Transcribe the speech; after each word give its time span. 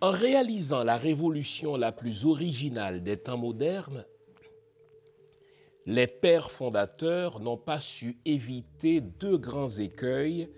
En 0.00 0.12
réalisant 0.12 0.84
la 0.84 0.96
révolution 0.96 1.76
la 1.76 1.90
plus 1.90 2.24
originale 2.24 3.02
des 3.02 3.16
temps 3.16 3.36
modernes, 3.36 4.06
les 5.88 6.06
pères 6.06 6.50
fondateurs 6.50 7.40
n'ont 7.40 7.56
pas 7.56 7.80
su 7.80 8.18
éviter 8.26 9.00
deux 9.00 9.38
grands 9.38 9.70
écueils 9.70 10.50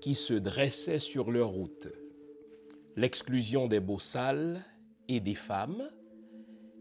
qui 0.00 0.14
se 0.14 0.32
dressaient 0.32 1.00
sur 1.00 1.32
leur 1.32 1.48
route. 1.48 1.88
L'exclusion 2.94 3.66
des 3.66 3.80
beaux 3.80 3.98
sales 3.98 4.64
et 5.08 5.18
des 5.18 5.34
femmes 5.34 5.82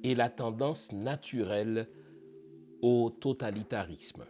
et 0.04 0.14
la 0.14 0.30
tendance 0.30 0.92
naturelle 0.92 1.90
au 2.84 3.10
totalitarisme. 3.10 4.24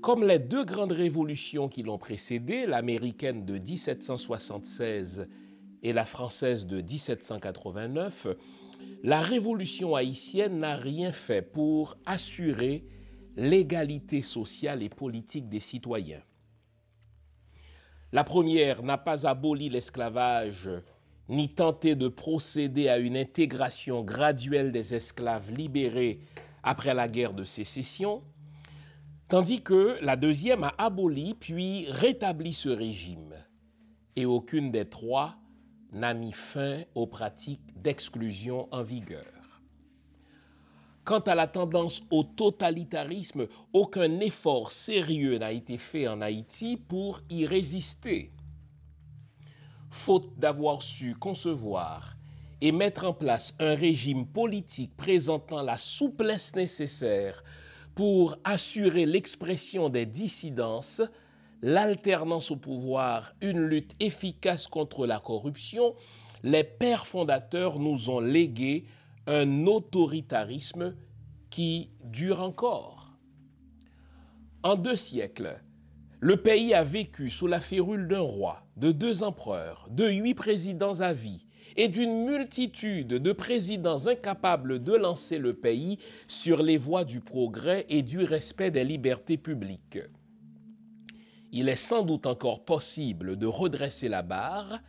Comme 0.00 0.24
les 0.24 0.38
deux 0.38 0.64
grandes 0.64 0.92
révolutions 0.92 1.68
qui 1.68 1.82
l'ont 1.82 1.98
précédée, 1.98 2.66
l'américaine 2.66 3.44
de 3.44 3.58
1776 3.58 5.26
et 5.82 5.92
la 5.92 6.04
française 6.04 6.68
de 6.68 6.82
1789, 6.82 8.28
la 9.02 9.20
révolution 9.20 9.94
haïtienne 9.94 10.58
n'a 10.58 10.76
rien 10.76 11.12
fait 11.12 11.42
pour 11.42 11.96
assurer 12.06 12.84
l'égalité 13.36 14.22
sociale 14.22 14.82
et 14.82 14.88
politique 14.88 15.48
des 15.48 15.60
citoyens. 15.60 16.22
La 18.12 18.24
première 18.24 18.82
n'a 18.82 18.98
pas 18.98 19.26
aboli 19.26 19.68
l'esclavage 19.68 20.68
ni 21.28 21.48
tenté 21.48 21.94
de 21.94 22.08
procéder 22.08 22.88
à 22.88 22.98
une 22.98 23.16
intégration 23.16 24.02
graduelle 24.02 24.72
des 24.72 24.94
esclaves 24.94 25.50
libérés 25.52 26.20
après 26.64 26.92
la 26.92 27.08
guerre 27.08 27.34
de 27.34 27.44
sécession, 27.44 28.22
tandis 29.28 29.62
que 29.62 29.96
la 30.02 30.16
deuxième 30.16 30.64
a 30.64 30.74
aboli 30.76 31.34
puis 31.34 31.86
rétabli 31.88 32.52
ce 32.52 32.68
régime. 32.68 33.34
Et 34.16 34.26
aucune 34.26 34.72
des 34.72 34.88
trois 34.88 35.36
n'a 35.92 36.14
mis 36.14 36.32
fin 36.32 36.82
aux 36.94 37.06
pratiques 37.06 37.80
d'exclusion 37.80 38.68
en 38.70 38.82
vigueur. 38.82 39.40
Quant 41.04 41.20
à 41.20 41.34
la 41.34 41.46
tendance 41.46 42.02
au 42.10 42.22
totalitarisme, 42.22 43.48
aucun 43.72 44.20
effort 44.20 44.70
sérieux 44.70 45.38
n'a 45.38 45.52
été 45.52 45.78
fait 45.78 46.06
en 46.06 46.20
Haïti 46.20 46.76
pour 46.76 47.20
y 47.30 47.46
résister. 47.46 48.32
Faute 49.90 50.38
d'avoir 50.38 50.82
su 50.82 51.16
concevoir 51.16 52.16
et 52.60 52.72
mettre 52.72 53.06
en 53.06 53.12
place 53.12 53.54
un 53.58 53.74
régime 53.74 54.26
politique 54.26 54.96
présentant 54.96 55.62
la 55.62 55.78
souplesse 55.78 56.54
nécessaire 56.54 57.42
pour 57.94 58.36
assurer 58.44 59.06
l'expression 59.06 59.88
des 59.88 60.06
dissidences, 60.06 61.02
l'alternance 61.62 62.50
au 62.50 62.56
pouvoir, 62.56 63.34
une 63.40 63.60
lutte 63.60 63.92
efficace 64.00 64.66
contre 64.66 65.06
la 65.06 65.18
corruption, 65.18 65.94
les 66.42 66.64
pères 66.64 67.06
fondateurs 67.06 67.78
nous 67.78 68.10
ont 68.10 68.20
légué 68.20 68.84
un 69.26 69.66
autoritarisme 69.66 70.94
qui 71.50 71.90
dure 72.04 72.40
encore. 72.40 73.12
En 74.62 74.76
deux 74.76 74.96
siècles, 74.96 75.60
le 76.20 76.36
pays 76.36 76.74
a 76.74 76.84
vécu 76.84 77.30
sous 77.30 77.46
la 77.46 77.60
férule 77.60 78.08
d'un 78.08 78.20
roi, 78.20 78.62
de 78.76 78.92
deux 78.92 79.22
empereurs, 79.22 79.88
de 79.90 80.08
huit 80.08 80.34
présidents 80.34 81.00
à 81.00 81.12
vie 81.12 81.46
et 81.76 81.88
d'une 81.88 82.24
multitude 82.24 83.08
de 83.08 83.32
présidents 83.32 84.06
incapables 84.06 84.82
de 84.82 84.92
lancer 84.92 85.38
le 85.38 85.54
pays 85.54 85.98
sur 86.28 86.62
les 86.62 86.76
voies 86.76 87.04
du 87.04 87.20
progrès 87.20 87.86
et 87.88 88.02
du 88.02 88.22
respect 88.24 88.70
des 88.70 88.84
libertés 88.84 89.38
publiques 89.38 89.98
il 91.52 91.68
est 91.68 91.76
sans 91.76 92.02
doute 92.02 92.26
encore 92.26 92.64
possible 92.64 93.36
de 93.36 93.46
redresser 93.46 94.08
la 94.08 94.22
barre, 94.22 94.80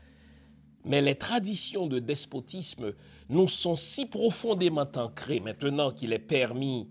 mais 0.84 1.02
les 1.02 1.16
traditions 1.16 1.88
de 1.88 2.00
despotisme 2.00 2.94
nous 3.30 3.48
sont 3.48 3.76
si 3.76 4.06
profondément 4.06 4.88
ancrées 4.96 5.40
maintenant 5.40 5.92
qu'il 5.92 6.14
est 6.14 6.20
permis 6.20 6.90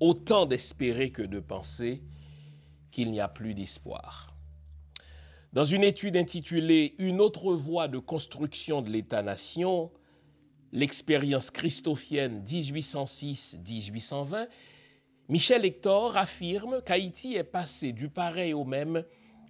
autant 0.00 0.46
d'espérer 0.46 1.10
que 1.10 1.22
de 1.22 1.40
penser 1.40 2.02
qu'il 2.90 3.10
n'y 3.10 3.20
a 3.20 3.28
plus 3.28 3.54
d'espoir. 3.54 4.34
Dans 5.52 5.64
une 5.64 5.84
étude 5.84 6.16
intitulée 6.16 6.94
Une 6.98 7.20
autre 7.20 7.54
voie 7.54 7.88
de 7.88 7.98
construction 7.98 8.82
de 8.82 8.90
l'État-nation, 8.90 9.90
l'expérience 10.72 11.50
christophienne 11.50 12.44
1806-1820, 12.44 14.48
Michel 15.30 15.66
Hector 15.66 16.16
affirme 16.16 16.80
qu'Haïti 16.80 17.34
est 17.34 17.44
passé 17.44 17.92
du 17.92 18.08
pareil 18.08 18.54
au 18.54 18.64
même 18.64 19.04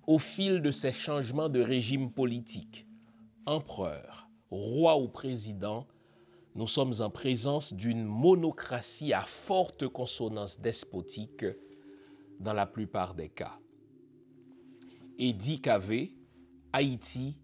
au 0.09 0.19
fil 0.19 0.61
de 0.61 0.73
ces 0.73 0.91
changements 0.91 1.49
de 1.49 1.61
régime 1.61 2.11
politique. 2.11 2.85
Empereur, 3.47 4.29
roi 4.51 4.99
ou 4.99 5.07
président, 5.07 5.87
nous 6.57 6.67
sommes 6.67 6.95
en 6.99 7.11
présence 7.11 7.73
d'une 7.73 8.03
monocratie 8.03 9.13
à 9.13 9.21
forte 9.21 9.87
consonance 9.87 10.59
despotique 10.59 11.47
dans 12.41 12.55
la 12.55 12.67
plupart 12.67 13.15
des 13.15 13.29
cas. 13.29 13.61
Eddie 15.17 15.61
Cavé, 15.61 16.17
Haïti, 16.73 17.37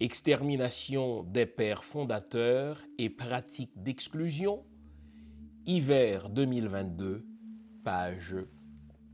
extermination 0.00 1.22
des 1.22 1.46
pères 1.46 1.84
fondateurs 1.84 2.82
et 2.98 3.08
pratiques 3.08 3.82
d'exclusion, 3.82 4.66
hiver 5.64 6.28
2022, 6.28 7.24
page 7.84 8.34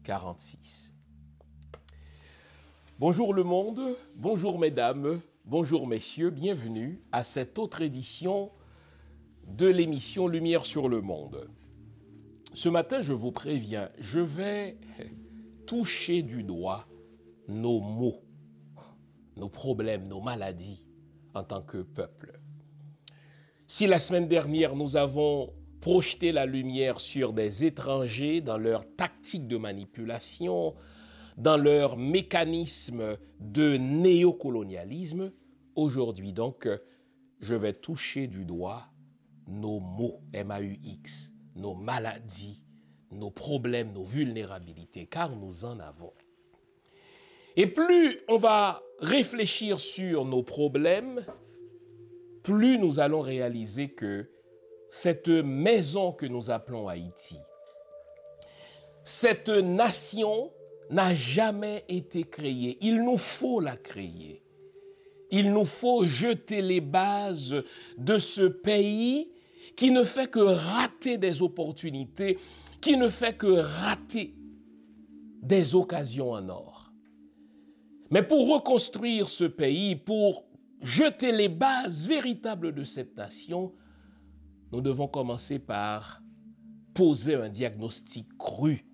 46. 0.04 0.92
Bonjour 3.00 3.34
le 3.34 3.42
monde, 3.42 3.80
bonjour 4.14 4.60
mesdames, 4.60 5.20
bonjour 5.44 5.88
messieurs, 5.88 6.30
bienvenue 6.30 7.02
à 7.10 7.24
cette 7.24 7.58
autre 7.58 7.82
édition 7.82 8.52
de 9.48 9.66
l'émission 9.66 10.28
Lumière 10.28 10.64
sur 10.64 10.88
le 10.88 11.00
monde. 11.00 11.50
Ce 12.54 12.68
matin, 12.68 13.00
je 13.00 13.12
vous 13.12 13.32
préviens, 13.32 13.90
je 13.98 14.20
vais 14.20 14.76
toucher 15.66 16.22
du 16.22 16.44
doigt 16.44 16.86
nos 17.48 17.80
maux, 17.80 18.22
nos 19.36 19.48
problèmes, 19.48 20.06
nos 20.06 20.20
maladies 20.20 20.84
en 21.34 21.42
tant 21.42 21.62
que 21.62 21.78
peuple. 21.78 22.38
Si 23.66 23.88
la 23.88 23.98
semaine 23.98 24.28
dernière, 24.28 24.76
nous 24.76 24.96
avons 24.96 25.52
projeter 25.80 26.32
la 26.32 26.46
lumière 26.46 27.00
sur 27.00 27.32
des 27.32 27.64
étrangers 27.64 28.40
dans 28.40 28.58
leur 28.58 28.84
tactique 28.96 29.48
de 29.48 29.56
manipulation, 29.56 30.74
dans 31.36 31.56
leur 31.56 31.96
mécanisme 31.96 33.16
de 33.40 33.76
néocolonialisme. 33.76 35.32
Aujourd'hui 35.74 36.32
donc, 36.32 36.68
je 37.40 37.54
vais 37.54 37.72
toucher 37.72 38.26
du 38.26 38.44
doigt 38.44 38.86
nos 39.48 39.80
maux, 39.80 40.20
M-A-U-X, 40.32 41.32
nos 41.56 41.74
maladies, 41.74 42.62
nos 43.10 43.30
problèmes, 43.30 43.92
nos 43.92 44.04
vulnérabilités, 44.04 45.06
car 45.06 45.34
nous 45.34 45.64
en 45.64 45.80
avons. 45.80 46.12
Et 47.56 47.66
plus 47.66 48.20
on 48.28 48.36
va 48.36 48.82
réfléchir 49.00 49.80
sur 49.80 50.24
nos 50.24 50.42
problèmes, 50.42 51.24
plus 52.42 52.78
nous 52.78 53.00
allons 53.00 53.20
réaliser 53.20 53.88
que 53.88 54.30
cette 54.90 55.28
maison 55.28 56.12
que 56.12 56.26
nous 56.26 56.50
appelons 56.50 56.88
Haïti, 56.88 57.36
cette 59.04 59.48
nation 59.48 60.52
n'a 60.90 61.14
jamais 61.14 61.84
été 61.88 62.24
créée. 62.24 62.76
Il 62.80 63.02
nous 63.02 63.16
faut 63.16 63.60
la 63.60 63.76
créer. 63.76 64.42
Il 65.30 65.52
nous 65.52 65.64
faut 65.64 66.04
jeter 66.04 66.60
les 66.60 66.80
bases 66.80 67.62
de 67.96 68.18
ce 68.18 68.42
pays 68.42 69.30
qui 69.76 69.92
ne 69.92 70.02
fait 70.02 70.28
que 70.28 70.40
rater 70.40 71.16
des 71.16 71.40
opportunités, 71.40 72.38
qui 72.80 72.96
ne 72.96 73.08
fait 73.08 73.36
que 73.36 73.46
rater 73.46 74.34
des 75.40 75.74
occasions 75.74 76.32
en 76.32 76.48
or. 76.48 76.92
Mais 78.10 78.24
pour 78.24 78.52
reconstruire 78.52 79.28
ce 79.28 79.44
pays, 79.44 79.94
pour 79.94 80.44
jeter 80.82 81.30
les 81.30 81.48
bases 81.48 82.08
véritables 82.08 82.74
de 82.74 82.82
cette 82.82 83.16
nation, 83.16 83.72
nous 84.72 84.80
devons 84.80 85.08
commencer 85.08 85.58
par 85.58 86.22
poser 86.94 87.34
un 87.34 87.48
diagnostic 87.48 88.26
cru, 88.38 88.86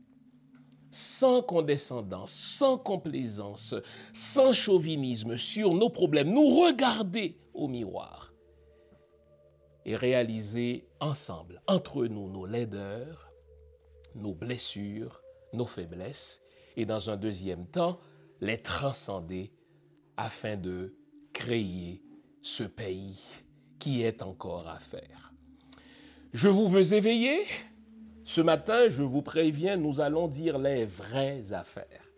sans 0.90 1.42
condescendance, 1.42 2.32
sans 2.32 2.78
complaisance, 2.78 3.74
sans 4.12 4.52
chauvinisme 4.52 5.36
sur 5.36 5.74
nos 5.74 5.90
problèmes, 5.90 6.30
nous 6.30 6.48
regarder 6.48 7.38
au 7.52 7.68
miroir 7.68 8.32
et 9.84 9.96
réaliser 9.96 10.88
ensemble, 11.00 11.62
entre 11.66 12.06
nous, 12.06 12.28
nos 12.28 12.46
laideurs, 12.46 13.30
nos 14.14 14.34
blessures, 14.34 15.22
nos 15.52 15.66
faiblesses, 15.66 16.40
et 16.76 16.84
dans 16.84 17.10
un 17.10 17.16
deuxième 17.16 17.66
temps, 17.66 17.98
les 18.40 18.60
transcender 18.60 19.52
afin 20.16 20.56
de 20.56 20.96
créer 21.32 22.02
ce 22.42 22.64
pays 22.64 23.22
qui 23.78 24.02
est 24.02 24.22
encore 24.22 24.68
à 24.68 24.78
faire. 24.78 25.25
Je 26.36 26.48
vous 26.48 26.68
veux 26.68 26.92
éveiller? 26.92 27.46
Ce 28.24 28.42
matin, 28.42 28.90
je 28.90 29.02
vous 29.02 29.22
préviens, 29.22 29.78
nous 29.78 30.00
allons 30.00 30.28
dire 30.28 30.58
les 30.58 30.84
vraies 30.84 31.54
affaires. 31.54 32.10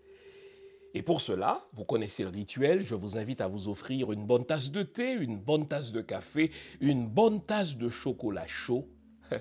Et 0.92 1.02
pour 1.02 1.20
cela, 1.20 1.64
vous 1.72 1.84
connaissez 1.84 2.24
le 2.24 2.30
rituel, 2.30 2.84
je 2.84 2.96
vous 2.96 3.16
invite 3.16 3.40
à 3.40 3.46
vous 3.46 3.68
offrir 3.68 4.10
une 4.10 4.26
bonne 4.26 4.44
tasse 4.44 4.72
de 4.72 4.82
thé, 4.82 5.12
une 5.12 5.38
bonne 5.38 5.68
tasse 5.68 5.92
de 5.92 6.00
café, 6.00 6.50
une 6.80 7.06
bonne 7.06 7.40
tasse 7.44 7.76
de 7.76 7.88
chocolat 7.88 8.48
chaud, 8.48 8.88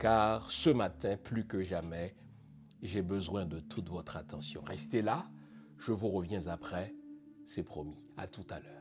car 0.00 0.50
ce 0.50 0.70
matin, 0.70 1.16
plus 1.16 1.46
que 1.46 1.62
jamais, 1.62 2.16
j'ai 2.82 3.02
besoin 3.02 3.46
de 3.46 3.60
toute 3.60 3.90
votre 3.90 4.16
attention. 4.16 4.60
Restez 4.66 5.02
là, 5.02 5.30
je 5.78 5.92
vous 5.92 6.08
reviens 6.08 6.48
après, 6.48 6.92
c'est 7.46 7.62
promis. 7.62 8.02
À 8.16 8.26
tout 8.26 8.46
à 8.50 8.58
l'heure. 8.58 8.79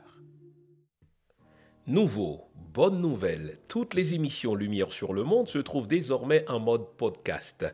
Nouveau, 1.90 2.42
bonne 2.72 3.02
nouvelle, 3.02 3.58
toutes 3.68 3.96
les 3.96 4.14
émissions 4.14 4.54
Lumière 4.54 4.92
sur 4.92 5.12
le 5.12 5.24
monde 5.24 5.50
se 5.50 5.58
trouvent 5.58 5.88
désormais 5.88 6.48
en 6.48 6.60
mode 6.60 6.86
podcast. 6.98 7.66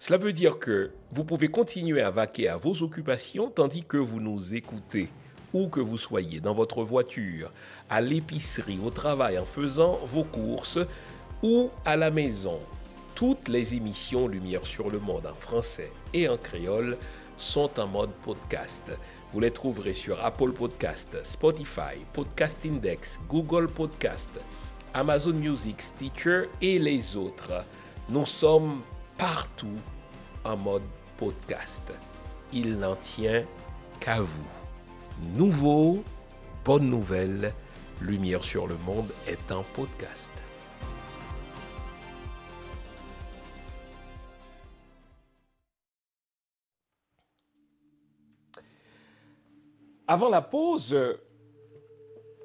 Cela 0.00 0.18
veut 0.18 0.32
dire 0.32 0.58
que 0.58 0.90
vous 1.12 1.24
pouvez 1.24 1.46
continuer 1.46 2.02
à 2.02 2.10
vaquer 2.10 2.48
à 2.48 2.56
vos 2.56 2.82
occupations 2.82 3.48
tandis 3.48 3.84
que 3.84 3.96
vous 3.96 4.18
nous 4.18 4.56
écoutez, 4.56 5.08
où 5.52 5.68
que 5.68 5.78
vous 5.78 5.98
soyez, 5.98 6.40
dans 6.40 6.52
votre 6.52 6.82
voiture, 6.82 7.52
à 7.88 8.00
l'épicerie, 8.00 8.80
au 8.84 8.90
travail, 8.90 9.38
en 9.38 9.44
faisant 9.44 10.00
vos 10.04 10.24
courses 10.24 10.80
ou 11.44 11.70
à 11.84 11.96
la 11.96 12.10
maison. 12.10 12.58
Toutes 13.14 13.46
les 13.46 13.74
émissions 13.74 14.26
Lumière 14.26 14.66
sur 14.66 14.90
le 14.90 14.98
monde 14.98 15.26
en 15.26 15.34
français 15.34 15.92
et 16.12 16.28
en 16.28 16.38
créole 16.38 16.98
sont 17.36 17.78
en 17.78 17.86
mode 17.86 18.10
podcast. 18.24 18.90
Vous 19.32 19.38
les 19.40 19.52
trouverez 19.52 19.94
sur 19.94 20.22
Apple 20.24 20.50
Podcast, 20.50 21.16
Spotify, 21.22 22.04
Podcast 22.12 22.56
Index, 22.66 23.20
Google 23.28 23.68
Podcast, 23.68 24.30
Amazon 24.92 25.34
Music, 25.34 25.80
Stitcher 25.80 26.44
et 26.60 26.80
les 26.80 27.16
autres. 27.16 27.64
Nous 28.08 28.26
sommes 28.26 28.80
partout 29.16 29.78
en 30.44 30.56
mode 30.56 30.82
podcast. 31.16 31.92
Il 32.52 32.76
n'en 32.78 32.96
tient 32.96 33.44
qu'à 34.00 34.20
vous. 34.20 34.46
Nouveau, 35.36 36.02
bonne 36.64 36.90
nouvelle, 36.90 37.52
Lumière 38.00 38.42
sur 38.42 38.66
le 38.66 38.76
monde 38.78 39.12
est 39.28 39.52
un 39.52 39.62
podcast. 39.74 40.32
Avant 50.12 50.28
la 50.28 50.42
pause, 50.42 50.96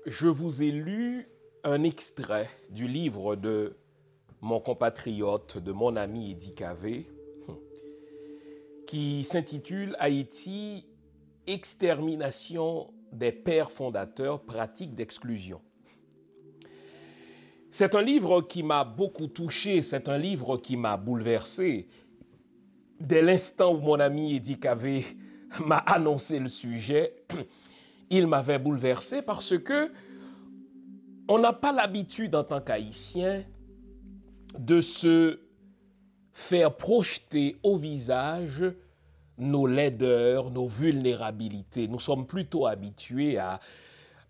je 0.06 0.28
vous 0.28 0.62
ai 0.62 0.70
lu 0.70 1.28
un 1.64 1.82
extrait 1.82 2.48
du 2.70 2.88
livre 2.88 3.36
de 3.36 3.76
mon 4.40 4.60
compatriote, 4.60 5.58
de 5.58 5.72
mon 5.72 5.96
ami 5.96 6.30
Eddie 6.30 6.54
Cavé, 6.54 7.08
qui 8.86 9.24
s'intitule 9.24 9.96
Haïti, 9.98 10.86
extermination 11.48 12.94
des 13.12 13.32
pères 13.32 13.72
fondateurs, 13.72 14.42
pratiques 14.42 14.94
d'exclusion. 14.94 15.60
C'est 17.72 17.96
un 17.96 18.04
livre 18.04 18.42
qui 18.42 18.62
m'a 18.62 18.84
beaucoup 18.84 19.26
touché, 19.26 19.82
c'est 19.82 20.08
un 20.08 20.20
livre 20.20 20.58
qui 20.58 20.78
m'a 20.78 20.98
bouleversé. 20.98 21.88
Dès 23.00 23.24
l'instant 23.24 23.74
où 23.74 23.80
mon 23.80 24.00
ami 24.00 24.36
Eddie 24.36 24.60
Cavé 24.60 25.04
m'a 25.66 25.78
annoncé 25.78 26.40
le 26.40 26.50
sujet, 26.50 27.16
il 28.10 28.28
m'avait 28.28 28.60
bouleversé 28.60 29.22
parce 29.22 29.58
que 29.58 29.92
on 31.28 31.40
n'a 31.40 31.54
pas 31.54 31.72
l'habitude 31.72 32.36
en 32.36 32.44
tant 32.44 32.62
qu'haïtien 32.62 33.44
de 34.58 34.80
se 34.80 35.40
faire 36.34 36.76
projeter 36.76 37.58
au 37.64 37.78
visage 37.78 38.64
nos 39.38 39.66
laideurs, 39.68 40.52
nos 40.52 40.68
vulnérabilités. 40.68 41.88
Nous 41.88 42.00
sommes 42.00 42.28
plutôt 42.28 42.68
habitués 42.68 43.38
à, 43.38 43.60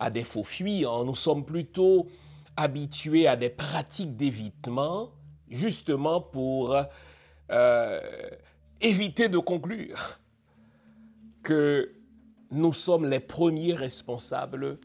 des 0.09 0.23
faux 0.23 0.43
fuyants, 0.43 1.03
nous 1.03 1.15
sommes 1.15 1.45
plutôt 1.45 2.07
habitués 2.55 3.27
à 3.27 3.35
des 3.35 3.49
pratiques 3.49 4.15
d'évitement, 4.15 5.11
justement 5.49 6.21
pour 6.21 6.77
euh, 7.51 8.29
éviter 8.81 9.29
de 9.29 9.37
conclure 9.37 10.19
que 11.45 11.93
nous 12.49 12.73
sommes 12.73 13.07
les 13.07 13.19
premiers 13.19 13.75
responsables 13.75 14.79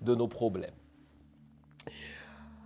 de 0.00 0.14
nos 0.14 0.26
problèmes. 0.26 0.74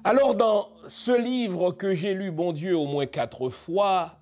Alors 0.04 0.36
dans 0.36 0.68
ce 0.88 1.20
livre 1.20 1.72
que 1.72 1.92
j'ai 1.92 2.14
lu, 2.14 2.30
bon 2.30 2.52
Dieu, 2.52 2.76
au 2.76 2.86
moins 2.86 3.06
quatre 3.06 3.50
fois, 3.50 4.18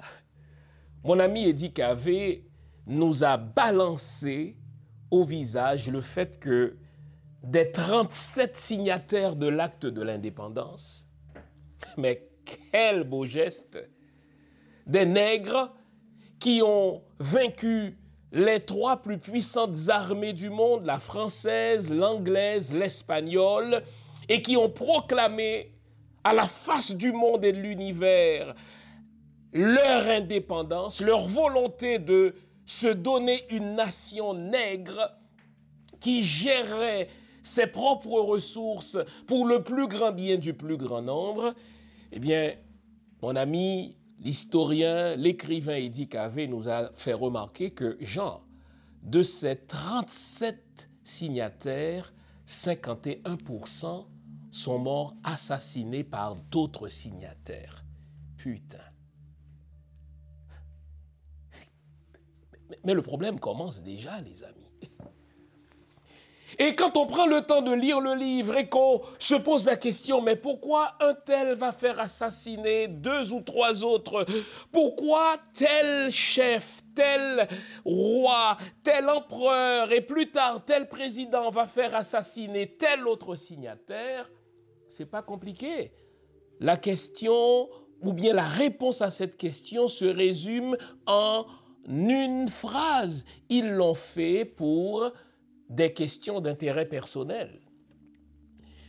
mon 1.05 1.19
ami 1.19 1.47
Eddie 1.47 1.73
Cavé 1.73 2.47
nous 2.87 3.23
a 3.23 3.37
balancé 3.37 4.57
au 5.11 5.25
visage 5.25 5.91
le 5.91 6.01
fait 6.01 6.41
que 6.41 6.79
des 7.43 7.71
37 7.71 8.57
signataires 8.57 9.37
de 9.37 9.47
l'acte 9.47 9.85
de 9.85 10.01
l'indépendance, 10.01 11.07
mais 11.99 12.27
quel 12.73 13.05
beau 13.05 13.27
geste, 13.27 13.79
des 14.87 15.05
nègres 15.05 15.75
qui 16.39 16.63
ont 16.65 17.03
vaincu 17.19 17.99
les 18.35 18.61
trois 18.61 19.01
plus 19.01 19.19
puissantes 19.19 19.89
armées 19.89 20.33
du 20.33 20.51
monde, 20.51 20.85
la 20.85 20.99
française, 20.99 21.91
l'anglaise, 21.91 22.73
l'espagnole, 22.73 23.83
et 24.29 24.43
qui 24.43 24.57
ont 24.57 24.71
proclamé 24.71 25.73
à 26.25 26.35
la 26.35 26.49
face 26.49 26.93
du 26.93 27.13
monde 27.13 27.45
et 27.45 27.53
de 27.53 27.61
l'univers 27.61 28.55
leur 29.53 30.09
indépendance, 30.09 31.01
leur 31.01 31.29
volonté 31.29 32.01
de 32.01 32.35
se 32.67 32.89
donner 32.89 33.45
une 33.51 33.77
nation 33.77 34.35
nègre 34.35 35.13
qui 36.01 36.25
gérerait 36.25 37.09
ses 37.43 37.69
propres 37.69 38.19
ressources 38.19 38.99
pour 39.29 39.47
le 39.47 39.63
plus 39.63 39.87
grand 39.87 40.11
bien 40.11 40.39
du 40.39 40.55
plus 40.55 40.77
grand 40.77 41.03
nombre, 41.03 41.55
eh 42.11 42.19
bien, 42.19 42.55
mon 43.23 43.37
ami, 43.37 43.97
l'historien, 44.21 45.17
l'écrivain 45.17 45.77
Eddie 45.77 46.09
Cavé 46.09 46.47
nous 46.49 46.69
a 46.69 46.91
fait 46.95 47.13
remarquer 47.13 47.71
que, 47.73 47.97
Jean, 48.01 48.43
de 49.03 49.23
ces 49.23 49.57
37 49.57 50.89
signataires, 51.05 52.13
51% 52.49 54.07
sont 54.51 54.79
morts 54.79 55.15
assassinés 55.25 56.05
par 56.05 56.37
d'autres 56.37 56.89
signataires. 56.89 57.85
Putain. 58.37 58.79
Mais 62.85 62.95
le 62.95 63.03
problème 63.03 63.41
commence 63.41 63.83
déjà, 63.83 64.21
les 64.21 64.43
amis. 64.43 64.64
Et 66.59 66.75
quand 66.75 66.97
on 66.97 67.07
prend 67.07 67.27
le 67.27 67.43
temps 67.43 67.63
de 67.63 67.73
lire 67.73 68.01
le 68.01 68.15
livre 68.15 68.57
et 68.57 68.69
qu'on 68.69 69.01
se 69.19 69.35
pose 69.35 69.67
la 69.67 69.77
question, 69.77 70.21
mais 70.21 70.37
pourquoi 70.37 70.93
un 71.01 71.15
tel 71.15 71.55
va 71.55 71.73
faire 71.73 71.99
assassiner 72.01 72.89
deux 72.89 73.33
ou 73.33 73.41
trois 73.41 73.85
autres? 73.85 74.27
Pourquoi 74.73 75.39
tel 75.55 76.11
chef, 76.11 76.81
tel 76.95 77.49
roi, 77.85 78.57
tel 78.83 79.09
empereur 79.09 79.93
et 79.93 80.01
plus 80.01 80.31
tard 80.31 80.65
tel 80.65 80.89
président 80.89 81.51
va 81.51 81.67
faire 81.67 81.95
assassiner 81.95 82.77
tel 82.77 83.07
autre 83.07 83.35
signataire? 83.37 84.31
C'est 84.89 85.11
pas 85.11 85.23
compliqué. 85.23 85.93
La 86.61 86.77
question, 86.77 87.69
ou 88.01 88.13
bien 88.13 88.33
la 88.33 88.47
réponse 88.47 89.03
à 89.03 89.11
cette 89.11 89.37
question 89.37 89.89
se 89.89 90.05
résume 90.05 90.77
en 91.07 91.47
une 91.87 92.49
phrase. 92.49 93.25
Ils 93.49 93.71
l'ont 93.71 93.95
fait 93.95 94.45
pour 94.45 95.11
des 95.69 95.93
questions 95.93 96.41
d'intérêt 96.41 96.87
personnel. 96.87 97.61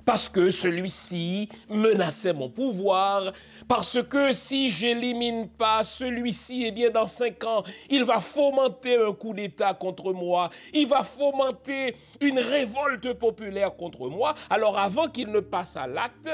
Parce 0.06 0.30
que 0.30 0.52
celui-ci 0.52 1.50
menaçait 1.68 2.34
mon 2.34 2.48
pouvoir, 2.48 3.34
parce 3.68 4.04
que 4.04 4.34
si 4.34 4.70
j'élimine 4.70 5.50
pas 5.50 5.84
celui-ci, 5.84 6.66
eh 6.68 6.72
bien 6.72 6.92
dans 6.92 7.08
cinq 7.08 7.44
ans, 7.44 7.64
il 7.90 8.04
va 8.04 8.20
fomenter 8.20 8.98
un 8.98 9.14
coup 9.14 9.34
d'État 9.34 9.74
contre 9.74 10.14
moi, 10.14 10.52
il 10.74 10.88
va 10.88 11.04
fomenter 11.04 11.96
une 12.22 12.38
révolte 12.38 13.14
populaire 13.14 13.76
contre 13.76 14.08
moi. 14.08 14.36
Alors 14.52 14.78
avant 14.78 15.08
qu'il 15.08 15.32
ne 15.32 15.40
passe 15.40 15.76
à 15.76 15.88
l'acte, 15.88 16.30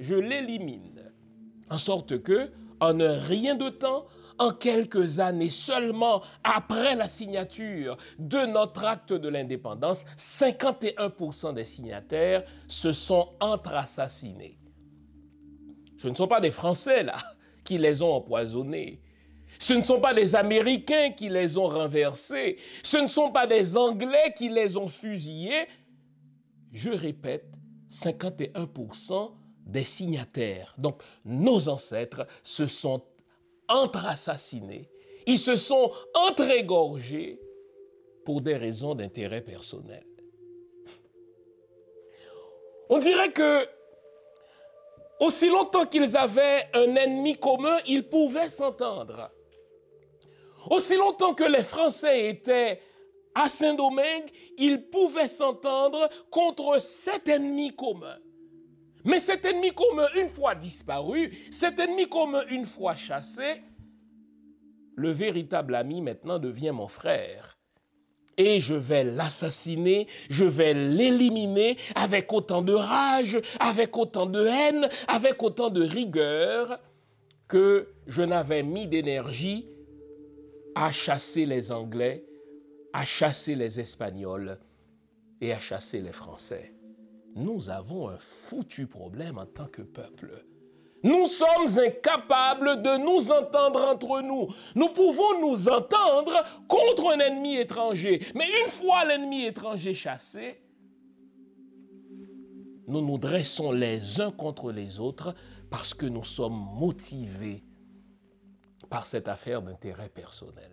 je 0.00 0.16
l'élimine. 0.16 1.12
En 1.70 1.78
sorte 1.78 2.22
que, 2.24 2.50
en 2.80 2.98
un 2.98 3.20
rien 3.20 3.54
de 3.54 3.68
temps, 3.68 4.04
en 4.42 4.50
quelques 4.50 5.20
années 5.20 5.50
seulement 5.50 6.20
après 6.42 6.96
la 6.96 7.06
signature 7.06 7.96
de 8.18 8.38
notre 8.38 8.84
acte 8.84 9.12
de 9.12 9.28
l'indépendance, 9.28 10.04
51% 10.18 11.54
des 11.54 11.64
signataires 11.64 12.42
se 12.66 12.92
sont 12.92 13.28
entre-assassinés. 13.38 14.58
Ce 15.96 16.08
ne 16.08 16.14
sont 16.16 16.26
pas 16.26 16.40
des 16.40 16.50
Français, 16.50 17.04
là, 17.04 17.14
qui 17.64 17.78
les 17.78 18.02
ont 18.02 18.14
empoisonnés. 18.14 19.00
Ce 19.60 19.74
ne 19.74 19.82
sont 19.82 20.00
pas 20.00 20.12
des 20.12 20.34
Américains 20.34 21.12
qui 21.12 21.28
les 21.28 21.56
ont 21.56 21.68
renversés. 21.68 22.56
Ce 22.82 22.96
ne 22.96 23.06
sont 23.06 23.30
pas 23.30 23.46
des 23.46 23.76
Anglais 23.76 24.34
qui 24.36 24.48
les 24.48 24.76
ont 24.76 24.88
fusillés. 24.88 25.68
Je 26.72 26.90
répète, 26.90 27.44
51% 27.92 29.30
des 29.66 29.84
signataires, 29.84 30.74
donc 30.78 31.00
nos 31.24 31.68
ancêtres, 31.68 32.26
se 32.42 32.66
sont 32.66 33.04
entre-assassinés. 33.72 34.88
Ils 35.26 35.38
se 35.38 35.56
sont 35.56 35.92
entre-égorgés 36.14 37.40
pour 38.24 38.40
des 38.40 38.56
raisons 38.56 38.94
d'intérêt 38.94 39.40
personnel. 39.40 40.04
On 42.88 42.98
dirait 42.98 43.32
que 43.32 43.66
aussi 45.20 45.48
longtemps 45.48 45.86
qu'ils 45.86 46.16
avaient 46.16 46.68
un 46.74 46.94
ennemi 46.96 47.36
commun, 47.36 47.78
ils 47.86 48.08
pouvaient 48.08 48.48
s'entendre. 48.48 49.30
Aussi 50.68 50.96
longtemps 50.96 51.34
que 51.34 51.44
les 51.44 51.62
Français 51.62 52.28
étaient 52.28 52.80
à 53.34 53.48
Saint-Domingue, 53.48 54.30
ils 54.58 54.90
pouvaient 54.90 55.28
s'entendre 55.28 56.08
contre 56.30 56.80
cet 56.80 57.28
ennemi 57.28 57.74
commun. 57.74 58.18
Mais 59.04 59.18
cet 59.18 59.44
ennemi 59.44 59.72
commun, 59.72 60.06
une 60.16 60.28
fois 60.28 60.54
disparu, 60.54 61.32
cet 61.50 61.78
ennemi 61.78 62.08
commun, 62.08 62.42
une 62.50 62.64
fois 62.64 62.94
chassé, 62.94 63.62
le 64.94 65.10
véritable 65.10 65.74
ami 65.74 66.00
maintenant 66.00 66.38
devient 66.38 66.72
mon 66.72 66.88
frère. 66.88 67.58
Et 68.38 68.60
je 68.60 68.74
vais 68.74 69.04
l'assassiner, 69.04 70.06
je 70.30 70.44
vais 70.44 70.72
l'éliminer 70.72 71.76
avec 71.94 72.32
autant 72.32 72.62
de 72.62 72.72
rage, 72.72 73.40
avec 73.60 73.96
autant 73.96 74.26
de 74.26 74.46
haine, 74.46 74.88
avec 75.06 75.42
autant 75.42 75.68
de 75.68 75.82
rigueur 75.82 76.80
que 77.46 77.88
je 78.06 78.22
n'avais 78.22 78.62
mis 78.62 78.86
d'énergie 78.86 79.68
à 80.74 80.90
chasser 80.90 81.44
les 81.44 81.70
Anglais, 81.70 82.24
à 82.94 83.04
chasser 83.04 83.54
les 83.54 83.78
Espagnols 83.78 84.58
et 85.40 85.52
à 85.52 85.60
chasser 85.60 86.00
les 86.00 86.12
Français. 86.12 86.72
Nous 87.34 87.70
avons 87.70 88.08
un 88.08 88.18
foutu 88.18 88.86
problème 88.86 89.38
en 89.38 89.46
tant 89.46 89.66
que 89.66 89.82
peuple. 89.82 90.44
Nous 91.02 91.26
sommes 91.26 91.78
incapables 91.78 92.80
de 92.82 92.96
nous 92.98 93.32
entendre 93.32 93.82
entre 93.82 94.20
nous. 94.20 94.48
Nous 94.74 94.90
pouvons 94.90 95.40
nous 95.40 95.68
entendre 95.68 96.44
contre 96.68 97.10
un 97.10 97.18
ennemi 97.18 97.56
étranger. 97.56 98.24
Mais 98.34 98.48
une 98.60 98.68
fois 98.68 99.04
l'ennemi 99.04 99.44
étranger 99.44 99.94
chassé, 99.94 100.60
nous 102.86 103.00
nous 103.00 103.18
dressons 103.18 103.72
les 103.72 104.20
uns 104.20 104.30
contre 104.30 104.70
les 104.70 105.00
autres 105.00 105.34
parce 105.70 105.94
que 105.94 106.06
nous 106.06 106.24
sommes 106.24 106.68
motivés 106.76 107.64
par 108.90 109.06
cette 109.06 109.28
affaire 109.28 109.62
d'intérêt 109.62 110.08
personnel. 110.08 110.70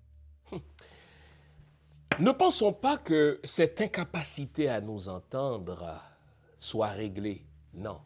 Ne 2.19 2.31
pensons 2.31 2.73
pas 2.73 2.97
que 2.97 3.39
cette 3.45 3.79
incapacité 3.79 4.67
à 4.67 4.81
nous 4.81 5.07
entendre 5.07 6.01
soit 6.59 6.89
réglée. 6.89 7.45
Non. 7.73 7.99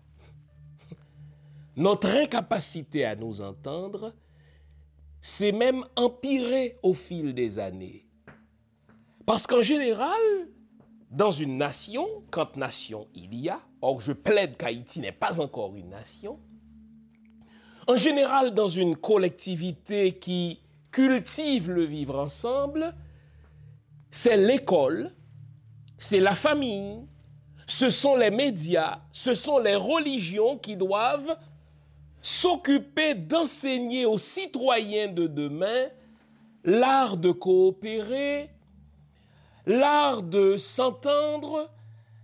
Notre 1.75 2.07
incapacité 2.09 3.03
à 3.03 3.15
nous 3.15 3.41
entendre 3.41 4.13
s'est 5.21 5.51
même 5.51 5.85
empirée 5.95 6.77
au 6.83 6.93
fil 6.93 7.33
des 7.33 7.59
années. 7.59 8.05
Parce 9.25 9.47
qu'en 9.47 9.61
général, 9.61 10.21
dans 11.09 11.31
une 11.31 11.57
nation, 11.57 12.07
quand 12.31 12.55
nation 12.57 13.07
il 13.13 13.35
y 13.35 13.49
a, 13.49 13.59
or 13.81 14.01
je 14.01 14.13
plaide 14.13 14.57
qu'Haïti 14.57 14.99
n'est 14.99 15.11
pas 15.11 15.39
encore 15.39 15.75
une 15.75 15.89
nation, 15.89 16.39
en 17.87 17.95
général, 17.97 18.53
dans 18.53 18.69
une 18.69 18.95
collectivité 18.95 20.17
qui 20.17 20.59
cultive 20.91 21.69
le 21.69 21.83
vivre 21.83 22.17
ensemble, 22.17 22.95
c'est 24.09 24.37
l'école, 24.37 25.11
c'est 25.97 26.21
la 26.21 26.33
famille, 26.33 27.05
ce 27.67 27.89
sont 27.89 28.15
les 28.15 28.31
médias, 28.31 28.99
ce 29.11 29.33
sont 29.33 29.59
les 29.59 29.75
religions 29.75 30.57
qui 30.57 30.75
doivent 30.75 31.37
s'occuper 32.21 33.15
d'enseigner 33.15 34.05
aux 34.05 34.17
citoyens 34.17 35.07
de 35.07 35.27
demain 35.27 35.87
l'art 36.63 37.17
de 37.17 37.31
coopérer, 37.31 38.49
l'art 39.65 40.23
de 40.23 40.57
s'entendre, 40.57 41.69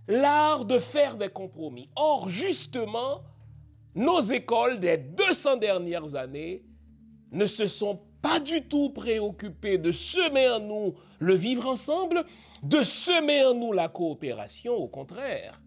l'art 0.08 0.64
de 0.64 0.78
faire 0.78 1.16
des 1.16 1.28
compromis. 1.28 1.88
Or, 1.96 2.28
justement, 2.28 3.22
nos 3.94 4.20
écoles 4.20 4.80
des 4.80 4.96
200 4.96 5.56
dernières 5.56 6.14
années 6.14 6.64
ne 7.32 7.46
se 7.46 7.66
sont 7.66 8.00
pas 8.22 8.40
du 8.40 8.62
tout 8.62 8.90
préoccupées 8.90 9.78
de 9.78 9.92
semer 9.92 10.48
en 10.48 10.60
nous 10.60 10.94
le 11.18 11.34
vivre 11.34 11.66
ensemble, 11.66 12.24
de 12.62 12.82
semer 12.82 13.44
en 13.44 13.54
nous 13.54 13.72
la 13.72 13.88
coopération. 13.88 14.74
Au 14.74 14.88
contraire, 14.88 15.60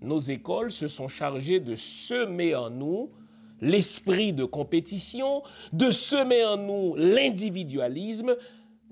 nos 0.00 0.18
écoles 0.18 0.72
se 0.72 0.88
sont 0.88 1.08
chargées 1.08 1.60
de 1.60 1.76
semer 1.76 2.54
en 2.54 2.70
nous 2.70 3.10
l'esprit 3.60 4.32
de 4.32 4.44
compétition, 4.44 5.42
de 5.72 5.90
semer 5.90 6.44
en 6.44 6.58
nous 6.58 6.94
l'individualisme, 6.96 8.36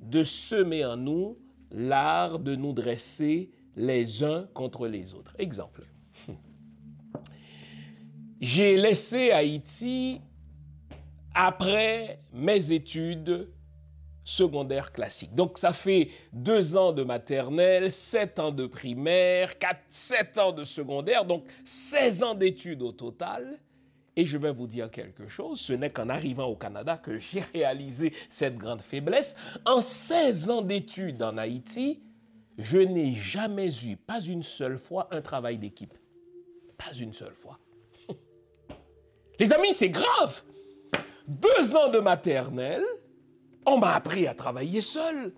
de 0.00 0.25
semer 0.25 0.84
en 0.84 0.96
nous 0.96 1.38
l'art 1.70 2.38
de 2.38 2.54
nous 2.54 2.73
dresser 2.73 3.50
les 3.76 4.23
uns 4.23 4.46
contre 4.54 4.87
les 4.87 5.14
autres. 5.14 5.34
Exemple. 5.38 5.82
J'ai 8.40 8.76
laissé 8.76 9.32
Haïti 9.32 10.20
après 11.34 12.20
mes 12.32 12.73
études 12.73 13.49
secondaires 14.24 14.92
classiques. 14.92 15.34
Donc 15.34 15.58
ça 15.58 15.72
fait 15.72 16.08
deux 16.32 16.76
ans 16.76 16.92
de 16.92 17.02
maternelle, 17.02 17.92
sept 17.92 18.38
ans 18.38 18.50
de 18.50 18.66
primaire, 18.66 19.58
quatre, 19.58 19.84
sept 19.88 20.38
ans 20.38 20.52
de 20.52 20.64
secondaire, 20.64 21.24
donc 21.24 21.44
16 21.64 22.22
ans 22.22 22.34
d'études 22.34 22.82
au 22.82 22.92
total. 22.92 23.58
Et 24.16 24.26
je 24.26 24.38
vais 24.38 24.52
vous 24.52 24.66
dire 24.66 24.90
quelque 24.90 25.26
chose, 25.26 25.60
ce 25.60 25.72
n'est 25.72 25.90
qu'en 25.90 26.08
arrivant 26.08 26.46
au 26.46 26.56
Canada 26.56 26.96
que 26.96 27.18
j'ai 27.18 27.40
réalisé 27.54 28.12
cette 28.28 28.56
grande 28.56 28.80
faiblesse. 28.80 29.36
En 29.66 29.80
16 29.80 30.50
ans 30.50 30.62
d'études 30.62 31.22
en 31.22 31.36
Haïti, 31.36 32.02
je 32.56 32.78
n'ai 32.78 33.16
jamais 33.16 33.70
eu, 33.84 33.96
pas 33.96 34.20
une 34.20 34.44
seule 34.44 34.78
fois, 34.78 35.08
un 35.10 35.20
travail 35.20 35.58
d'équipe. 35.58 35.94
Pas 36.78 36.94
une 36.94 37.12
seule 37.12 37.34
fois. 37.34 37.58
Les 39.40 39.52
amis, 39.52 39.74
c'est 39.74 39.90
grave. 39.90 40.42
Deux 41.26 41.74
ans 41.74 41.90
de 41.90 41.98
maternelle, 41.98 42.84
on 43.66 43.78
m'a 43.78 43.94
appris 43.94 44.26
à 44.26 44.35
travailler 44.35 44.80
seul. 44.80 45.33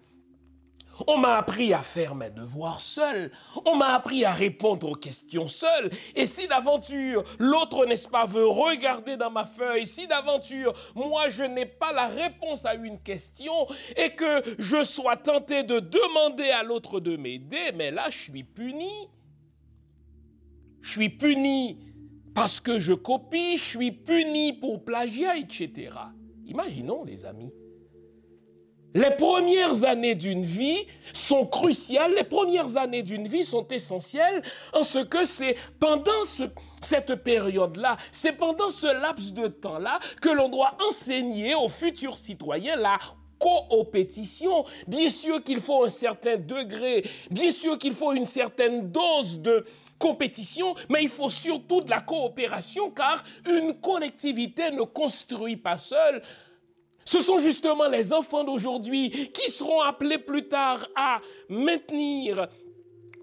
On 1.07 1.19
m'a 1.19 1.37
appris 1.37 1.75
à 1.75 1.81
faire 1.81 2.15
mes 2.15 2.31
devoirs 2.31 2.81
seul. 2.81 3.31
On 3.65 3.77
m'a 3.77 3.95
appris 3.95 4.25
à 4.25 4.33
répondre 4.33 4.91
aux 4.91 4.95
questions 4.95 5.49
seul. 5.49 5.91
Et 6.15 6.27
si 6.27 6.49
d'aventure 6.49 7.25
l'autre, 7.39 7.85
n'est-ce 7.87 8.09
pas, 8.09 8.25
veut 8.25 8.47
regarder 8.47 9.17
dans 9.17 9.31
ma 9.31 9.45
feuille, 9.45 9.87
si 9.87 10.07
d'aventure 10.07 10.73
moi 10.95 11.29
je 11.29 11.45
n'ai 11.45 11.67
pas 11.67 11.93
la 11.93 12.09
réponse 12.09 12.65
à 12.65 12.75
une 12.75 12.99
question 12.99 13.67
et 13.97 14.11
que 14.11 14.43
je 14.59 14.85
sois 14.85 15.17
tenté 15.17 15.63
de 15.63 15.81
demander 15.81 16.51
à 16.51 16.63
l'autre 16.63 17.01
de 17.01 17.17
m'aider, 17.17 17.73
mais 17.75 17.91
là 17.91 18.09
je 18.11 18.19
suis 18.19 18.45
puni. 18.45 19.09
Je 20.81 20.93
suis 20.93 21.09
puni 21.11 21.79
parce 22.35 22.61
que 22.61 22.79
je 22.79 22.93
copie, 22.93 23.57
je 23.57 23.65
suis 23.65 23.93
puni 23.93 24.53
pour 24.53 24.85
plagiat, 24.85 25.37
etc. 25.37 25.91
Imaginons 26.47 27.05
les 27.05 27.25
amis. 27.25 27.53
Les 28.97 29.11
premières 29.11 29.85
années 29.85 30.15
d'une 30.15 30.47
vie 30.47 30.87
sont 31.13 31.45
cruciales, 31.45 32.15
les 32.15 32.25
premières 32.25 32.79
années 32.79 33.03
d'une 33.03 33.29
vie 33.29 33.45
sont 33.45 33.69
essentielles 33.69 34.43
en 34.73 34.85
ce 34.85 35.01
que 35.01 35.27
c'est 35.27 35.55
pendant 35.79 36.25
cette 36.81 37.17
période-là, 37.17 37.99
c'est 38.11 38.33
pendant 38.33 38.71
ce 38.71 38.87
laps 38.87 39.35
de 39.35 39.49
temps-là 39.49 39.99
que 40.23 40.31
l'on 40.31 40.49
doit 40.49 40.79
enseigner 40.89 41.55
aux 41.55 41.69
futurs 41.69 42.17
citoyens 42.17 42.77
la 42.77 42.99
coopétition. 43.39 44.65
Bien 44.87 45.11
sûr 45.11 45.45
qu'il 45.45 45.61
faut 45.61 45.85
un 45.85 45.91
certain 45.91 46.39
degré, 46.39 47.05
bien 47.31 47.51
sûr 47.51 47.77
qu'il 47.77 47.93
faut 47.93 48.15
une 48.15 48.25
certaine 48.25 48.91
dose 48.91 49.39
de 49.41 49.67
compétition, 49.99 50.75
mais 50.89 51.03
il 51.03 51.11
faut 51.11 51.29
surtout 51.29 51.83
de 51.83 51.91
la 51.91 52.01
coopération 52.01 52.91
car 52.91 53.23
une 53.47 53.75
collectivité 53.75 54.71
ne 54.71 54.83
construit 54.85 55.57
pas 55.59 55.77
seule 55.77 56.23
ce 57.07 57.21
sont 57.23 57.39
justement 57.39 57.89
les 57.89 58.13
enfants 58.13 58.45
d'aujourd'hui 58.45 59.31
qui 59.33 59.51
seront 59.51 59.81
appelés 59.81 60.19
plus 60.19 60.49
tard 60.49 60.87
à 60.95 61.23
maintenir 61.49 62.49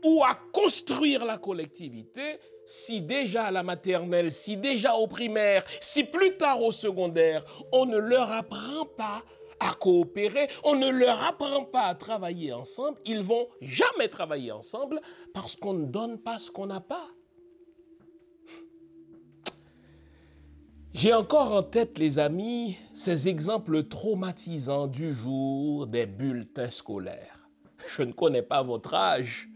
ou 0.04 0.24
à 0.24 0.34
construire 0.52 1.26
la 1.26 1.38
collectivité 1.38 2.40
si 2.66 3.02
déjà 3.02 3.46
à 3.46 3.52
la 3.52 3.62
maternelle, 3.62 4.32
si 4.32 4.56
déjà 4.58 4.96
au 4.96 5.08
primaire, 5.08 5.64
si 5.82 6.04
plus 6.04 6.38
tard 6.38 6.62
au 6.62 6.72
secondaire, 6.72 7.44
on 7.72 7.86
ne 7.86 7.98
leur 7.98 8.32
apprend 8.32 8.86
pas 8.86 9.22
à 9.60 9.74
coopérer, 9.74 10.50
on 10.64 10.76
ne 10.76 10.90
leur 10.90 11.22
apprend 11.24 11.66
pas 11.66 11.84
à 11.84 11.96
travailler 11.96 12.54
ensemble, 12.54 12.98
ils 13.06 13.22
vont 13.22 13.48
jamais 13.62 14.08
travailler 14.08 14.52
ensemble 14.52 15.02
parce 15.34 15.56
qu'on 15.56 15.74
ne 15.74 15.86
donne 15.86 16.18
pas 16.18 16.40
ce 16.40 16.52
qu'on 16.52 16.68
n'a 16.68 16.82
pas. 16.82 17.08
J'ai 20.94 21.12
encore 21.12 21.52
en 21.54 21.64
tête, 21.64 21.98
les 21.98 22.20
amis, 22.20 22.78
ces 22.94 23.28
exemples 23.28 23.84
traumatisants 23.86 24.86
du 24.86 25.12
jour 25.12 25.88
des 25.88 26.06
bulletins 26.06 26.70
scolaires. 26.70 27.50
Je 27.98 28.04
ne 28.04 28.12
connais 28.12 28.44
pas 28.44 28.62
votre 28.62 28.94
âge, 28.94 29.50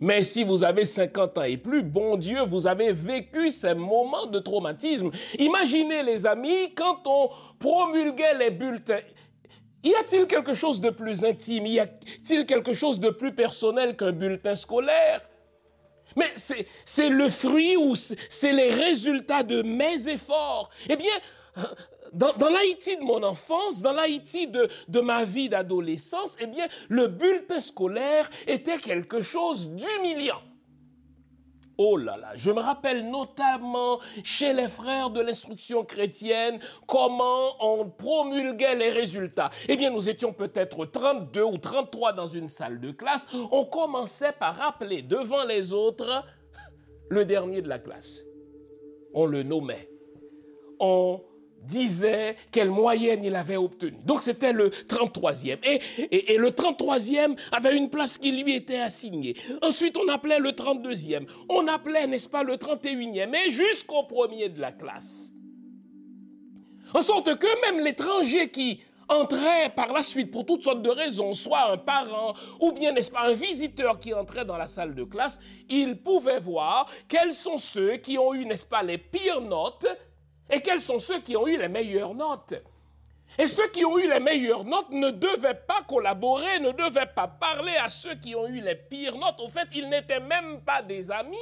mais 0.00 0.22
si 0.22 0.44
vous 0.44 0.62
avez 0.62 0.84
50 0.84 1.38
ans 1.38 1.42
et 1.42 1.56
plus, 1.56 1.82
bon 1.82 2.16
Dieu, 2.16 2.42
vous 2.42 2.68
avez 2.68 2.92
vécu 2.92 3.50
ces 3.50 3.74
moments 3.74 4.26
de 4.26 4.38
traumatisme. 4.38 5.10
Imaginez, 5.40 6.04
les 6.04 6.24
amis, 6.24 6.72
quand 6.76 7.00
on 7.04 7.30
promulguait 7.58 8.38
les 8.38 8.52
bulletins. 8.52 9.00
Y 9.82 9.92
a-t-il 9.94 10.28
quelque 10.28 10.54
chose 10.54 10.80
de 10.80 10.90
plus 10.90 11.24
intime? 11.24 11.66
Y 11.66 11.80
a-t-il 11.80 12.46
quelque 12.46 12.74
chose 12.74 13.00
de 13.00 13.10
plus 13.10 13.34
personnel 13.34 13.96
qu'un 13.96 14.12
bulletin 14.12 14.54
scolaire? 14.54 15.20
Mais 16.16 16.32
c'est 16.36 17.08
le 17.08 17.28
fruit 17.28 17.76
ou 17.76 17.94
c'est 17.96 18.52
les 18.52 18.70
résultats 18.70 19.42
de 19.42 19.62
mes 19.62 20.08
efforts. 20.08 20.70
Eh 20.88 20.96
bien, 20.96 21.12
dans, 22.12 22.50
l'Haïti 22.50 22.96
de 22.96 23.02
mon 23.02 23.22
enfance, 23.22 23.80
dans 23.80 23.92
l'Haïti 23.92 24.48
de, 24.48 24.68
de 24.88 25.00
ma 25.00 25.24
vie 25.24 25.48
d'adolescence, 25.48 26.36
eh 26.40 26.46
bien, 26.46 26.66
le 26.88 27.06
bulletin 27.06 27.60
scolaire 27.60 28.28
était 28.46 28.78
quelque 28.78 29.22
chose 29.22 29.70
d'humiliant. 29.70 30.42
Oh 31.82 31.96
là 31.96 32.18
là, 32.18 32.32
je 32.34 32.50
me 32.50 32.60
rappelle 32.60 33.08
notamment 33.10 34.00
chez 34.22 34.52
les 34.52 34.68
frères 34.68 35.08
de 35.08 35.22
l'instruction 35.22 35.82
chrétienne 35.82 36.60
comment 36.86 37.54
on 37.58 37.88
promulguait 37.88 38.74
les 38.74 38.90
résultats. 38.90 39.48
Eh 39.66 39.78
bien, 39.78 39.90
nous 39.90 40.10
étions 40.10 40.34
peut-être 40.34 40.84
32 40.84 41.42
ou 41.42 41.56
33 41.56 42.12
dans 42.12 42.26
une 42.26 42.50
salle 42.50 42.80
de 42.80 42.90
classe. 42.90 43.26
On 43.50 43.64
commençait 43.64 44.32
par 44.32 44.56
rappeler 44.56 45.00
devant 45.00 45.46
les 45.46 45.72
autres 45.72 46.22
le 47.08 47.24
dernier 47.24 47.62
de 47.62 47.68
la 47.70 47.78
classe. 47.78 48.24
On 49.14 49.24
le 49.24 49.42
nommait. 49.42 49.90
On 50.80 51.22
disait 51.62 52.36
quelle 52.50 52.70
moyenne 52.70 53.24
il 53.24 53.34
avait 53.34 53.56
obtenue. 53.56 53.98
Donc 54.04 54.22
c'était 54.22 54.52
le 54.52 54.70
33e. 54.70 55.58
Et, 55.62 56.36
le 56.36 56.50
33e 56.50 57.38
avait 57.52 57.76
une 57.76 57.90
place 57.90 58.18
qui 58.18 58.32
lui 58.32 58.54
était 58.54 58.80
assignée. 58.80 59.36
Ensuite, 59.62 59.96
on 59.96 60.08
appelait 60.08 60.38
le 60.38 60.50
32e. 60.50 61.26
On 61.48 61.66
appelait, 61.66 62.06
n'est-ce 62.06 62.28
pas, 62.28 62.42
le 62.42 62.54
31e. 62.54 63.34
Et 63.34 63.50
jusqu'au 63.50 64.04
premier 64.04 64.48
de 64.48 64.60
la 64.60 64.72
classe. 64.72 65.32
En 66.92 67.02
sorte 67.02 67.38
que 67.38 67.70
même 67.70 67.84
l'étranger 67.84 68.48
qui 68.48 68.80
entrait 69.08 69.70
par 69.74 69.92
la 69.92 70.02
suite 70.02 70.30
pour 70.30 70.46
toutes 70.46 70.62
sortes 70.62 70.82
de 70.82 70.90
raisons, 70.90 71.32
soit 71.32 71.72
un 71.72 71.76
parent 71.76 72.34
ou 72.60 72.72
bien, 72.72 72.92
n'est-ce 72.92 73.10
pas, 73.10 73.28
un 73.28 73.32
visiteur 73.32 73.98
qui 73.98 74.14
entrait 74.14 74.44
dans 74.44 74.56
la 74.56 74.68
salle 74.68 74.94
de 74.94 75.04
classe, 75.04 75.38
il 75.68 75.96
pouvait 75.96 76.40
voir 76.40 76.86
quels 77.08 77.32
sont 77.32 77.58
ceux 77.58 77.96
qui 77.96 78.18
ont 78.18 78.32
eu, 78.34 78.44
n'est-ce 78.46 78.66
pas, 78.66 78.82
les 78.82 78.98
pires 78.98 79.40
notes 79.40 79.86
et 80.50 80.60
quels 80.60 80.80
sont 80.80 80.98
ceux 80.98 81.20
qui 81.20 81.36
ont 81.36 81.46
eu 81.46 81.58
les 81.58 81.68
meilleures 81.68 82.14
notes? 82.14 82.54
Et 83.38 83.46
ceux 83.46 83.68
qui 83.70 83.84
ont 83.84 83.96
eu 83.98 84.08
les 84.08 84.20
meilleures 84.20 84.64
notes 84.64 84.90
ne 84.90 85.10
devaient 85.10 85.62
pas 85.66 85.82
collaborer, 85.82 86.58
ne 86.58 86.72
devaient 86.72 87.12
pas 87.14 87.28
parler 87.28 87.76
à 87.76 87.88
ceux 87.88 88.16
qui 88.16 88.34
ont 88.34 88.46
eu 88.46 88.60
les 88.60 88.74
pires 88.74 89.16
notes. 89.16 89.40
Au 89.40 89.48
fait, 89.48 89.68
ils 89.74 89.88
n'étaient 89.88 90.20
même 90.20 90.60
pas 90.62 90.82
des 90.82 91.10
amis. 91.10 91.36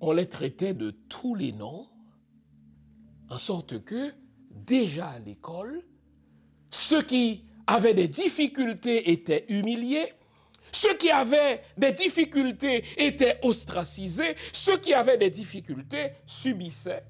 On 0.00 0.12
les 0.12 0.28
traitait 0.28 0.74
de 0.74 0.90
tous 0.90 1.34
les 1.34 1.52
noms, 1.52 1.88
en 3.28 3.38
sorte 3.38 3.84
que, 3.84 4.14
déjà 4.50 5.08
à 5.08 5.18
l'école, 5.18 5.82
ceux 6.70 7.02
qui 7.02 7.44
avaient 7.66 7.94
des 7.94 8.08
difficultés 8.08 9.10
étaient 9.10 9.44
humiliés, 9.48 10.12
ceux 10.72 10.96
qui 10.96 11.10
avaient 11.10 11.62
des 11.76 11.92
difficultés 11.92 12.84
étaient 12.96 13.38
ostracisés, 13.42 14.36
ceux 14.52 14.78
qui 14.78 14.94
avaient 14.94 15.18
des 15.18 15.30
difficultés 15.30 16.12
subissaient, 16.26 17.04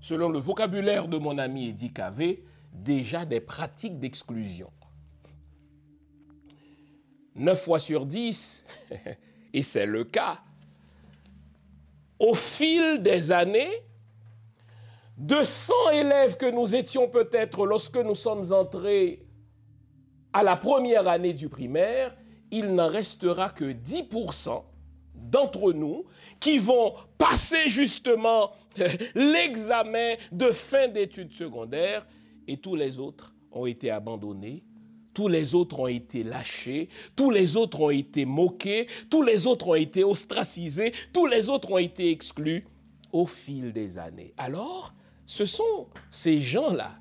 selon 0.00 0.28
le 0.28 0.38
vocabulaire 0.38 1.08
de 1.08 1.18
mon 1.18 1.38
ami 1.38 1.68
Eddie 1.68 1.92
Cavé, 1.92 2.44
déjà 2.72 3.24
des 3.24 3.40
pratiques 3.40 3.98
d'exclusion. 3.98 4.70
Neuf 7.34 7.64
fois 7.64 7.80
sur 7.80 8.06
dix, 8.06 8.64
et 9.52 9.62
c'est 9.62 9.86
le 9.86 10.04
cas, 10.04 10.40
au 12.18 12.34
fil 12.34 13.02
des 13.02 13.32
années, 13.32 13.82
de 15.16 15.42
100 15.42 15.90
élèves 15.92 16.36
que 16.38 16.50
nous 16.50 16.74
étions 16.74 17.08
peut-être 17.08 17.66
lorsque 17.66 17.96
nous 17.96 18.14
sommes 18.14 18.52
entrés 18.52 19.22
à 20.32 20.42
la 20.42 20.56
première 20.56 21.08
année 21.08 21.34
du 21.34 21.48
primaire, 21.48 22.16
il 22.50 22.74
n'en 22.74 22.88
restera 22.88 23.50
que 23.50 23.72
10% 23.72 24.62
d'entre 25.14 25.72
nous 25.72 26.04
qui 26.38 26.58
vont 26.58 26.94
passer 27.18 27.68
justement 27.68 28.52
l'examen 29.14 30.14
de 30.32 30.50
fin 30.50 30.88
d'études 30.88 31.32
secondaires 31.32 32.06
et 32.48 32.56
tous 32.56 32.74
les 32.74 32.98
autres 32.98 33.34
ont 33.52 33.66
été 33.66 33.90
abandonnés, 33.90 34.64
tous 35.12 35.28
les 35.28 35.54
autres 35.54 35.80
ont 35.80 35.86
été 35.86 36.22
lâchés, 36.22 36.88
tous 37.16 37.30
les 37.30 37.56
autres 37.56 37.80
ont 37.80 37.90
été 37.90 38.24
moqués, 38.24 38.86
tous 39.10 39.22
les 39.22 39.46
autres 39.46 39.68
ont 39.68 39.74
été 39.74 40.04
ostracisés, 40.04 40.92
tous 41.12 41.26
les 41.26 41.48
autres 41.48 41.72
ont 41.72 41.78
été 41.78 42.10
exclus 42.10 42.66
au 43.12 43.26
fil 43.26 43.72
des 43.72 43.98
années. 43.98 44.32
Alors, 44.36 44.94
ce 45.26 45.44
sont 45.44 45.88
ces 46.10 46.40
gens-là 46.40 47.00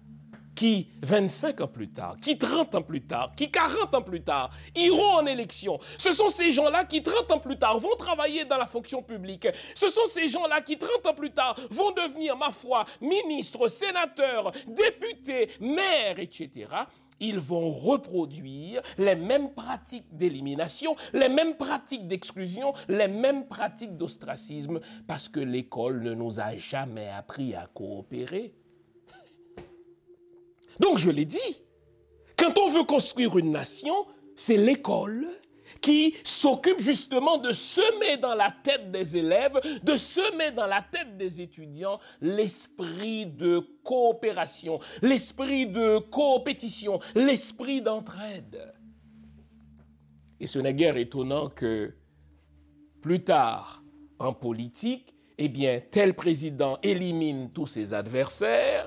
qui 0.59 0.89
25 1.03 1.61
ans 1.61 1.67
plus 1.69 1.87
tard, 1.87 2.17
qui 2.21 2.37
30 2.37 2.75
ans 2.75 2.81
plus 2.81 2.99
tard, 2.99 3.31
qui 3.33 3.49
40 3.49 3.95
ans 3.95 4.01
plus 4.01 4.21
tard 4.21 4.51
iront 4.75 5.19
en 5.19 5.25
élection. 5.25 5.79
Ce 5.97 6.11
sont 6.11 6.27
ces 6.27 6.51
gens-là 6.51 6.83
qui 6.83 7.01
30 7.01 7.31
ans 7.31 7.39
plus 7.39 7.57
tard 7.57 7.79
vont 7.79 7.95
travailler 7.97 8.43
dans 8.43 8.57
la 8.57 8.67
fonction 8.67 9.01
publique. 9.01 9.47
Ce 9.73 9.89
sont 9.89 10.05
ces 10.07 10.27
gens-là 10.27 10.59
qui 10.59 10.77
30 10.77 11.05
ans 11.05 11.13
plus 11.13 11.31
tard 11.31 11.55
vont 11.69 11.91
devenir, 11.91 12.35
ma 12.35 12.51
foi, 12.51 12.83
ministres, 12.99 13.69
sénateurs, 13.69 14.51
députés, 14.67 15.49
maires, 15.61 16.19
etc 16.19 16.67
ils 17.21 17.39
vont 17.39 17.69
reproduire 17.69 18.81
les 18.97 19.15
mêmes 19.15 19.51
pratiques 19.51 20.07
d'élimination, 20.15 20.95
les 21.11 21.27
mêmes 21.27 21.55
pratiques 21.55 22.07
d'exclusion, 22.07 22.73
les 22.87 23.09
mêmes 23.09 23.45
pratiques 23.45 23.97
d'ostracisme, 23.97 24.79
parce 25.05 25.27
que 25.27 25.41
l'école 25.41 26.01
ne 26.01 26.13
nous 26.13 26.39
a 26.39 26.55
jamais 26.55 27.09
appris 27.09 27.55
à 27.55 27.67
coopérer. 27.73 28.53
Donc 30.79 30.97
je 30.97 31.09
l'ai 31.09 31.25
dit, 31.25 31.61
quand 32.37 32.57
on 32.57 32.69
veut 32.69 32.83
construire 32.83 33.37
une 33.37 33.51
nation, 33.51 34.05
c'est 34.35 34.57
l'école 34.57 35.27
qui 35.81 36.15
s'occupe 36.23 36.79
justement 36.79 37.37
de 37.37 37.51
semer 37.51 38.17
dans 38.17 38.33
la 38.33 38.53
tête 38.63 38.91
des 38.91 39.17
élèves, 39.17 39.59
de 39.83 39.97
semer 39.97 40.51
dans 40.51 40.67
la 40.67 40.81
tête 40.81 41.17
des 41.17 41.41
étudiants 41.41 41.99
l'esprit 42.21 43.25
de 43.25 43.59
coopération, 43.83 44.79
l'esprit 45.01 45.67
de 45.67 45.99
coopétition, 45.99 46.99
l'esprit 47.15 47.81
d'entraide. 47.81 48.73
Et 50.39 50.47
ce 50.47 50.59
n'est 50.59 50.73
guère 50.73 50.97
étonnant 50.97 51.49
que 51.49 51.93
plus 53.01 53.23
tard, 53.23 53.83
en 54.19 54.33
politique, 54.33 55.13
eh 55.37 55.47
bien, 55.47 55.81
tel 55.91 56.13
président 56.13 56.77
élimine 56.83 57.49
tous 57.51 57.67
ses 57.67 57.93
adversaires, 57.93 58.78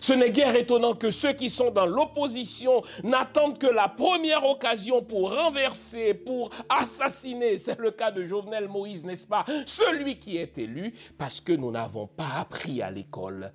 ce 0.00 0.12
n'est 0.12 0.30
guère 0.30 0.56
étonnant 0.56 0.94
que 0.94 1.10
ceux 1.10 1.32
qui 1.32 1.50
sont 1.50 1.70
dans 1.70 1.86
l'opposition 1.86 2.82
n'attendent 3.02 3.58
que 3.58 3.66
la 3.66 3.88
première 3.88 4.44
occasion 4.44 5.02
pour 5.02 5.34
renverser, 5.34 6.14
pour 6.14 6.50
assassiner. 6.68 7.58
C'est 7.58 7.78
le 7.78 7.90
cas 7.90 8.10
de 8.10 8.24
Jovenel 8.24 8.68
Moïse, 8.68 9.04
n'est-ce 9.04 9.26
pas? 9.26 9.44
Celui 9.66 10.18
qui 10.18 10.36
est 10.36 10.58
élu 10.58 10.94
parce 11.18 11.40
que 11.40 11.52
nous 11.52 11.70
n'avons 11.70 12.06
pas 12.06 12.30
appris 12.38 12.82
à 12.82 12.90
l'école 12.90 13.52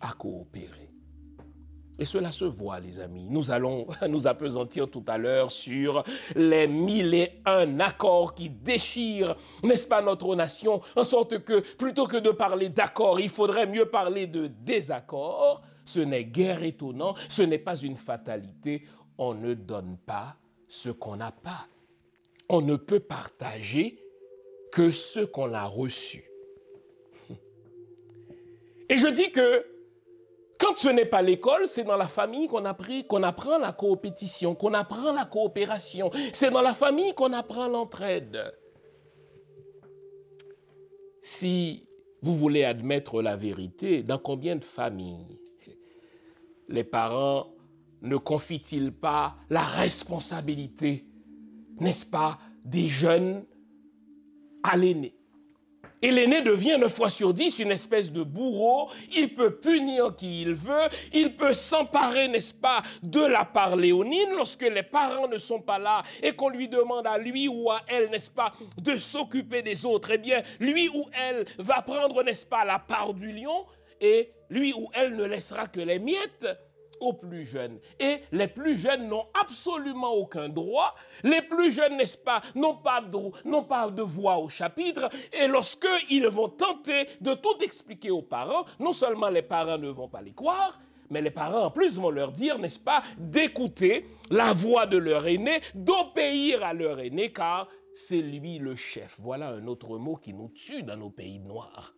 à 0.00 0.12
coopérer. 0.12 0.90
Et 2.00 2.06
cela 2.06 2.32
se 2.32 2.46
voit, 2.46 2.80
les 2.80 2.98
amis. 2.98 3.26
Nous 3.28 3.50
allons 3.50 3.86
nous 4.08 4.26
apesantir 4.26 4.90
tout 4.90 5.04
à 5.06 5.18
l'heure 5.18 5.52
sur 5.52 6.02
les 6.34 6.66
mille 6.66 7.12
et 7.12 7.42
un 7.44 7.78
accords 7.78 8.34
qui 8.34 8.48
déchirent, 8.48 9.36
n'est-ce 9.62 9.86
pas, 9.86 10.00
notre 10.00 10.34
nation, 10.34 10.80
en 10.96 11.04
sorte 11.04 11.44
que 11.44 11.60
plutôt 11.60 12.06
que 12.06 12.16
de 12.16 12.30
parler 12.30 12.70
d'accords, 12.70 13.20
il 13.20 13.28
faudrait 13.28 13.66
mieux 13.66 13.84
parler 13.84 14.26
de 14.26 14.46
désaccords. 14.46 15.60
Ce 15.90 15.98
n'est 15.98 16.24
guère 16.24 16.62
étonnant, 16.62 17.16
ce 17.28 17.42
n'est 17.42 17.58
pas 17.58 17.76
une 17.76 17.96
fatalité. 17.96 18.84
On 19.18 19.34
ne 19.34 19.54
donne 19.54 19.98
pas 20.06 20.36
ce 20.68 20.88
qu'on 20.88 21.16
n'a 21.16 21.32
pas. 21.32 21.66
On 22.48 22.60
ne 22.60 22.76
peut 22.76 23.00
partager 23.00 23.98
que 24.70 24.92
ce 24.92 25.18
qu'on 25.18 25.52
a 25.52 25.64
reçu. 25.64 26.30
Et 28.88 28.98
je 28.98 29.08
dis 29.08 29.32
que 29.32 29.66
quand 30.60 30.76
ce 30.76 30.88
n'est 30.88 31.06
pas 31.06 31.22
l'école, 31.22 31.66
c'est 31.66 31.82
dans 31.82 31.96
la 31.96 32.06
famille 32.06 32.46
qu'on 32.46 32.64
apprend 32.64 33.58
la 33.58 33.72
coopétition, 33.72 34.54
qu'on 34.54 34.74
apprend 34.74 35.12
la 35.12 35.24
coopération. 35.24 36.12
C'est 36.32 36.50
dans 36.50 36.62
la 36.62 36.74
famille 36.74 37.14
qu'on 37.14 37.32
apprend 37.32 37.66
l'entraide. 37.66 38.54
Si 41.20 41.84
vous 42.22 42.36
voulez 42.36 42.62
admettre 42.62 43.22
la 43.22 43.36
vérité, 43.36 44.04
dans 44.04 44.18
combien 44.18 44.54
de 44.54 44.64
familles 44.64 45.40
les 46.70 46.84
parents 46.84 47.48
ne 48.00 48.16
confient-ils 48.16 48.92
pas 48.92 49.36
la 49.50 49.62
responsabilité, 49.62 51.04
n'est-ce 51.78 52.06
pas, 52.06 52.38
des 52.64 52.88
jeunes 52.88 53.44
à 54.62 54.76
l'aîné? 54.76 55.14
Et 56.02 56.10
l'aîné 56.10 56.40
devient 56.40 56.78
neuf 56.78 56.94
fois 56.94 57.10
sur 57.10 57.34
dix 57.34 57.58
une 57.58 57.72
espèce 57.72 58.10
de 58.10 58.22
bourreau. 58.22 58.88
Il 59.14 59.34
peut 59.34 59.56
punir 59.56 60.16
qui 60.16 60.40
il 60.40 60.54
veut. 60.54 60.88
Il 61.12 61.36
peut 61.36 61.52
s'emparer, 61.52 62.26
n'est-ce 62.28 62.54
pas, 62.54 62.82
de 63.02 63.20
la 63.20 63.44
part 63.44 63.76
léonine 63.76 64.30
lorsque 64.34 64.62
les 64.62 64.82
parents 64.82 65.28
ne 65.28 65.36
sont 65.36 65.60
pas 65.60 65.78
là 65.78 66.02
et 66.22 66.32
qu'on 66.32 66.48
lui 66.48 66.68
demande 66.68 67.06
à 67.06 67.18
lui 67.18 67.48
ou 67.48 67.70
à 67.70 67.82
elle, 67.86 68.08
n'est-ce 68.08 68.30
pas, 68.30 68.54
de 68.78 68.96
s'occuper 68.96 69.60
des 69.60 69.84
autres. 69.84 70.10
Eh 70.12 70.18
bien, 70.18 70.42
lui 70.58 70.88
ou 70.88 71.04
elle 71.12 71.44
va 71.58 71.82
prendre, 71.82 72.22
n'est-ce 72.22 72.46
pas, 72.46 72.64
la 72.64 72.78
part 72.78 73.12
du 73.12 73.30
lion 73.32 73.66
et 74.00 74.30
lui 74.50 74.74
ou 74.74 74.88
elle 74.92 75.16
ne 75.16 75.24
laissera 75.24 75.66
que 75.66 75.80
les 75.80 75.98
miettes 75.98 76.46
aux 77.00 77.14
plus 77.14 77.46
jeunes. 77.46 77.78
Et 77.98 78.18
les 78.32 78.46
plus 78.46 78.76
jeunes 78.76 79.08
n'ont 79.08 79.26
absolument 79.40 80.12
aucun 80.12 80.48
droit. 80.48 80.94
Les 81.22 81.42
plus 81.42 81.72
jeunes, 81.72 81.96
n'est-ce 81.96 82.18
pas, 82.18 82.42
n'ont 82.54 82.76
pas, 82.76 83.00
de, 83.00 83.60
pas 83.62 83.90
de 83.90 84.02
voix 84.02 84.38
au 84.38 84.48
chapitre. 84.48 85.08
Et 85.32 85.48
lorsque 85.48 85.88
ils 86.10 86.26
vont 86.26 86.50
tenter 86.50 87.08
de 87.20 87.34
tout 87.34 87.56
expliquer 87.62 88.10
aux 88.10 88.22
parents, 88.22 88.66
non 88.78 88.92
seulement 88.92 89.30
les 89.30 89.42
parents 89.42 89.78
ne 89.78 89.88
vont 89.88 90.08
pas 90.08 90.20
les 90.20 90.34
croire, 90.34 90.78
mais 91.08 91.20
les 91.20 91.30
parents 91.30 91.64
en 91.64 91.70
plus 91.70 91.98
vont 91.98 92.10
leur 92.10 92.30
dire, 92.30 92.58
n'est-ce 92.58 92.78
pas, 92.78 93.02
d'écouter 93.18 94.06
la 94.30 94.52
voix 94.52 94.86
de 94.86 94.98
leur 94.98 95.26
aîné, 95.26 95.60
d'obéir 95.74 96.62
à 96.62 96.72
leur 96.72 97.00
aîné, 97.00 97.32
car 97.32 97.68
c'est 97.94 98.20
lui 98.20 98.58
le 98.58 98.76
chef. 98.76 99.16
Voilà 99.18 99.48
un 99.48 99.66
autre 99.66 99.98
mot 99.98 100.16
qui 100.16 100.32
nous 100.32 100.50
tue 100.50 100.82
dans 100.82 100.96
nos 100.96 101.10
pays 101.10 101.40
noirs. 101.40 101.94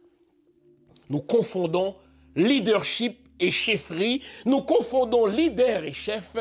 Nous 1.10 1.20
confondons 1.20 1.96
leadership 2.34 3.28
et 3.38 3.50
chefferie, 3.50 4.22
nous 4.46 4.62
confondons 4.62 5.26
leader 5.26 5.84
et 5.84 5.92
chef, 5.92 6.36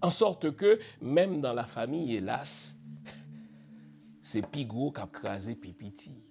en 0.00 0.10
sorte 0.10 0.54
que 0.56 0.78
même 1.00 1.40
dans 1.40 1.52
la 1.52 1.64
famille, 1.64 2.16
hélas, 2.16 2.76
c'est 4.22 4.46
Pigot 4.46 4.92
qui 4.92 5.00
a 5.00 5.06
crasé 5.06 5.54
Pipiti. 5.54 6.22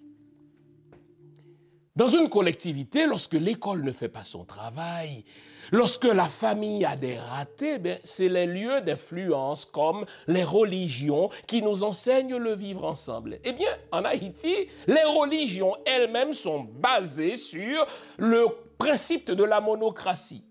Dans 1.96 2.08
une 2.08 2.28
collectivité, 2.28 3.06
lorsque 3.06 3.32
l'école 3.32 3.82
ne 3.82 3.90
fait 3.90 4.10
pas 4.10 4.22
son 4.22 4.44
travail, 4.44 5.24
lorsque 5.72 6.04
la 6.04 6.26
famille 6.26 6.84
a 6.84 6.94
des 6.94 7.18
ratés, 7.18 7.78
ben, 7.78 7.98
c'est 8.04 8.28
les 8.28 8.46
lieux 8.46 8.82
d'influence 8.82 9.64
comme 9.64 10.04
les 10.28 10.44
religions 10.44 11.30
qui 11.46 11.62
nous 11.62 11.84
enseignent 11.84 12.36
le 12.36 12.54
vivre 12.54 12.84
ensemble. 12.84 13.38
Eh 13.44 13.54
bien, 13.54 13.70
en 13.92 14.04
Haïti, 14.04 14.68
les 14.86 15.04
religions 15.04 15.74
elles-mêmes 15.86 16.34
sont 16.34 16.64
basées 16.64 17.36
sur 17.36 17.86
le 18.18 18.46
principe 18.76 19.30
de 19.30 19.44
la 19.44 19.62
monocratie. 19.62 20.44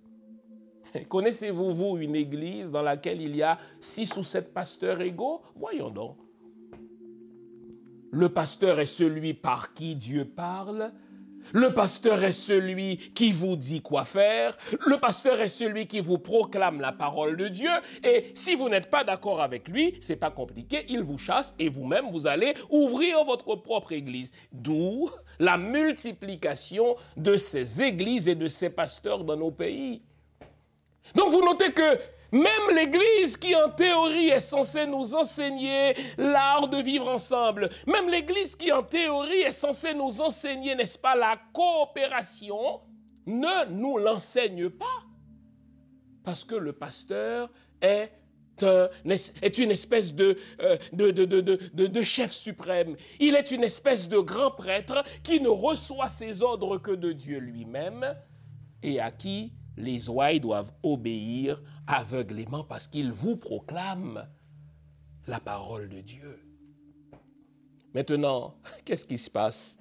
Connaissez-vous, 1.10 1.72
vous, 1.72 1.98
une 1.98 2.16
église 2.16 2.72
dans 2.72 2.82
laquelle 2.82 3.22
il 3.22 3.36
y 3.36 3.44
a 3.44 3.60
six 3.80 4.18
ou 4.18 4.24
sept 4.24 4.52
pasteurs 4.52 5.00
égaux? 5.00 5.44
Voyons 5.56 5.92
donc. 5.92 6.18
Le 8.12 8.30
pasteur 8.30 8.80
est 8.80 8.86
celui 8.86 9.36
par 9.36 9.74
qui 9.74 9.94
Dieu 9.96 10.26
parle. 10.26 10.92
Le 11.54 11.74
pasteur 11.74 12.24
est 12.24 12.32
celui 12.32 12.98
qui 12.98 13.32
vous 13.32 13.56
dit 13.56 13.82
quoi 13.82 14.06
faire. 14.06 14.58
Le 14.86 14.98
pasteur 14.98 15.40
est 15.40 15.50
celui 15.50 15.88
qui 15.88 16.00
vous 16.00 16.18
proclame 16.18 16.82
la 16.82 16.92
parole 16.92 17.38
de 17.38 17.48
Dieu. 17.48 17.70
Et 18.04 18.32
si 18.34 18.56
vous 18.56 18.70
n'êtes 18.70 18.90
pas 18.90 19.04
d'accord 19.04 19.42
avec 19.42 19.68
lui, 19.68 19.98
c'est 20.02 20.16
pas 20.16 20.32
compliqué, 20.32 20.86
il 20.90 21.04
vous 21.04 21.18
chasse 21.18 21.56
et 21.60 21.70
vous-même 21.70 22.06
vous 22.12 22.28
allez 22.28 22.54
ouvrir 22.70 23.24
votre 23.24 23.56
propre 23.56 23.92
église. 23.92 24.32
D'où 24.52 25.10
la 25.40 25.58
multiplication 25.58 26.96
de 27.18 27.38
ces 27.38 27.84
églises 27.84 28.28
et 28.28 28.36
de 28.36 28.48
ces 28.48 28.70
pasteurs 28.70 29.24
dans 29.24 29.38
nos 29.38 29.52
pays. 29.52 30.02
Donc 31.14 31.32
vous 31.32 31.42
notez 31.42 31.72
que 31.72 32.00
même 32.36 32.76
l'Église 32.76 33.38
qui 33.38 33.56
en 33.56 33.70
théorie 33.70 34.28
est 34.28 34.42
censée 34.42 34.86
nous 34.86 35.16
enseigner 35.16 35.96
l'art 36.18 36.68
de 36.68 36.78
vivre 36.78 37.08
ensemble, 37.08 37.70
même 37.88 38.10
l'Église 38.10 38.58
qui 38.58 38.74
en 38.74 38.84
théorie 38.84 39.42
est 39.42 39.54
censée 39.54 39.94
nous 39.94 40.20
enseigner, 40.20 40.76
n'est-ce 40.76 40.98
pas, 40.98 41.16
la 41.16 41.38
coopération, 41.54 42.82
ne 43.26 43.70
nous 43.72 43.98
l'enseigne 43.98 44.70
pas. 44.70 45.04
Parce 46.26 46.44
que 46.44 46.56
le 46.56 46.74
pasteur 46.74 47.50
est 47.80 48.12
une 48.62 49.72
espèce 49.72 50.14
euh, 50.20 50.78
de, 50.92 52.04
chef 52.04 52.32
suprême. 52.32 52.98
Il 53.22 53.36
est 53.36 53.52
une 53.52 53.64
espèce 53.64 54.10
de 54.10 54.18
grand 54.18 54.52
prêtre 54.52 55.06
qui 55.24 55.40
ne 55.40 55.48
reçoit 55.48 56.10
ses 56.10 56.42
ordres 56.42 56.80
que 56.80 56.92
de 56.92 57.14
Dieu 57.14 57.40
lui-même 57.40 58.14
et 58.84 59.00
à 59.00 59.12
qui 59.12 59.54
les 59.78 60.10
ouailles 60.10 60.40
doivent 60.40 60.72
obéir 60.84 61.62
aveuglément 61.88 62.64
parce 62.64 62.88
qu'il 62.88 63.12
vous 63.12 63.38
proclame 63.38 64.28
la 65.28 65.40
parole 65.40 65.90
de 65.90 66.02
Dieu. 66.02 66.40
Maintenant, 67.94 68.56
qu'est-ce 68.86 69.06
qui 69.06 69.18
se 69.18 69.30
passe 69.30 69.78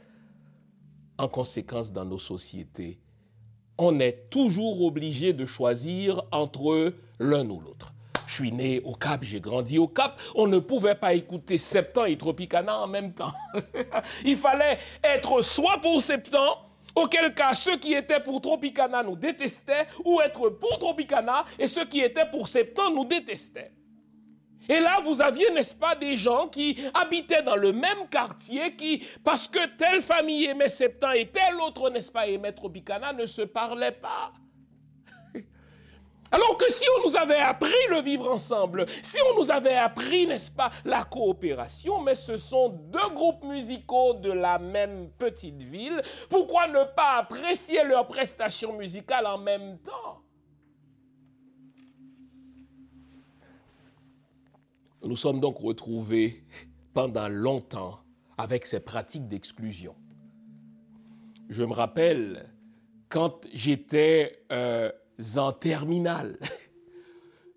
en 1.19 1.29
conséquence 1.29 1.93
dans 1.93 2.05
nos 2.05 2.19
sociétés? 2.19 3.01
On 3.77 3.99
est 3.99 4.31
toujours 4.31 4.83
obligé 4.83 5.33
de 5.33 5.47
choisir 5.47 6.23
entre 6.31 6.95
l'un 7.19 7.49
ou 7.49 7.61
l'autre. 7.61 7.93
Je 8.27 8.35
suis 8.35 8.53
né 8.53 8.81
au 8.85 8.95
Cap, 8.95 9.23
j'ai 9.23 9.41
grandi 9.41 9.79
au 9.79 9.89
Cap. 9.89 10.21
On 10.35 10.47
ne 10.47 10.59
pouvait 10.59 10.95
pas 10.95 11.13
écouter 11.15 11.59
Septembre 11.59 12.07
et 12.07 12.17
Tropicana 12.17 12.79
en 12.81 12.87
même 12.87 13.13
temps. 13.13 13.33
Il 14.25 14.37
fallait 14.37 14.79
être 15.03 15.43
soit 15.43 15.81
pour 15.81 16.01
Septembre, 16.01 16.71
auquel 16.95 17.35
cas 17.35 17.55
ceux 17.55 17.77
qui 17.77 17.95
étaient 17.95 18.21
pour 18.21 18.41
Tropicana 18.41 19.03
nous 19.03 19.17
détestaient, 19.17 19.87
ou 20.05 20.21
être 20.21 20.51
pour 20.51 20.79
Tropicana 20.79 21.45
et 21.59 21.67
ceux 21.67 21.85
qui 21.85 22.01
étaient 22.01 22.29
pour 22.31 22.49
Septembre 22.49 22.97
nous 22.97 23.05
détestaient. 23.05 23.73
Et 24.69 24.81
là, 24.81 24.99
vous 25.03 25.21
aviez, 25.21 25.51
n'est-ce 25.51 25.75
pas, 25.75 25.95
des 25.95 26.17
gens 26.17 26.49
qui 26.49 26.79
habitaient 26.95 27.43
dans 27.43 27.57
le 27.57 27.73
même 27.73 28.09
quartier 28.11 28.75
qui, 28.75 29.05
parce 29.23 29.47
que 29.47 29.67
telle 29.77 30.01
famille 30.01 30.47
aimait 30.47 30.71
Septembre 30.71 31.15
et 31.15 31.27
telle 31.27 31.61
autre, 31.61 31.91
n'est-ce 31.91 32.11
pas, 32.11 32.27
aimait 32.27 32.53
Tropicana, 32.53 33.13
ne 33.13 33.27
se 33.27 33.43
parlaient 33.43 33.93
pas. 33.93 34.33
Alors 36.35 36.57
que 36.57 36.69
si 36.69 36.85
on 36.99 37.09
nous 37.09 37.15
avait 37.15 37.39
appris 37.39 37.71
le 37.91 38.03
vivre 38.03 38.29
ensemble, 38.29 38.87
si 39.05 39.19
on 39.31 39.41
nous 39.41 39.53
avait 39.53 39.77
appris, 39.77 40.27
n'est-ce 40.27 40.51
pas, 40.51 40.73
la 40.85 41.05
coopération, 41.05 42.01
mais 42.01 42.17
ce 42.17 42.37
sont 42.37 42.71
deux 42.71 43.09
groupes 43.15 43.45
musicaux 43.45 44.15
de 44.15 44.33
la 44.33 44.59
même 44.59 45.11
petite 45.17 45.63
ville, 45.63 46.03
pourquoi 46.29 46.67
ne 46.67 46.83
pas 46.97 47.19
apprécier 47.19 47.85
leurs 47.85 48.09
prestations 48.09 48.77
musicales 48.77 49.27
en 49.27 49.39
même 49.39 49.79
temps? 49.79 50.23
Nous 55.05 55.17
sommes 55.17 55.39
donc 55.39 55.59
retrouvés 55.59 56.43
pendant 56.93 57.29
longtemps 57.29 58.01
avec 58.37 58.67
ces 58.67 58.81
pratiques 58.81 59.29
d'exclusion. 59.29 59.95
Je 61.49 61.63
me 61.63 61.73
rappelle 61.73 62.51
quand 63.09 63.47
j'étais 63.53 64.45
euh, 64.51 64.91
en 65.37 65.53
terminale. 65.53 66.39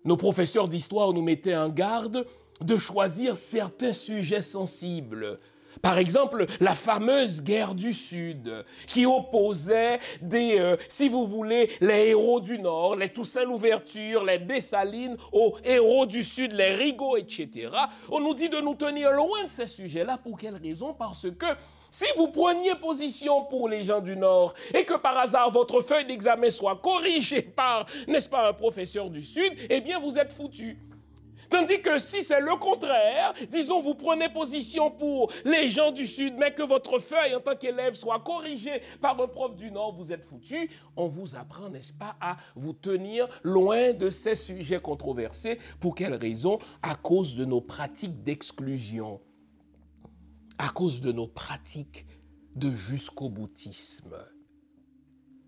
Nos 0.04 0.16
professeurs 0.16 0.68
d'histoire 0.68 1.12
nous 1.12 1.22
mettaient 1.22 1.56
en 1.56 1.68
garde 1.68 2.26
de 2.60 2.76
choisir 2.76 3.36
certains 3.36 3.92
sujets 3.92 4.42
sensibles. 4.42 5.38
Par 5.82 5.98
exemple, 5.98 6.46
la 6.60 6.74
fameuse 6.74 7.42
guerre 7.42 7.74
du 7.74 7.92
Sud, 7.92 8.64
qui 8.86 9.06
opposait 9.06 10.00
des, 10.20 10.58
euh, 10.58 10.76
si 10.88 11.08
vous 11.08 11.26
voulez, 11.26 11.70
les 11.80 12.08
héros 12.08 12.40
du 12.40 12.58
Nord, 12.58 12.96
les 12.96 13.10
Toussaint 13.10 13.44
Louverture, 13.44 14.24
les 14.24 14.38
Dessalines, 14.38 15.16
aux 15.32 15.56
héros 15.64 16.06
du 16.06 16.24
Sud, 16.24 16.52
les 16.52 16.72
Rigaud, 16.72 17.16
etc. 17.16 17.70
On 18.10 18.20
nous 18.20 18.34
dit 18.34 18.48
de 18.48 18.60
nous 18.60 18.74
tenir 18.74 19.12
loin 19.12 19.44
de 19.44 19.50
ces 19.50 19.66
sujets-là. 19.66 20.18
Pour 20.18 20.38
quelle 20.38 20.56
raison? 20.56 20.94
Parce 20.94 21.26
que 21.30 21.46
si 21.90 22.06
vous 22.16 22.28
preniez 22.28 22.74
position 22.74 23.44
pour 23.44 23.68
les 23.68 23.84
gens 23.84 24.00
du 24.00 24.16
Nord 24.16 24.54
et 24.74 24.84
que 24.84 24.94
par 24.94 25.16
hasard 25.16 25.50
votre 25.50 25.80
feuille 25.80 26.06
d'examen 26.06 26.50
soit 26.50 26.76
corrigée 26.76 27.42
par, 27.42 27.86
n'est-ce 28.06 28.28
pas, 28.28 28.48
un 28.48 28.52
professeur 28.52 29.10
du 29.10 29.22
Sud, 29.22 29.52
eh 29.70 29.80
bien 29.80 29.98
vous 29.98 30.18
êtes 30.18 30.32
foutu. 30.32 30.78
Tandis 31.50 31.80
que 31.80 31.98
si 31.98 32.22
c'est 32.22 32.40
le 32.40 32.56
contraire, 32.56 33.32
disons 33.50 33.80
vous 33.80 33.94
prenez 33.94 34.28
position 34.28 34.90
pour 34.90 35.32
les 35.44 35.70
gens 35.70 35.90
du 35.90 36.06
Sud, 36.06 36.34
mais 36.36 36.52
que 36.52 36.62
votre 36.62 36.98
feuille 36.98 37.34
en 37.34 37.40
tant 37.40 37.56
qu'élève 37.56 37.94
soit 37.94 38.20
corrigée 38.20 38.82
par 39.00 39.18
un 39.20 39.26
prof 39.26 39.56
du 39.56 39.70
Nord, 39.70 39.94
vous 39.94 40.12
êtes 40.12 40.24
foutu. 40.24 40.70
On 40.94 41.06
vous 41.06 41.36
apprend, 41.36 41.70
n'est-ce 41.70 41.92
pas, 41.92 42.16
à 42.20 42.36
vous 42.54 42.74
tenir 42.74 43.28
loin 43.42 43.94
de 43.94 44.10
ces 44.10 44.36
sujets 44.36 44.80
controversés. 44.80 45.58
Pour 45.80 45.94
quelle 45.94 46.14
raison? 46.14 46.58
À 46.82 46.94
cause 46.94 47.34
de 47.34 47.46
nos 47.46 47.62
pratiques 47.62 48.22
d'exclusion 48.22 49.20
à 50.58 50.68
cause 50.70 51.00
de 51.00 51.12
nos 51.12 51.26
pratiques 51.26 52.06
de 52.56 52.70
jusqu'au 52.70 53.28
boutisme. 53.28 54.16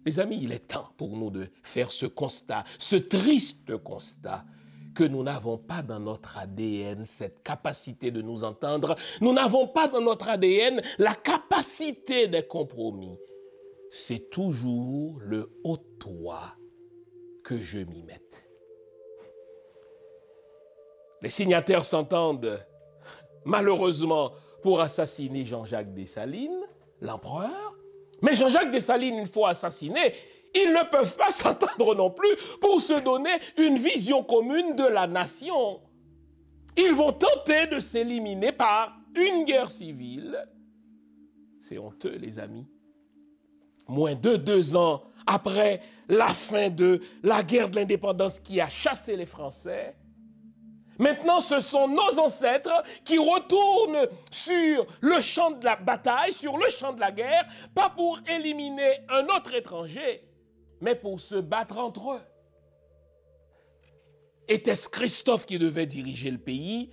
Les 0.06 0.18
amis, 0.18 0.38
il 0.40 0.52
est 0.52 0.68
temps 0.68 0.88
pour 0.96 1.16
nous 1.16 1.30
de 1.30 1.48
faire 1.62 1.92
ce 1.92 2.06
constat, 2.06 2.64
ce 2.78 2.96
triste 2.96 3.76
constat 3.76 4.44
que 4.94 5.04
nous 5.04 5.22
n'avons 5.22 5.58
pas 5.58 5.82
dans 5.82 6.00
notre 6.00 6.38
ADN 6.38 7.04
cette 7.04 7.42
capacité 7.42 8.10
de 8.10 8.22
nous 8.22 8.44
entendre, 8.44 8.96
nous 9.20 9.32
n'avons 9.32 9.68
pas 9.68 9.88
dans 9.88 10.00
notre 10.00 10.28
ADN 10.28 10.82
la 10.98 11.14
capacité 11.14 12.28
des 12.28 12.46
compromis. 12.46 13.18
C'est 13.90 14.30
toujours 14.30 15.18
le 15.20 15.52
haut 15.64 15.78
toit 15.98 16.56
que 17.44 17.58
je 17.58 17.78
m'y 17.78 18.02
mette. 18.02 18.46
Les 21.22 21.30
signataires 21.30 21.84
s'entendent 21.84 22.64
malheureusement 23.44 24.32
pour 24.62 24.80
assassiner 24.80 25.44
Jean-Jacques 25.46 25.94
Dessalines, 25.94 26.60
l'empereur. 27.00 27.76
Mais 28.22 28.34
Jean-Jacques 28.34 28.70
Dessalines, 28.70 29.18
une 29.18 29.26
fois 29.26 29.50
assassiné, 29.50 30.14
ils 30.54 30.70
ne 30.70 30.90
peuvent 30.90 31.16
pas 31.16 31.30
s'entendre 31.30 31.94
non 31.94 32.10
plus 32.10 32.36
pour 32.60 32.80
se 32.80 33.00
donner 33.00 33.36
une 33.56 33.76
vision 33.76 34.22
commune 34.22 34.76
de 34.76 34.84
la 34.84 35.06
nation. 35.06 35.80
Ils 36.76 36.94
vont 36.94 37.12
tenter 37.12 37.66
de 37.66 37.80
s'éliminer 37.80 38.52
par 38.52 38.96
une 39.14 39.44
guerre 39.44 39.70
civile. 39.70 40.46
C'est 41.60 41.78
honteux, 41.78 42.16
les 42.16 42.38
amis. 42.38 42.66
Moins 43.88 44.14
de 44.14 44.36
deux 44.36 44.76
ans 44.76 45.02
après 45.26 45.82
la 46.08 46.28
fin 46.28 46.70
de 46.70 47.00
la 47.22 47.42
guerre 47.42 47.68
de 47.68 47.76
l'indépendance 47.76 48.38
qui 48.38 48.60
a 48.60 48.68
chassé 48.68 49.16
les 49.16 49.26
Français, 49.26 49.96
Maintenant, 51.00 51.40
ce 51.40 51.62
sont 51.62 51.88
nos 51.88 52.18
ancêtres 52.18 52.84
qui 53.06 53.16
retournent 53.16 54.06
sur 54.30 54.86
le 55.00 55.22
champ 55.22 55.50
de 55.50 55.64
la 55.64 55.74
bataille, 55.74 56.34
sur 56.34 56.58
le 56.58 56.68
champ 56.68 56.92
de 56.92 57.00
la 57.00 57.10
guerre, 57.10 57.46
pas 57.74 57.88
pour 57.88 58.20
éliminer 58.28 58.98
un 59.08 59.24
autre 59.34 59.54
étranger, 59.54 60.22
mais 60.82 60.94
pour 60.94 61.18
se 61.18 61.36
battre 61.36 61.78
entre 61.78 62.12
eux. 62.12 62.20
Était-ce 64.46 64.90
Christophe 64.90 65.46
qui 65.46 65.58
devait 65.58 65.86
diriger 65.86 66.30
le 66.30 66.36
pays 66.36 66.90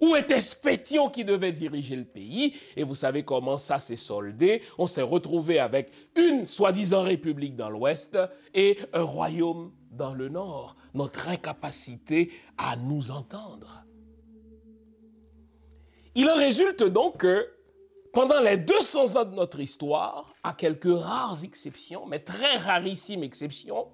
ou 0.00 0.16
était-ce 0.16 0.56
Pétion 0.56 1.10
qui 1.10 1.26
devait 1.26 1.52
diriger 1.52 1.96
le 1.96 2.06
pays? 2.06 2.54
Et 2.74 2.82
vous 2.82 2.94
savez 2.94 3.24
comment 3.24 3.58
ça 3.58 3.78
s'est 3.78 3.96
soldé. 3.96 4.62
On 4.78 4.86
s'est 4.86 5.02
retrouvé 5.02 5.58
avec 5.58 5.90
une 6.16 6.46
soi-disant 6.46 7.02
république 7.02 7.56
dans 7.56 7.68
l'Ouest 7.68 8.18
et 8.54 8.78
un 8.94 9.02
royaume 9.02 9.72
dans 9.90 10.14
le 10.14 10.28
Nord. 10.28 10.76
Notre 10.94 11.28
incapacité 11.28 12.32
à 12.56 12.76
nous 12.76 13.10
entendre. 13.10 13.84
Il 16.14 16.28
en 16.28 16.36
résulte 16.36 16.82
donc 16.82 17.18
que 17.18 17.48
pendant 18.12 18.40
les 18.40 18.56
200 18.56 19.16
ans 19.16 19.24
de 19.24 19.34
notre 19.34 19.60
histoire, 19.60 20.34
à 20.42 20.52
quelques 20.52 20.92
rares 20.92 21.38
exceptions, 21.44 22.06
mais 22.06 22.18
très 22.18 22.56
rarissimes 22.56 23.22
exceptions, 23.22 23.88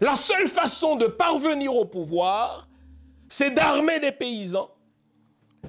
la 0.00 0.16
seule 0.16 0.48
façon 0.48 0.96
de 0.96 1.06
parvenir 1.06 1.74
au 1.74 1.86
pouvoir, 1.86 2.68
c'est 3.28 3.50
d'armer 3.50 4.00
des 4.00 4.12
paysans 4.12 4.70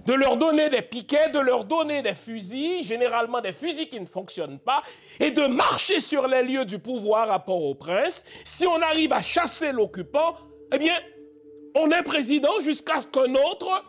de 0.05 0.13
leur 0.13 0.37
donner 0.37 0.69
des 0.69 0.81
piquets, 0.81 1.29
de 1.29 1.39
leur 1.39 1.65
donner 1.65 2.01
des 2.01 2.13
fusils, 2.13 2.83
généralement 2.83 3.41
des 3.41 3.53
fusils 3.53 3.89
qui 3.89 3.99
ne 3.99 4.05
fonctionnent 4.05 4.59
pas, 4.59 4.83
et 5.19 5.31
de 5.31 5.47
marcher 5.47 6.01
sur 6.01 6.27
les 6.27 6.43
lieux 6.43 6.65
du 6.65 6.79
pouvoir 6.79 7.31
à 7.31 7.39
Port-au-Prince. 7.43 8.23
Si 8.43 8.65
on 8.65 8.81
arrive 8.81 9.13
à 9.13 9.21
chasser 9.21 9.71
l'occupant, 9.71 10.35
eh 10.73 10.77
bien, 10.77 10.95
on 11.75 11.91
est 11.91 12.03
président 12.03 12.59
jusqu'à 12.61 13.01
ce 13.01 13.07
qu'un 13.07 13.33
autre 13.35 13.83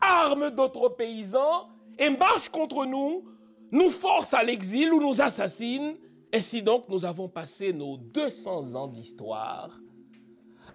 arme 0.00 0.50
d'autres 0.50 0.90
paysans 0.90 1.68
et 1.98 2.10
marche 2.10 2.48
contre 2.50 2.86
nous, 2.86 3.24
nous 3.72 3.90
force 3.90 4.34
à 4.34 4.42
l'exil 4.42 4.92
ou 4.92 5.00
nous 5.00 5.20
assassine. 5.20 5.96
Et 6.32 6.40
si 6.40 6.62
donc 6.62 6.88
nous 6.88 7.04
avons 7.04 7.28
passé 7.28 7.72
nos 7.72 7.96
200 7.96 8.74
ans 8.74 8.86
d'histoire 8.86 9.70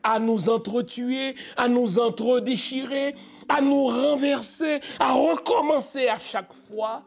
à 0.03 0.19
nous 0.19 0.49
entretuer, 0.49 1.35
à 1.57 1.67
nous 1.67 1.99
entredéchirer, 1.99 3.15
à 3.49 3.61
nous 3.61 3.87
renverser, 3.87 4.79
à 4.99 5.13
recommencer 5.13 6.07
à 6.07 6.19
chaque 6.19 6.53
fois 6.53 7.03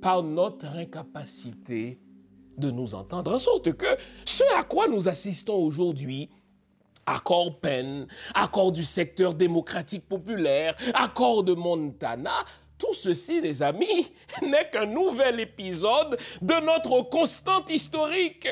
par 0.00 0.22
notre 0.22 0.66
incapacité 0.66 1.98
de 2.56 2.70
nous 2.70 2.94
entendre. 2.94 3.34
En 3.34 3.38
sorte 3.38 3.72
que 3.72 3.86
ce 4.24 4.44
à 4.58 4.62
quoi 4.62 4.88
nous 4.88 5.08
assistons 5.08 5.56
aujourd'hui, 5.56 6.28
accord 7.06 7.58
peine, 7.60 8.06
accord 8.34 8.72
du 8.72 8.84
secteur 8.84 9.34
démocratique 9.34 10.06
populaire, 10.08 10.76
accord 10.94 11.42
de 11.42 11.54
Montana, 11.54 12.44
tout 12.78 12.94
ceci, 12.94 13.40
les 13.40 13.62
amis, 13.62 14.12
n'est 14.42 14.68
qu'un 14.70 14.86
nouvel 14.86 15.40
épisode 15.40 16.18
de 16.42 16.64
notre 16.64 17.02
constante 17.08 17.70
historique. 17.70 18.48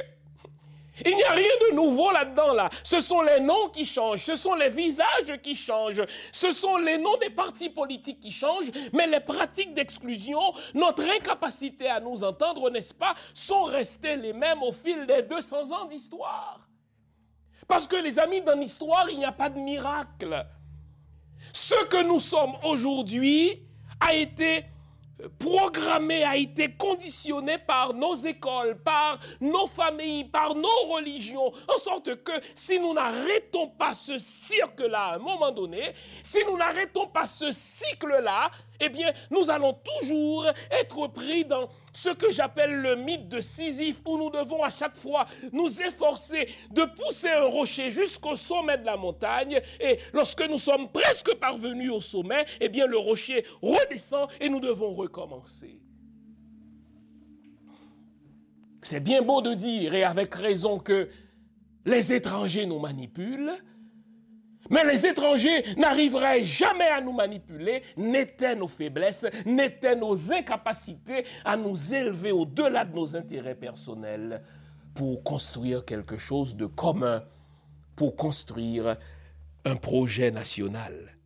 Il 1.04 1.16
n'y 1.16 1.22
a 1.22 1.32
rien 1.32 1.50
de 1.70 1.74
nouveau 1.74 2.10
là-dedans, 2.10 2.52
là. 2.52 2.68
Ce 2.84 3.00
sont 3.00 3.22
les 3.22 3.40
noms 3.40 3.68
qui 3.70 3.86
changent, 3.86 4.22
ce 4.24 4.36
sont 4.36 4.54
les 4.54 4.68
visages 4.68 5.40
qui 5.42 5.54
changent, 5.54 6.02
ce 6.30 6.52
sont 6.52 6.76
les 6.76 6.98
noms 6.98 7.16
des 7.16 7.30
partis 7.30 7.70
politiques 7.70 8.20
qui 8.20 8.30
changent, 8.30 8.70
mais 8.92 9.06
les 9.06 9.20
pratiques 9.20 9.72
d'exclusion, 9.72 10.40
notre 10.74 11.02
incapacité 11.08 11.88
à 11.88 11.98
nous 11.98 12.22
entendre, 12.22 12.68
n'est-ce 12.70 12.92
pas, 12.92 13.14
sont 13.32 13.64
restées 13.64 14.16
les 14.16 14.34
mêmes 14.34 14.62
au 14.62 14.72
fil 14.72 15.06
des 15.06 15.22
200 15.22 15.72
ans 15.72 15.86
d'histoire. 15.86 16.60
Parce 17.66 17.86
que 17.86 17.96
les 17.96 18.18
amis, 18.18 18.42
dans 18.42 18.58
l'histoire, 18.58 19.08
il 19.08 19.18
n'y 19.18 19.24
a 19.24 19.32
pas 19.32 19.48
de 19.48 19.58
miracle. 19.58 20.46
Ce 21.54 21.86
que 21.86 22.02
nous 22.02 22.20
sommes 22.20 22.54
aujourd'hui 22.64 23.62
a 23.98 24.14
été 24.14 24.66
programmé, 25.38 26.24
a 26.24 26.36
été 26.36 26.72
conditionné 26.72 27.58
par 27.58 27.94
nos 27.94 28.14
écoles, 28.14 28.78
par 28.82 29.18
nos 29.40 29.66
familles, 29.66 30.24
par 30.24 30.54
nos 30.54 30.92
religions, 30.92 31.52
en 31.68 31.78
sorte 31.78 32.22
que 32.22 32.32
si 32.54 32.78
nous 32.78 32.94
n'arrêtons 32.94 33.68
pas 33.68 33.94
ce 33.94 34.18
cirque-là 34.18 35.04
à 35.04 35.14
un 35.16 35.18
moment 35.18 35.50
donné, 35.50 35.94
si 36.22 36.38
nous 36.46 36.56
n'arrêtons 36.56 37.06
pas 37.08 37.26
ce 37.26 37.52
cycle-là, 37.52 38.50
eh 38.80 38.88
bien, 38.88 39.12
nous 39.30 39.48
allons 39.48 39.74
toujours 39.74 40.46
être 40.70 41.06
pris 41.08 41.44
dans 41.44 41.68
ce 41.92 42.08
que 42.08 42.30
j'appelle 42.32 42.74
le 42.80 42.96
mythe 42.96 43.28
de 43.28 43.40
Sisyphe, 43.40 44.00
où 44.06 44.16
nous 44.18 44.30
devons 44.30 44.62
à 44.62 44.70
chaque 44.70 44.96
fois 44.96 45.26
nous 45.52 45.80
efforcer 45.82 46.48
de 46.70 46.84
pousser 46.84 47.30
un 47.30 47.44
rocher 47.44 47.90
jusqu'au 47.90 48.36
sommet 48.36 48.78
de 48.78 48.84
la 48.84 48.96
montagne, 48.96 49.60
et 49.80 49.98
lorsque 50.12 50.42
nous 50.48 50.58
sommes 50.58 50.88
presque 50.90 51.34
parvenus 51.34 51.90
au 51.90 52.00
sommet, 52.00 52.44
eh 52.60 52.68
bien, 52.68 52.86
le 52.86 52.98
rocher 52.98 53.44
redescend 53.60 54.28
et 54.40 54.48
nous 54.48 54.60
devons 54.60 54.94
recommencer. 54.94 55.80
C'est 58.82 59.00
bien 59.00 59.22
beau 59.22 59.42
de 59.42 59.54
dire, 59.54 59.94
et 59.94 60.02
avec 60.02 60.34
raison, 60.34 60.78
que 60.78 61.08
les 61.84 62.12
étrangers 62.12 62.66
nous 62.66 62.80
manipulent, 62.80 63.52
mais 64.70 64.84
les 64.84 65.06
étrangers 65.06 65.74
n'arriveraient 65.76 66.44
jamais 66.44 66.88
à 66.88 67.00
nous 67.00 67.12
manipuler, 67.12 67.82
n'étaient 67.96 68.56
nos 68.56 68.68
faiblesses, 68.68 69.26
n'étaient 69.44 69.96
nos 69.96 70.32
incapacités 70.32 71.24
à 71.44 71.56
nous 71.56 71.94
élever 71.94 72.32
au-delà 72.32 72.84
de 72.84 72.94
nos 72.94 73.16
intérêts 73.16 73.54
personnels 73.54 74.42
pour 74.94 75.22
construire 75.22 75.84
quelque 75.84 76.16
chose 76.16 76.56
de 76.56 76.66
commun, 76.66 77.24
pour 77.96 78.16
construire 78.16 78.96
un 79.64 79.76
projet 79.76 80.30
national. 80.30 81.16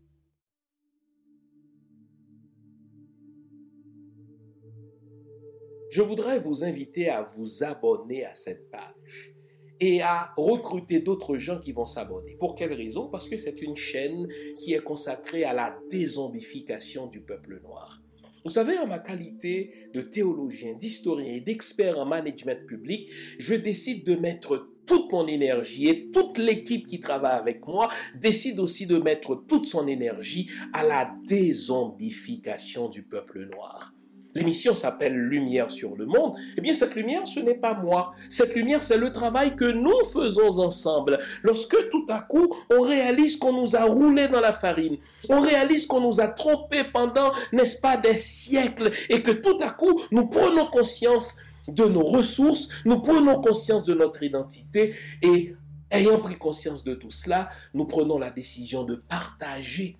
Je 5.90 6.03
voudrais 6.03 6.38
vous 6.38 6.62
inviter 6.62 7.09
à 7.09 7.22
vous 7.22 7.64
abonner 7.64 8.27
à 8.27 8.35
cette 8.35 8.70
page 8.70 9.33
et 9.81 10.03
à 10.03 10.33
recruter 10.37 11.01
d'autres 11.01 11.37
gens 11.37 11.59
qui 11.59 11.73
vont 11.73 11.87
s'abonner. 11.87 12.37
Pour 12.39 12.55
quelle 12.55 12.73
raison? 12.73 13.09
Parce 13.09 13.29
que 13.29 13.37
c'est 13.37 13.62
une 13.62 13.77
chaîne 13.77 14.29
qui 14.59 14.73
est 14.73 14.83
consacrée 14.83 15.45
à 15.45 15.53
la 15.53 15.79
dézombification 15.91 17.07
du 17.07 17.21
peuple 17.21 17.61
noir. 17.62 18.01
Vous 18.45 18.53
savez, 18.53 18.79
en 18.79 18.87
ma 18.87 19.01
qualité 19.01 19.91
de 19.93 20.03
théologien, 20.03 20.75
d'historien 20.75 21.35
et 21.35 21.41
d'expert 21.41 21.99
en 21.99 22.07
management 22.07 22.65
public, 22.65 23.11
je 23.39 23.55
décide 23.55 24.05
de 24.05 24.15
mettre 24.15 24.69
toute 24.87 25.11
mon 25.11 25.27
énergie 25.27 25.89
et 25.89 26.11
toute 26.12 26.39
l'équipe 26.39 26.87
qui 26.87 27.01
travaille 27.01 27.39
avec 27.39 27.67
moi 27.67 27.91
décide 28.15 28.61
aussi 28.61 28.87
de 28.87 28.99
mettre 28.99 29.45
toute 29.49 29.67
son 29.67 29.89
énergie 29.89 30.49
à 30.73 30.85
la 30.85 31.12
dézombification 31.27 32.89
du 32.89 33.03
peuple 33.03 33.49
noir 33.51 33.96
l'émission 34.37 34.75
s'appelle 34.75 35.16
Lumière 35.16 35.70
sur 35.70 35.96
le 35.96 36.05
monde, 36.05 36.35
eh 36.57 36.61
bien 36.61 36.75
cette 36.75 36.94
lumière, 36.94 37.27
ce 37.27 37.40
n'est 37.40 37.55
pas 37.55 37.75
moi. 37.75 38.12
Cette 38.29 38.55
lumière, 38.55 38.83
c'est 38.83 38.99
le 38.99 39.12
travail 39.12 39.57
que 39.57 39.64
nous 39.64 40.05
faisons 40.12 40.59
ensemble. 40.59 41.18
Lorsque 41.42 41.88
tout 41.90 42.07
à 42.09 42.20
coup, 42.20 42.55
on 42.70 42.83
réalise 42.83 43.38
qu'on 43.38 43.55
nous 43.55 43.75
a 43.75 43.85
roulé 43.85 44.29
dans 44.29 44.40
la 44.40 44.53
farine, 44.53 44.99
on 45.31 45.40
réalise 45.40 45.87
qu'on 45.87 46.01
nous 46.01 46.20
a 46.20 46.29
trompés 46.29 46.85
pendant, 46.85 47.33
n'est-ce 47.53 47.81
pas, 47.81 47.96
des 47.96 48.18
siècles, 48.18 48.92
et 49.09 49.22
que 49.22 49.33
tout 49.33 49.59
à 49.62 49.70
coup, 49.70 50.03
nous 50.12 50.27
prenons 50.27 50.66
conscience 50.66 51.37
de 51.66 51.85
nos 51.85 52.05
ressources, 52.05 52.68
nous 52.85 53.01
prenons 53.01 53.40
conscience 53.40 53.85
de 53.85 53.94
notre 53.94 54.22
identité, 54.22 54.94
et 55.22 55.55
ayant 55.90 56.18
pris 56.18 56.37
conscience 56.37 56.85
de 56.85 56.94
tout 56.94 57.11
cela, 57.11 57.49
nous 57.72 57.87
prenons 57.87 58.18
la 58.18 58.31
décision 58.31 58.85
de 58.85 58.96
partager 58.96 59.96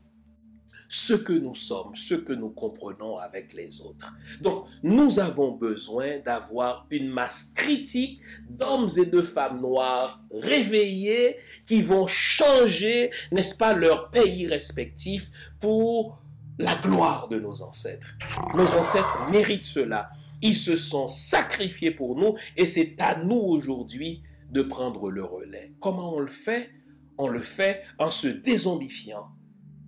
ce 0.97 1.13
que 1.13 1.35
nous 1.35 1.55
sommes, 1.55 1.95
ce 1.95 2.15
que 2.15 2.33
nous 2.33 2.49
comprenons 2.49 3.19
avec 3.19 3.53
les 3.53 3.83
autres. 3.83 4.15
Donc, 4.41 4.65
nous 4.83 5.19
avons 5.19 5.53
besoin 5.53 6.21
d'avoir 6.21 6.87
une 6.91 7.11
masse 7.11 7.53
critique 7.55 8.23
d'hommes 8.49 8.89
et 8.97 9.05
de 9.05 9.21
femmes 9.21 9.61
noirs 9.61 10.23
réveillés 10.31 11.37
qui 11.67 11.83
vont 11.83 12.07
changer, 12.07 13.11
n'est-ce 13.31 13.59
pas, 13.59 13.75
leur 13.75 14.11
pays 14.11 14.47
respectif 14.47 15.31
pour 15.61 16.19
la 16.59 16.77
gloire 16.77 17.29
de 17.29 17.39
nos 17.39 17.61
ancêtres. 17.61 18.17
Nos 18.55 18.67
ancêtres 18.67 19.31
méritent 19.31 19.67
cela. 19.67 20.09
Ils 20.41 20.57
se 20.57 20.79
sont 20.79 21.09
sacrifiés 21.09 21.91
pour 21.91 22.17
nous 22.17 22.37
et 22.57 22.65
c'est 22.65 22.97
à 23.01 23.23
nous 23.23 23.37
aujourd'hui 23.37 24.23
de 24.51 24.63
prendre 24.63 25.11
le 25.11 25.25
relais. 25.25 25.75
Comment 25.79 26.15
on 26.15 26.21
le 26.21 26.27
fait? 26.27 26.71
On 27.19 27.29
le 27.29 27.41
fait 27.41 27.83
en 27.99 28.11
se 28.11 28.29
dézombifiant 28.29 29.27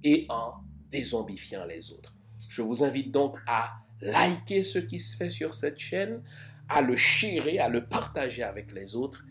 et 0.05 0.27
en 0.29 0.68
dézombifiant 0.91 1.65
les 1.65 1.93
autres. 1.93 2.17
Je 2.49 2.63
vous 2.63 2.83
invite 2.83 3.13
donc 3.13 3.39
à 3.47 3.73
liker 4.01 4.65
ce 4.65 4.79
qui 4.79 5.01
se 5.01 5.17
fait 5.17 5.31
sur 5.31 5.55
cette 5.55 5.79
chaîne, 5.79 6.23
à 6.69 6.81
le 6.81 6.97
chérir, 6.97 7.65
à 7.65 7.69
le 7.69 7.87
partager 7.87 8.43
avec 8.43 8.73
les 8.73 8.95
autres, 8.95 9.25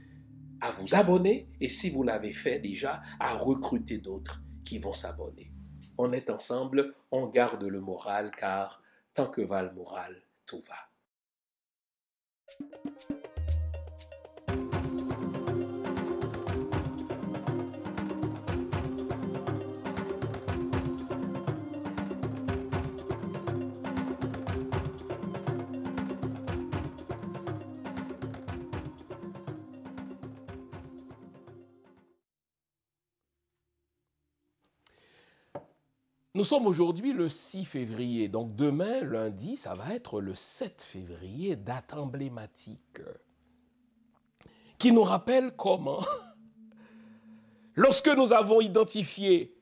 à 0.61 0.71
vous 0.71 0.95
abonner 0.95 1.49
et 1.59 1.69
si 1.69 1.89
vous 1.89 2.03
l'avez 2.03 2.33
fait 2.33 2.59
déjà, 2.59 3.01
à 3.19 3.35
recruter 3.35 3.97
d'autres 3.97 4.41
qui 4.65 4.79
vont 4.79 4.93
s'abonner. 4.93 5.51
On 5.97 6.11
est 6.11 6.29
ensemble, 6.29 6.93
on 7.11 7.27
garde 7.27 7.63
le 7.63 7.79
moral 7.79 8.31
car 8.35 8.81
tant 9.13 9.27
que 9.27 9.41
va 9.41 9.63
le 9.63 9.73
moral, 9.73 10.21
tout 10.45 10.61
va. 10.61 10.75
Nous 36.37 36.45
sommes 36.45 36.67
aujourd'hui 36.67 37.13
le 37.13 37.29
6 37.29 37.65
février, 37.65 38.27
donc 38.27 38.55
demain, 38.55 39.01
lundi, 39.01 39.57
ça 39.57 39.73
va 39.73 39.95
être 39.95 40.21
le 40.21 40.35
7 40.35 40.83
février, 40.83 41.55
date 41.55 41.95
emblématique, 41.95 43.01
qui 44.77 44.91
nous 44.91 45.01
rappelle 45.01 45.55
comment, 45.57 46.05
lorsque 47.75 48.09
nous 48.09 48.33
avons 48.33 48.61
identifié 48.61 49.57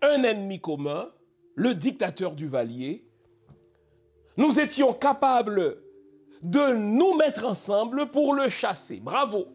un 0.00 0.22
ennemi 0.22 0.60
commun, 0.60 1.08
le 1.56 1.74
dictateur 1.74 2.36
du 2.36 2.46
Valier, 2.46 3.04
nous 4.36 4.60
étions 4.60 4.94
capables 4.94 5.76
de 6.40 6.76
nous 6.76 7.16
mettre 7.16 7.46
ensemble 7.46 8.12
pour 8.12 8.32
le 8.32 8.48
chasser. 8.48 9.00
Bravo. 9.00 9.48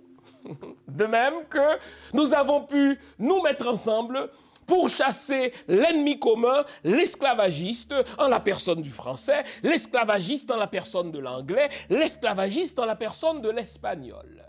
De 0.90 1.06
même 1.06 1.46
que 1.50 1.80
nous 2.14 2.34
avons 2.34 2.66
pu 2.66 3.00
nous 3.20 3.42
mettre 3.42 3.68
ensemble 3.70 4.30
pour 4.72 4.88
chasser 4.88 5.52
l'ennemi 5.68 6.18
commun, 6.18 6.64
l'esclavagiste 6.86 7.94
en 8.18 8.30
la 8.30 8.40
personne 8.40 8.82
du 8.82 8.90
français, 8.90 9.44
l'esclavagiste 9.64 10.50
en 10.50 10.56
la 10.56 10.68
personne 10.68 11.12
de 11.12 11.20
l'anglais, 11.20 11.68
l'esclavagiste 11.90 12.80
en 12.80 12.86
la 12.86 12.96
personne 12.96 13.42
de 13.42 13.50
l'espagnol. 13.50 14.46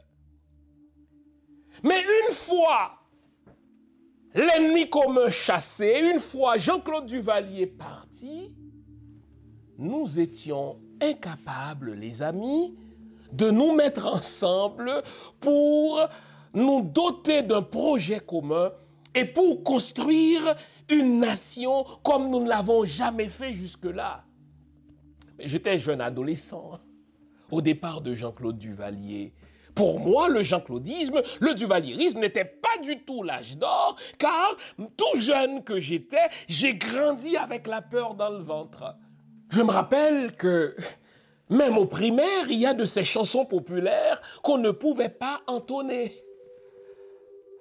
Mais 1.82 2.00
une 2.02 2.32
fois 2.32 3.00
l'ennemi 4.32 4.88
commun 4.88 5.28
chassé, 5.28 6.12
une 6.14 6.20
fois 6.20 6.56
Jean-Claude 6.56 7.06
Duvalier 7.06 7.66
parti, 7.66 8.54
nous 9.76 10.20
étions 10.20 10.78
incapables, 11.00 11.94
les 11.94 12.22
amis, 12.22 12.78
de 13.32 13.50
nous 13.50 13.74
mettre 13.74 14.06
ensemble 14.06 15.02
pour 15.40 16.00
nous 16.54 16.82
doter 16.82 17.42
d'un 17.42 17.62
projet 17.62 18.20
commun 18.20 18.70
et 19.14 19.25
pour 19.25 19.62
construire 19.62 20.57
une 20.88 21.20
nation 21.20 21.85
comme 22.03 22.31
nous 22.31 22.42
ne 22.42 22.48
l'avons 22.48 22.85
jamais 22.85 23.29
fait 23.29 23.53
jusque-là. 23.53 24.25
J'étais 25.38 25.81
jeune 25.81 26.01
adolescent 26.01 26.79
au 27.51 27.61
départ 27.61 28.01
de 28.01 28.14
Jean-Claude 28.14 28.59
Duvalier. 28.59 29.33
Pour 29.75 30.01
moi, 30.01 30.29
le 30.29 30.42
Jean-Claudisme, 30.42 31.22
le 31.40 31.55
duvalierisme 31.55 32.20
n'était 32.20 32.44
pas 32.44 32.83
du 32.83 33.05
tout 33.05 33.22
l'âge 33.22 33.57
d'or, 33.57 33.96
car 34.18 34.57
tout 34.96 35.18
jeune 35.18 35.64
que 35.64 35.81
j'étais, 35.81 36.29
j'ai 36.46 36.75
grandi 36.75 37.37
avec 37.37 37.66
la 37.66 37.81
peur 37.81 38.14
dans 38.14 38.31
le 38.31 38.42
ventre. 38.42 38.94
Je 39.51 39.62
me 39.62 39.70
rappelle 39.70 40.37
que 40.37 40.77
même 41.48 41.79
au 41.79 41.87
primaire, 41.87 42.51
il 42.51 42.59
y 42.59 42.66
a 42.66 42.75
de 42.75 42.85
ces 42.85 43.05
chansons 43.05 43.44
populaires 43.44 44.20
qu'on 44.42 44.59
ne 44.59 44.70
pouvait 44.70 45.09
pas 45.09 45.40
entonner. 45.46 46.22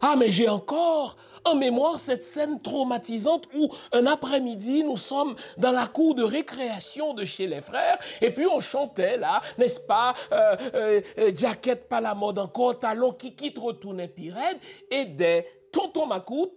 Ah, 0.02 0.16
mais 0.18 0.30
j'ai 0.30 0.50
encore 0.50 1.16
en 1.46 1.56
mémoire 1.56 2.00
cette 2.00 2.24
scène 2.24 2.62
traumatisante 2.62 3.48
où 3.56 3.70
un 3.92 4.06
après-midi, 4.06 4.84
nous 4.84 4.98
sommes 4.98 5.36
dans 5.58 5.72
la 5.72 5.88
cour 5.88 6.16
de 6.16 6.24
récréation 6.24 7.14
de 7.14 7.26
chez 7.26 7.48
les 7.48 7.62
frères 7.62 8.00
et 8.22 8.32
puis 8.32 8.46
on 8.48 8.60
chantait 8.60 9.18
là, 9.18 9.42
n'est-ce 9.58 9.80
pas, 9.80 10.14
euh, 10.32 10.56
euh, 10.76 11.02
euh 11.18 11.76
pas 11.90 12.02
la 12.02 12.16
mode 12.16 12.40
encore, 12.40 12.80
talons 12.80 13.14
qui 13.14 13.36
quitte 13.36 13.58
retourner 13.58 14.08
pirate 14.08 14.58
et 14.90 15.06
des 15.06 15.46
tontons 15.72 16.06
macoutes 16.06 16.54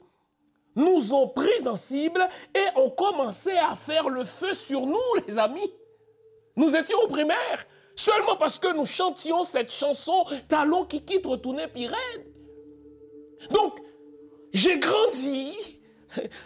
nous 0.76 1.14
ont 1.14 1.28
pris 1.28 1.66
en 1.66 1.76
cible 1.76 2.28
et 2.54 2.78
ont 2.78 2.90
commencé 2.90 3.50
à 3.50 3.76
faire 3.76 4.08
le 4.08 4.24
feu 4.24 4.54
sur 4.54 4.86
nous, 4.86 4.98
les 5.26 5.38
amis. 5.38 5.72
Nous 6.56 6.74
étions 6.74 6.98
au 6.98 7.08
primaire, 7.08 7.66
seulement 7.96 8.36
parce 8.36 8.58
que 8.58 8.74
nous 8.74 8.86
chantions 8.86 9.44
cette 9.44 9.70
chanson 9.70 10.24
Talons 10.48 10.84
qui 10.84 11.04
quitte 11.04 11.26
retourner 11.26 11.68
pirate. 11.68 11.98
Donc, 13.50 13.78
j'ai 14.54 14.78
grandi 14.78 15.52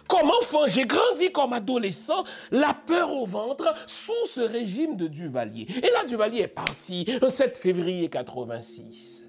comme 0.08 0.30
enfant, 0.30 0.66
j'ai 0.66 0.86
grandi 0.86 1.30
comme 1.30 1.52
adolescent, 1.52 2.24
la 2.50 2.74
peur 2.74 3.12
au 3.12 3.26
ventre 3.26 3.74
sous 3.86 4.12
ce 4.26 4.40
régime 4.40 4.96
de 4.96 5.06
Duvalier. 5.06 5.66
Et 5.82 5.90
là, 5.90 6.04
Duvalier 6.06 6.40
est 6.40 6.48
parti 6.48 7.04
le 7.20 7.28
7 7.28 7.58
février 7.58 8.08
86. 8.08 9.24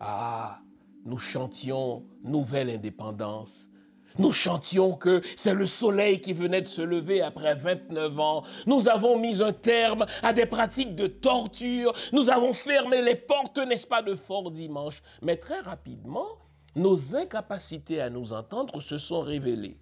Ah, 0.00 0.60
nous 1.04 1.18
chantions 1.18 2.04
Nouvelle 2.24 2.70
Indépendance. 2.70 3.70
Nous 4.18 4.32
chantions 4.32 4.92
que 4.92 5.22
c'est 5.36 5.54
le 5.54 5.66
soleil 5.66 6.20
qui 6.20 6.32
venait 6.32 6.62
de 6.62 6.66
se 6.66 6.82
lever 6.82 7.22
après 7.22 7.54
29 7.54 8.18
ans. 8.18 8.42
Nous 8.66 8.88
avons 8.88 9.18
mis 9.18 9.42
un 9.42 9.52
terme 9.52 10.06
à 10.22 10.32
des 10.32 10.46
pratiques 10.46 10.94
de 10.94 11.06
torture. 11.06 11.92
Nous 12.12 12.30
avons 12.30 12.52
fermé 12.52 13.02
les 13.02 13.14
portes, 13.14 13.58
n'est-ce 13.58 13.86
pas, 13.86 14.02
de 14.02 14.14
Fort 14.14 14.50
Dimanche. 14.50 15.02
Mais 15.22 15.36
très 15.36 15.60
rapidement, 15.60 16.26
nos 16.74 17.16
incapacités 17.16 18.00
à 18.00 18.10
nous 18.10 18.32
entendre 18.32 18.80
se 18.80 18.98
sont 18.98 19.20
révélées. 19.20 19.78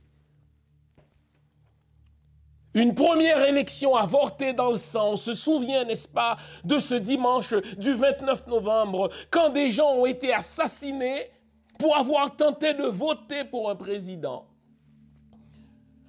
Une 2.74 2.94
première 2.94 3.44
élection 3.44 3.96
avortée 3.96 4.52
dans 4.52 4.70
le 4.70 4.76
sang. 4.76 5.12
On 5.12 5.16
se 5.16 5.34
souvient, 5.34 5.84
n'est-ce 5.84 6.06
pas, 6.06 6.36
de 6.64 6.78
ce 6.78 6.94
dimanche 6.94 7.54
du 7.76 7.94
29 7.94 8.46
novembre, 8.46 9.10
quand 9.30 9.50
des 9.50 9.72
gens 9.72 9.94
ont 9.94 10.06
été 10.06 10.32
assassinés 10.32 11.30
pour 11.78 11.96
avoir 11.96 12.34
tenté 12.36 12.74
de 12.74 12.84
voter 12.84 13.44
pour 13.44 13.70
un 13.70 13.76
président. 13.76 14.46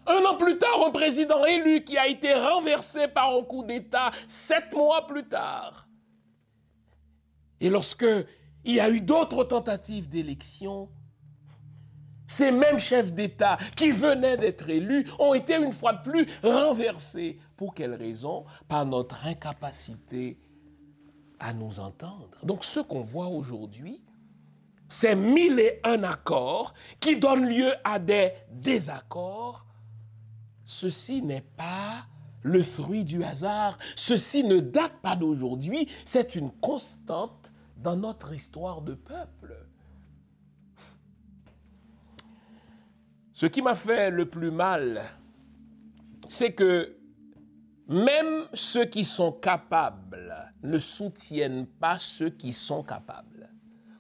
Un 0.07 0.25
an 0.25 0.35
plus 0.37 0.57
tard, 0.57 0.85
un 0.87 0.91
président 0.91 1.45
élu 1.45 1.83
qui 1.83 1.97
a 1.97 2.07
été 2.07 2.33
renversé 2.33 3.07
par 3.07 3.35
un 3.35 3.43
coup 3.43 3.63
d'État 3.63 4.11
sept 4.27 4.73
mois 4.73 5.05
plus 5.05 5.27
tard. 5.27 5.87
Et 7.61 7.69
lorsque 7.69 8.07
il 8.65 8.73
y 8.73 8.79
a 8.79 8.89
eu 8.89 9.01
d'autres 9.01 9.43
tentatives 9.43 10.09
d'élection, 10.09 10.89
ces 12.25 12.51
mêmes 12.51 12.79
chefs 12.79 13.13
d'État 13.13 13.57
qui 13.75 13.91
venaient 13.91 14.37
d'être 14.37 14.69
élus 14.69 15.07
ont 15.19 15.33
été 15.33 15.55
une 15.55 15.73
fois 15.73 15.93
de 15.93 16.09
plus 16.09 16.27
renversés. 16.43 17.39
Pour 17.55 17.73
quelle 17.73 17.93
raison? 17.93 18.45
Par 18.67 18.85
notre 18.85 19.25
incapacité 19.25 20.39
à 21.39 21.53
nous 21.53 21.79
entendre. 21.79 22.37
Donc 22.43 22.63
ce 22.63 22.79
qu'on 22.79 23.01
voit 23.01 23.27
aujourd'hui, 23.27 24.03
c'est 24.89 25.15
mille 25.15 25.59
et 25.59 25.79
un 25.83 26.03
accords 26.03 26.73
qui 26.99 27.17
donnent 27.17 27.47
lieu 27.47 27.71
à 27.83 27.99
des 27.99 28.33
désaccords. 28.51 29.65
Ceci 30.65 31.21
n'est 31.21 31.45
pas 31.55 32.07
le 32.41 32.63
fruit 32.63 33.03
du 33.03 33.23
hasard. 33.23 33.77
Ceci 33.95 34.43
ne 34.43 34.59
date 34.59 34.99
pas 35.01 35.15
d'aujourd'hui. 35.15 35.87
C'est 36.05 36.35
une 36.35 36.51
constante 36.51 37.51
dans 37.77 37.95
notre 37.95 38.33
histoire 38.33 38.81
de 38.81 38.95
peuple. 38.95 39.55
Ce 43.33 43.45
qui 43.45 43.61
m'a 43.61 43.75
fait 43.75 44.09
le 44.09 44.25
plus 44.27 44.51
mal, 44.51 45.01
c'est 46.27 46.53
que 46.53 46.97
même 47.87 48.47
ceux 48.53 48.85
qui 48.85 49.05
sont 49.05 49.31
capables 49.31 50.53
ne 50.63 50.77
soutiennent 50.77 51.67
pas 51.67 51.99
ceux 51.99 52.29
qui 52.29 52.53
sont 52.53 52.83
capables. 52.83 53.38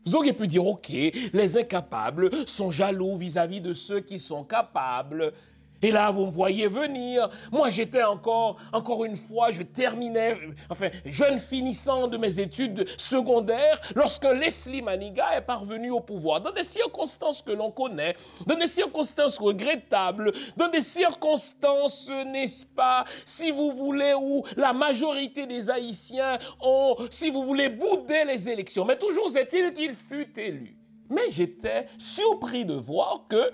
Vous 0.09 0.15
auriez 0.15 0.33
pu 0.33 0.47
dire, 0.47 0.65
OK, 0.65 0.89
les 0.89 1.57
incapables 1.57 2.31
sont 2.47 2.71
jaloux 2.71 3.15
vis-à-vis 3.15 3.61
de 3.61 3.75
ceux 3.75 3.99
qui 3.99 4.17
sont 4.17 4.43
capables. 4.43 5.33
Et 5.81 5.91
là, 5.91 6.11
vous 6.11 6.25
me 6.25 6.31
voyez 6.31 6.67
venir. 6.67 7.29
Moi, 7.51 7.69
j'étais 7.69 8.03
encore, 8.03 8.57
encore 8.73 9.05
une 9.05 9.15
fois, 9.15 9.51
je 9.51 9.61
terminais, 9.61 10.37
enfin, 10.69 10.89
jeune 11.05 11.39
finissant 11.39 12.07
de 12.07 12.17
mes 12.17 12.39
études 12.39 12.87
secondaires, 12.97 13.79
lorsque 13.95 14.25
Leslie 14.25 14.81
Maniga 14.81 15.37
est 15.37 15.41
parvenu 15.41 15.91
au 15.91 16.01
pouvoir, 16.01 16.41
dans 16.41 16.51
des 16.51 16.63
circonstances 16.63 17.41
que 17.41 17.51
l'on 17.51 17.71
connaît, 17.71 18.15
dans 18.45 18.55
des 18.55 18.67
circonstances 18.67 19.37
regrettables, 19.37 20.33
dans 20.57 20.69
des 20.69 20.81
circonstances, 20.81 22.09
n'est-ce 22.27 22.65
pas, 22.65 23.05
si 23.25 23.51
vous 23.51 23.71
voulez, 23.71 24.13
où 24.19 24.43
la 24.57 24.73
majorité 24.73 25.45
des 25.45 25.69
Haïtiens 25.69 26.37
ont, 26.61 26.95
si 27.09 27.29
vous 27.29 27.43
voulez, 27.43 27.69
boudé 27.69 28.25
les 28.25 28.49
élections. 28.49 28.85
Mais 28.85 28.97
toujours 28.97 29.35
est-il 29.35 29.73
qu'il 29.73 29.93
fut 29.93 30.31
élu. 30.37 30.75
Mais 31.09 31.31
j'étais 31.31 31.87
surpris 31.97 32.65
de 32.65 32.75
voir 32.75 33.25
que 33.27 33.51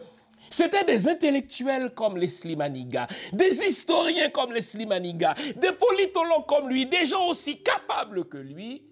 C'était 0.50 0.84
des 0.84 1.08
intellectuels 1.08 1.94
comme 1.94 2.18
les 2.18 2.28
Slimaniga, 2.28 3.08
des 3.34 3.64
historiens 3.64 4.30
comme 4.30 4.54
les 4.54 4.62
Slimaniga, 4.62 5.36
des 5.56 5.72
politologues 5.72 6.46
comme 6.48 6.70
lui, 6.70 6.86
des 6.86 7.06
gens 7.06 7.28
aussi 7.28 7.62
capables 7.62 8.26
que 8.26 8.38
lui, 8.38 8.84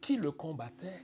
qui 0.00 0.16
le 0.16 0.30
combattaient. 0.30 1.02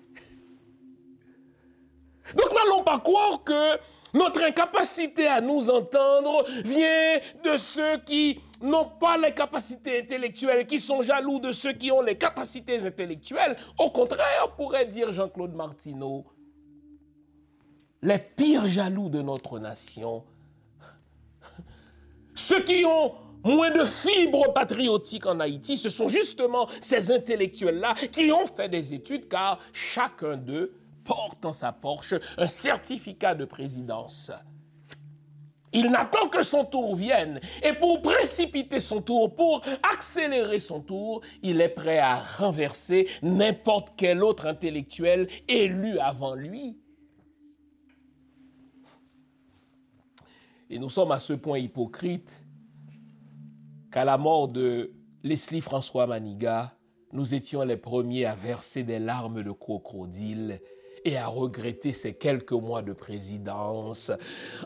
Donc 2.34 2.52
n'allons 2.54 2.84
pas 2.84 2.98
croire 2.98 3.42
que 3.44 3.78
notre 4.14 4.42
incapacité 4.42 5.26
à 5.26 5.40
nous 5.40 5.70
entendre 5.70 6.44
vient 6.64 7.18
de 7.42 7.56
ceux 7.56 7.98
qui 7.98 8.40
n'ont 8.60 8.90
pas 9.00 9.16
les 9.16 9.32
capacités 9.32 10.00
intellectuelles, 10.00 10.66
qui 10.66 10.78
sont 10.78 11.02
jaloux 11.02 11.38
de 11.38 11.52
ceux 11.52 11.72
qui 11.72 11.90
ont 11.90 12.02
les 12.02 12.16
capacités 12.16 12.78
intellectuelles. 12.78 13.56
Au 13.78 13.90
contraire, 13.90 14.54
pourrait 14.56 14.86
dire 14.86 15.12
Jean-Claude 15.12 15.54
Martineau, 15.54 16.26
les 18.02 18.18
pires 18.18 18.68
jaloux 18.68 19.08
de 19.08 19.22
notre 19.22 19.58
nation, 19.58 20.24
ceux 22.34 22.62
qui 22.62 22.84
ont 22.84 23.14
moins 23.44 23.70
de 23.70 23.84
fibres 23.84 24.52
patriotiques 24.52 25.26
en 25.26 25.40
Haïti, 25.40 25.76
ce 25.76 25.90
sont 25.90 26.08
justement 26.08 26.68
ces 26.80 27.10
intellectuels-là 27.10 27.94
qui 28.10 28.32
ont 28.32 28.46
fait 28.46 28.68
des 28.68 28.94
études, 28.94 29.28
car 29.28 29.58
chacun 29.72 30.36
d'eux 30.36 30.74
porte 31.04 31.44
en 31.44 31.52
sa 31.52 31.72
Porsche 31.72 32.14
un 32.38 32.46
certificat 32.46 33.34
de 33.34 33.44
présidence. 33.44 34.32
Il 35.74 35.90
n'attend 35.90 36.28
que 36.28 36.42
son 36.42 36.64
tour 36.66 36.94
vienne. 36.94 37.40
Et 37.62 37.72
pour 37.72 38.02
précipiter 38.02 38.78
son 38.78 39.00
tour, 39.00 39.34
pour 39.34 39.62
accélérer 39.82 40.58
son 40.58 40.80
tour, 40.80 41.22
il 41.42 41.62
est 41.62 41.70
prêt 41.70 41.98
à 41.98 42.16
renverser 42.16 43.08
n'importe 43.22 43.94
quel 43.96 44.22
autre 44.22 44.46
intellectuel 44.46 45.28
élu 45.48 45.98
avant 45.98 46.34
lui. 46.34 46.76
Et 50.72 50.78
nous 50.78 50.88
sommes 50.88 51.12
à 51.12 51.20
ce 51.20 51.34
point 51.34 51.58
hypocrite 51.58 52.42
qu'à 53.90 54.06
la 54.06 54.16
mort 54.16 54.48
de 54.48 54.94
Leslie 55.22 55.60
François 55.60 56.06
Maniga, 56.06 56.72
nous 57.12 57.34
étions 57.34 57.62
les 57.62 57.76
premiers 57.76 58.24
à 58.24 58.34
verser 58.34 58.82
des 58.82 58.98
larmes 58.98 59.42
de 59.42 59.50
crocodile 59.50 60.62
et 61.04 61.18
à 61.18 61.26
regretter 61.26 61.92
ces 61.92 62.14
quelques 62.14 62.52
mois 62.52 62.80
de 62.80 62.94
présidence 62.94 64.10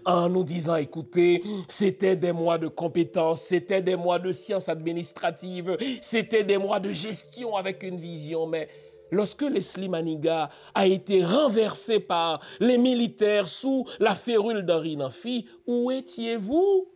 en 0.05 0.29
nous 0.29 0.45
disant, 0.45 0.77
écoutez, 0.77 1.43
c'était 1.69 2.15
des 2.15 2.31
mois 2.31 2.59
de 2.59 2.69
compétences, 2.69 3.43
c'était 3.43 3.83
des 3.83 3.97
mois 3.97 4.21
de 4.21 4.33
sciences 4.33 4.69
administratives, 4.69 5.77
c'était 6.01 6.45
des 6.45 6.59
mois 6.59 6.79
de 6.79 6.93
gestion 6.93 7.57
avec 7.57 7.83
une 7.83 7.99
vision, 7.99 8.47
mais 8.47 8.69
lorsque 9.11 9.43
Leslie 9.43 9.89
Maniga 9.89 10.51
a 10.75 10.87
été 10.87 11.25
renversé 11.25 12.01
par 12.01 12.41
les 12.61 12.79
militaires 12.79 13.49
sous 13.49 13.87
la 13.99 14.15
férule 14.15 14.65
d'Henri 14.65 14.97
Nafi, 14.97 15.47
où 15.67 15.91
étiez-vous? 15.91 16.89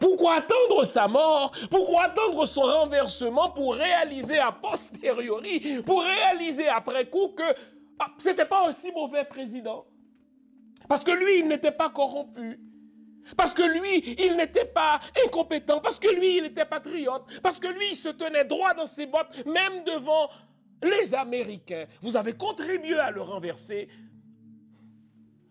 Pourquoi 0.00 0.34
attendre 0.34 0.84
sa 0.84 1.08
mort? 1.08 1.52
Pourquoi 1.70 2.04
attendre 2.04 2.46
son 2.46 2.62
renversement 2.62 3.50
pour 3.50 3.74
réaliser 3.74 4.38
a 4.38 4.52
posteriori, 4.52 5.82
pour 5.84 6.02
réaliser 6.02 6.68
après 6.68 7.06
coup 7.06 7.28
que 7.36 7.42
ah, 7.98 8.06
ce 8.18 8.28
n'était 8.28 8.44
pas 8.44 8.68
un 8.68 8.72
si 8.72 8.92
mauvais 8.92 9.24
président? 9.24 9.86
Parce 10.88 11.02
que 11.04 11.10
lui, 11.10 11.40
il 11.40 11.48
n'était 11.48 11.72
pas 11.72 11.90
corrompu. 11.90 12.60
Parce 13.36 13.52
que 13.52 13.62
lui, 13.62 14.16
il 14.18 14.36
n'était 14.36 14.64
pas 14.64 15.00
incompétent. 15.26 15.80
Parce 15.80 15.98
que 15.98 16.08
lui, 16.08 16.38
il 16.38 16.44
était 16.46 16.64
patriote. 16.64 17.24
Parce 17.42 17.58
que 17.58 17.68
lui, 17.68 17.90
il 17.90 17.96
se 17.96 18.08
tenait 18.08 18.44
droit 18.44 18.72
dans 18.72 18.86
ses 18.86 19.06
bottes, 19.06 19.44
même 19.44 19.84
devant 19.84 20.28
les 20.82 21.14
Américains. 21.14 21.86
Vous 22.02 22.16
avez 22.16 22.34
contribué 22.34 22.98
à 22.98 23.10
le 23.10 23.22
renverser. 23.22 23.88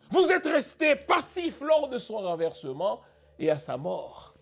Vous 0.10 0.32
êtes 0.32 0.46
resté 0.46 0.96
passif 0.96 1.62
lors 1.62 1.90
de 1.90 1.98
son 1.98 2.18
renversement 2.18 3.02
et 3.40 3.50
à 3.50 3.60
sa 3.60 3.78
mort. 3.78 4.36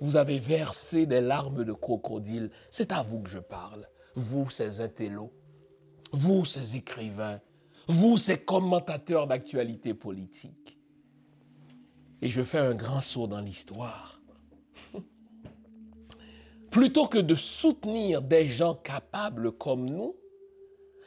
Vous 0.00 0.16
avez 0.16 0.38
versé 0.38 1.06
des 1.06 1.20
larmes 1.20 1.64
de 1.64 1.72
crocodile. 1.72 2.50
C'est 2.70 2.92
à 2.92 3.02
vous 3.02 3.20
que 3.22 3.30
je 3.30 3.38
parle, 3.38 3.88
vous, 4.14 4.50
ces 4.50 4.80
intellos 4.80 5.32
vous 6.12 6.44
ces 6.44 6.76
écrivains, 6.76 7.40
vous 7.88 8.18
ces 8.18 8.38
commentateurs 8.38 9.26
d'actualité 9.26 9.94
politique. 9.94 10.78
Et 12.20 12.28
je 12.28 12.42
fais 12.42 12.58
un 12.58 12.74
grand 12.74 13.00
saut 13.00 13.26
dans 13.26 13.40
l'histoire. 13.40 14.20
Plutôt 16.72 17.06
que 17.06 17.18
de 17.18 17.34
soutenir 17.34 18.22
des 18.22 18.48
gens 18.48 18.74
capables 18.74 19.52
comme 19.52 19.88
nous, 19.88 20.16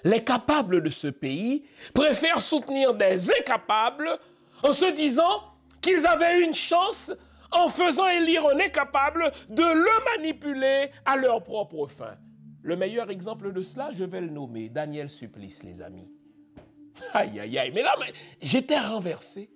les 0.03 0.23
capables 0.23 0.83
de 0.83 0.91
ce 0.91 1.07
pays 1.07 1.65
préfèrent 1.91 2.43
soutenir 2.43 2.93
des 2.93 3.31
incapables 3.31 4.19
en 4.63 4.71
se 4.71 4.93
disant 4.93 5.41
qu'ils 5.81 6.05
avaient 6.05 6.45
une 6.45 6.53
chance 6.53 7.11
en 7.51 7.67
faisant 7.67 8.07
élire 8.07 8.45
un 8.45 8.59
incapable 8.59 9.31
de 9.49 9.63
le 9.63 10.17
manipuler 10.17 10.91
à 11.03 11.17
leur 11.17 11.41
propre 11.41 11.87
fin. 11.87 12.15
Le 12.61 12.75
meilleur 12.75 13.09
exemple 13.09 13.51
de 13.51 13.63
cela, 13.63 13.89
je 13.91 14.03
vais 14.03 14.21
le 14.21 14.29
nommer, 14.29 14.69
Daniel 14.69 15.09
Supplice, 15.09 15.63
les 15.63 15.81
amis. 15.81 16.09
Aïe, 17.13 17.39
aïe, 17.39 17.57
aïe. 17.57 17.71
Mais 17.73 17.81
là, 17.81 17.95
j'étais 18.39 18.79
renversé. 18.79 19.49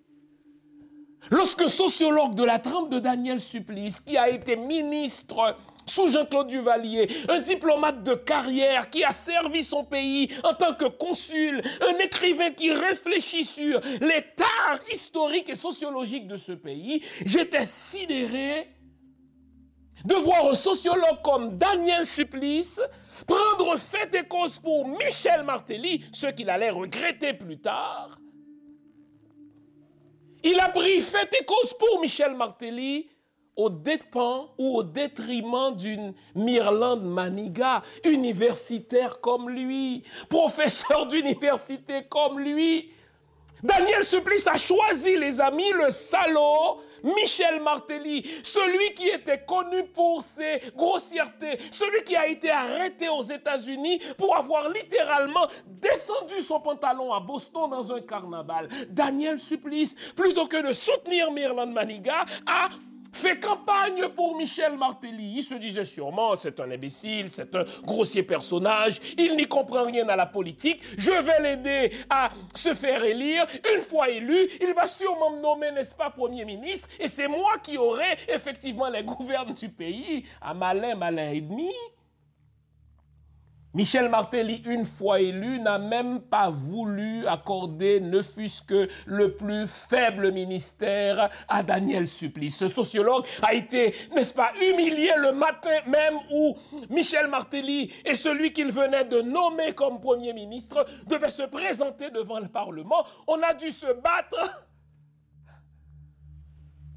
Lorsque 1.29 1.69
sociologue 1.69 2.33
de 2.33 2.43
la 2.43 2.57
trempe 2.59 2.89
de 2.89 2.99
Daniel 2.99 3.39
Supplice, 3.39 3.99
qui 3.99 4.17
a 4.17 4.29
été 4.29 4.55
ministre 4.55 5.55
sous 5.89 6.09
Jean-Claude 6.09 6.47
Duvalier, 6.47 7.09
un 7.27 7.39
diplomate 7.39 8.03
de 8.03 8.13
carrière 8.13 8.89
qui 8.89 9.03
a 9.03 9.11
servi 9.11 9.63
son 9.63 9.83
pays 9.83 10.29
en 10.43 10.53
tant 10.53 10.73
que 10.73 10.85
consul, 10.85 11.61
un 11.81 11.97
écrivain 11.99 12.51
qui 12.51 12.71
réfléchit 12.71 13.45
sur 13.45 13.81
les 14.01 14.23
tares 14.35 14.79
historiques 14.93 15.49
et 15.49 15.55
sociologiques 15.55 16.27
de 16.27 16.37
ce 16.37 16.51
pays, 16.51 17.03
j'étais 17.25 17.65
sidéré 17.65 18.69
de 20.05 20.15
voir 20.15 20.47
un 20.49 20.55
sociologue 20.55 21.21
comme 21.23 21.57
Daniel 21.57 22.05
Supplice 22.05 22.81
prendre 23.27 23.77
fait 23.77 24.13
et 24.15 24.27
cause 24.27 24.59
pour 24.59 24.87
Michel 24.87 25.43
Martelly, 25.43 26.03
ce 26.13 26.27
qu'il 26.27 26.49
allait 26.49 26.69
regretter 26.69 27.33
plus 27.33 27.59
tard. 27.59 28.17
Il 30.43 30.59
a 30.59 30.69
pris 30.69 31.01
fait 31.01 31.29
et 31.39 31.43
cause 31.43 31.73
pour 31.73 31.99
Michel 31.99 32.33
Martelly 32.33 33.09
au 33.59 33.69
dépens 33.69 34.49
ou 34.57 34.77
au 34.77 34.83
détriment 34.83 35.75
d'une 35.75 36.13
Mirlande 36.33 37.03
Maniga, 37.03 37.83
universitaire 38.05 39.19
comme 39.19 39.49
lui, 39.49 40.03
professeur 40.29 41.07
d'université 41.07 42.03
comme 42.09 42.39
lui. 42.39 42.89
Daniel 43.61 44.05
Supplice 44.05 44.47
a 44.47 44.57
choisi, 44.57 45.17
les 45.17 45.41
amis, 45.41 45.71
le 45.73 45.91
salaud 45.91 46.79
Michel 47.03 47.61
Martelly, 47.61 48.25
celui 48.43 48.93
qui 48.93 49.09
était 49.09 49.43
connu 49.45 49.83
pour 49.93 50.21
ses 50.21 50.61
grossièretés, 50.75 51.59
celui 51.71 52.03
qui 52.03 52.15
a 52.15 52.27
été 52.27 52.49
arrêté 52.49 53.09
aux 53.09 53.23
États-Unis 53.23 53.99
pour 54.17 54.35
avoir 54.37 54.69
littéralement 54.69 55.47
descendu 55.65 56.41
son 56.41 56.61
pantalon 56.61 57.11
à 57.11 57.19
Boston 57.19 57.69
dans 57.69 57.91
un 57.91 57.99
carnaval. 58.01 58.69
Daniel 58.89 59.39
Supplice, 59.39 59.95
plutôt 60.15 60.45
que 60.45 60.65
de 60.65 60.73
soutenir 60.73 61.31
Mirland 61.31 61.71
Maniga, 61.71 62.25
a 62.45 62.69
fait 63.11 63.39
campagne 63.39 64.07
pour 64.09 64.35
Michel 64.35 64.77
Martelly. 64.77 65.35
Il 65.37 65.43
se 65.43 65.55
disait 65.55 65.85
sûrement, 65.85 66.35
c'est 66.35 66.59
un 66.59 66.69
imbécile, 66.71 67.27
c'est 67.31 67.53
un 67.55 67.65
grossier 67.83 68.23
personnage, 68.23 68.99
il 69.17 69.35
n'y 69.35 69.47
comprend 69.47 69.85
rien 69.85 70.07
à 70.09 70.15
la 70.15 70.25
politique, 70.25 70.81
je 70.97 71.11
vais 71.11 71.41
l'aider 71.41 71.91
à 72.09 72.29
se 72.55 72.73
faire 72.73 73.03
élire. 73.03 73.45
Une 73.73 73.81
fois 73.81 74.09
élu, 74.09 74.49
il 74.61 74.73
va 74.73 74.87
sûrement 74.87 75.31
me 75.31 75.41
nommer, 75.41 75.71
n'est-ce 75.71 75.95
pas, 75.95 76.09
Premier 76.09 76.45
ministre, 76.45 76.87
et 76.99 77.07
c'est 77.07 77.27
moi 77.27 77.53
qui 77.63 77.77
aurai 77.77 78.17
effectivement 78.27 78.89
les 78.89 79.03
gouvernes 79.03 79.53
du 79.53 79.69
pays. 79.69 80.25
À 80.41 80.53
malin, 80.53 80.95
malin 80.95 81.31
et 81.31 81.41
demi. 81.41 81.71
Michel 83.75 84.09
Martelly, 84.09 84.63
une 84.65 84.83
fois 84.83 85.21
élu, 85.21 85.59
n'a 85.59 85.77
même 85.77 86.21
pas 86.21 86.49
voulu 86.49 87.27
accorder 87.27 87.99
ne 87.99 88.23
fût-ce 88.23 88.63
que 88.63 88.89
le 89.05 89.35
plus 89.35 89.67
faible 89.67 90.31
ministère 90.31 91.29
à 91.47 91.61
Daniel 91.61 92.07
Supplice. 92.07 92.57
Ce 92.57 92.67
sociologue 92.67 93.25
a 93.43 93.53
été, 93.53 93.93
n'est-ce 94.15 94.33
pas, 94.33 94.51
humilié 94.55 95.11
le 95.17 95.33
matin 95.33 95.69
même 95.85 96.15
où 96.33 96.57
Michel 96.89 97.27
Martelly 97.27 97.91
et 98.05 98.15
celui 98.15 98.53
qu'il 98.53 98.71
venait 98.71 99.05
de 99.05 99.21
nommer 99.21 99.73
comme 99.73 100.01
Premier 100.01 100.33
ministre 100.33 100.83
devaient 101.05 101.29
se 101.29 101.43
présenter 101.43 102.09
devant 102.09 102.39
le 102.39 102.47
Parlement. 102.47 103.05
On 103.27 103.39
a 103.43 103.53
dû 103.53 103.71
se 103.71 103.93
battre 104.01 104.65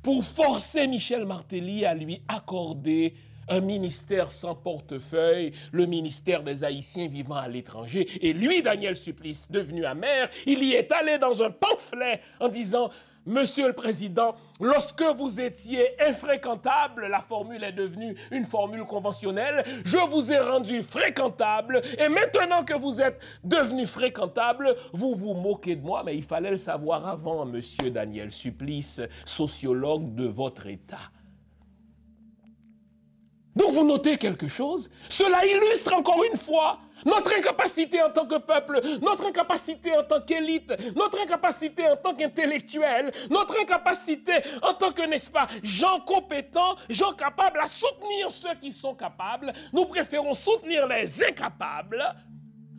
pour 0.02 0.24
forcer 0.24 0.86
Michel 0.86 1.26
Martelly 1.26 1.84
à 1.84 1.94
lui 1.94 2.22
accorder 2.28 3.14
un 3.52 3.60
ministère 3.60 4.30
sans 4.30 4.54
portefeuille, 4.54 5.52
le 5.72 5.84
ministère 5.84 6.42
des 6.42 6.64
Haïtiens 6.64 7.08
vivant 7.08 7.36
à 7.36 7.48
l'étranger. 7.48 8.08
Et 8.22 8.32
lui, 8.32 8.62
Daniel 8.62 8.96
Supplice, 8.96 9.50
devenu 9.50 9.84
amer, 9.84 10.30
il 10.46 10.64
y 10.64 10.72
est 10.72 10.90
allé 10.90 11.18
dans 11.18 11.42
un 11.42 11.50
pamphlet 11.50 12.20
en 12.40 12.48
disant 12.48 12.90
Monsieur 13.24 13.68
le 13.68 13.72
Président, 13.72 14.34
lorsque 14.60 15.02
vous 15.02 15.38
étiez 15.38 15.90
infréquentable, 16.02 17.06
la 17.06 17.20
formule 17.20 17.62
est 17.62 17.72
devenue 17.72 18.16
une 18.32 18.44
formule 18.44 18.84
conventionnelle, 18.84 19.64
je 19.84 19.98
vous 20.10 20.32
ai 20.32 20.40
rendu 20.40 20.82
fréquentable 20.82 21.82
et 21.98 22.08
maintenant 22.08 22.64
que 22.64 22.74
vous 22.74 23.00
êtes 23.00 23.20
devenu 23.44 23.86
fréquentable, 23.86 24.74
vous 24.92 25.14
vous 25.14 25.34
moquez 25.34 25.76
de 25.76 25.82
moi, 25.84 26.02
mais 26.04 26.16
il 26.16 26.24
fallait 26.24 26.50
le 26.50 26.56
savoir 26.56 27.06
avant, 27.06 27.44
Monsieur 27.44 27.92
Daniel 27.92 28.32
Supplice, 28.32 29.00
sociologue 29.24 30.16
de 30.16 30.26
votre 30.26 30.66
État. 30.66 31.12
Donc 33.54 33.72
vous 33.72 33.84
notez 33.84 34.16
quelque 34.16 34.48
chose 34.48 34.90
Cela 35.08 35.44
illustre 35.44 35.92
encore 35.94 36.22
une 36.24 36.38
fois 36.38 36.78
notre 37.04 37.36
incapacité 37.36 38.00
en 38.00 38.10
tant 38.10 38.26
que 38.26 38.38
peuple, 38.38 38.80
notre 39.00 39.26
incapacité 39.26 39.96
en 39.96 40.04
tant 40.04 40.20
qu'élite, 40.20 40.72
notre 40.94 41.20
incapacité 41.20 41.84
en 41.88 41.96
tant 41.96 42.14
qu'intellectuel, 42.14 43.12
notre 43.28 43.60
incapacité 43.60 44.34
en 44.62 44.72
tant 44.74 44.92
que, 44.92 45.02
n'est-ce 45.02 45.30
pas, 45.30 45.48
gens 45.64 45.98
compétents, 46.00 46.76
gens 46.88 47.12
capables 47.12 47.58
à 47.60 47.66
soutenir 47.66 48.30
ceux 48.30 48.54
qui 48.60 48.72
sont 48.72 48.94
capables. 48.94 49.52
Nous 49.72 49.84
préférons 49.86 50.34
soutenir 50.34 50.86
les 50.86 51.24
incapables 51.24 52.04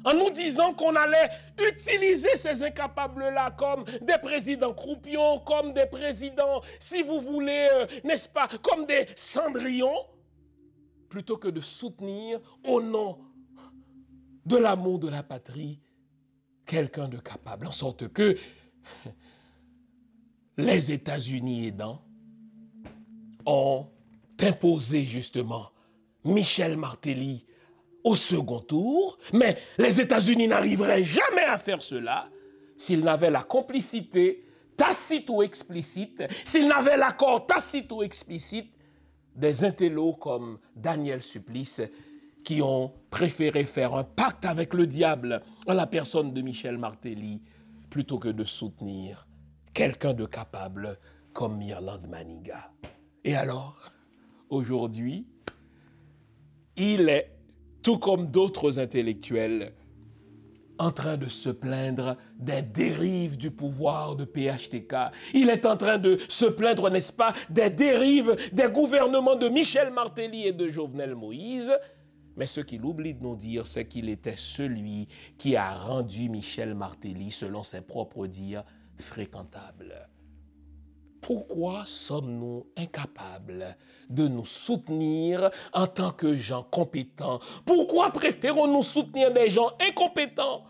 en 0.05 0.13
nous 0.13 0.30
disant 0.30 0.74
qu'on 0.74 0.95
allait 0.95 1.30
utiliser 1.69 2.36
ces 2.36 2.63
incapables-là 2.63 3.51
comme 3.57 3.86
des 4.01 4.17
présidents 4.21 4.74
croupions, 4.74 5.39
comme 5.39 5.74
des 5.74 5.86
présidents, 5.86 6.61
si 6.80 7.01
vous 7.03 7.21
voulez, 7.21 7.69
euh, 7.74 7.86
n'est-ce 8.03 8.28
pas, 8.28 8.47
comme 8.61 8.86
des 8.86 9.07
cendrillons 9.15 10.05
plutôt 11.14 11.38
que 11.38 11.47
de 11.47 11.61
soutenir 11.61 12.39
au 12.64 12.82
nom 12.82 13.20
de 14.47 14.57
l'amour 14.57 14.97
de 14.97 15.09
la 15.09 15.22
patrie 15.22 15.80
quelqu'un 16.66 17.07
de 17.07 17.18
capable, 17.18 17.68
en 17.68 17.72
sorte 17.72 18.07
que 18.07 18.36
les 20.57 20.91
États-Unis 20.91 21.68
aidant 21.68 22.01
ont 23.45 23.86
imposé 24.39 25.03
justement 25.03 25.70
Michel 26.26 26.78
Martelly 26.78 27.45
au 28.03 28.16
second 28.16 28.61
tour, 28.61 29.20
mais 29.34 29.59
les 29.78 30.01
États-Unis 30.01 30.47
n'arriveraient 30.47 31.03
jamais 31.03 31.43
à 31.43 31.59
faire 31.59 31.84
cela 31.84 32.28
s'ils 32.76 33.01
n'avaient 33.01 33.30
la 33.30 33.43
complicité 33.43 34.47
tacite 34.76 35.30
ou 35.30 35.43
explicite, 35.43 36.24
s'ils 36.43 36.68
n'avaient 36.68 36.97
l'accord 36.97 37.45
tacite 37.45 37.91
ou 37.91 38.01
explicite 38.01 38.72
des 39.36 39.64
intellos 39.64 40.14
comme 40.14 40.60
Daniel 40.76 41.22
Supplice 41.22 41.82
qui 42.44 42.62
ont 42.62 42.92
préféré 43.10 43.64
faire 43.64 43.96
un 43.96 44.04
pacte 44.04 44.46
avec 44.46 44.74
le 44.74 44.86
diable 44.86 45.42
en 45.68 45.74
la 45.74 45.88
personne 45.88 46.34
de 46.34 46.42
Michel 46.42 46.78
Martelly 46.78 47.42
plutôt 47.90 48.20
que 48.20 48.30
de 48.30 48.44
soutenir 48.44 49.28
quelqu'un 49.74 50.14
de 50.14 50.26
capable 50.26 50.98
comme 51.32 51.58
Mirland 51.58 52.02
Maniga. 52.08 52.72
Et 53.24 53.36
alors, 53.36 53.92
aujourd'hui, 54.50 55.26
il 56.76 57.10
est, 57.10 57.32
tout 57.82 57.98
comme 57.98 58.28
d'autres 58.28 58.80
intellectuels, 58.80 59.74
en 60.80 60.91
train 60.91 61.17
de 61.17 61.30
se 61.30 61.49
plaindre 61.49 62.17
des 62.39 62.61
dérives 62.61 63.38
du 63.38 63.51
pouvoir 63.51 64.15
de 64.15 64.26
PHTK. 64.26 64.95
Il 65.34 65.49
est 65.49 65.65
en 65.65 65.78
train 65.78 65.97
de 65.97 66.17
se 66.30 66.45
plaindre, 66.45 66.89
n'est-ce 66.89 67.13
pas, 67.13 67.34
des 67.49 67.69
dérives 67.69 68.36
des 68.51 68.69
gouvernements 68.69 69.36
de 69.36 69.49
Michel 69.49 69.91
Martelly 69.91 70.47
et 70.47 70.53
de 70.53 70.67
Jovenel 70.67 71.15
Moïse. 71.15 71.71
Mais 72.36 72.47
ce 72.47 72.61
qu'il 72.61 72.84
oublie 72.84 73.13
de 73.13 73.21
nous 73.21 73.36
dire, 73.36 73.67
c'est 73.67 73.86
qu'il 73.86 74.09
était 74.09 74.36
celui 74.36 75.07
qui 75.38 75.55
a 75.55 75.78
rendu 75.78 76.30
Michel 76.30 76.74
Martelly, 76.74 77.32
selon 77.32 77.61
ses 77.63 77.82
propres 77.82 78.26
dires, 78.26 78.63
fréquentable. 78.97 80.09
Pourquoi 81.24 81.86
sommes-nous 81.86 82.67
incapables 82.76 83.78
de 84.09 84.28
nous 84.28 84.45
soutenir 84.45 85.49
en 85.71 85.88
tant 85.88 86.11
que 86.11 86.38
gens 86.38 86.63
compétents? 86.63 87.39
Pourquoi 87.65 88.11
préférons-nous 88.11 88.84
soutenir 88.84 89.32
des 89.32 89.49
gens 89.49 89.71
incompétents? 89.80 90.65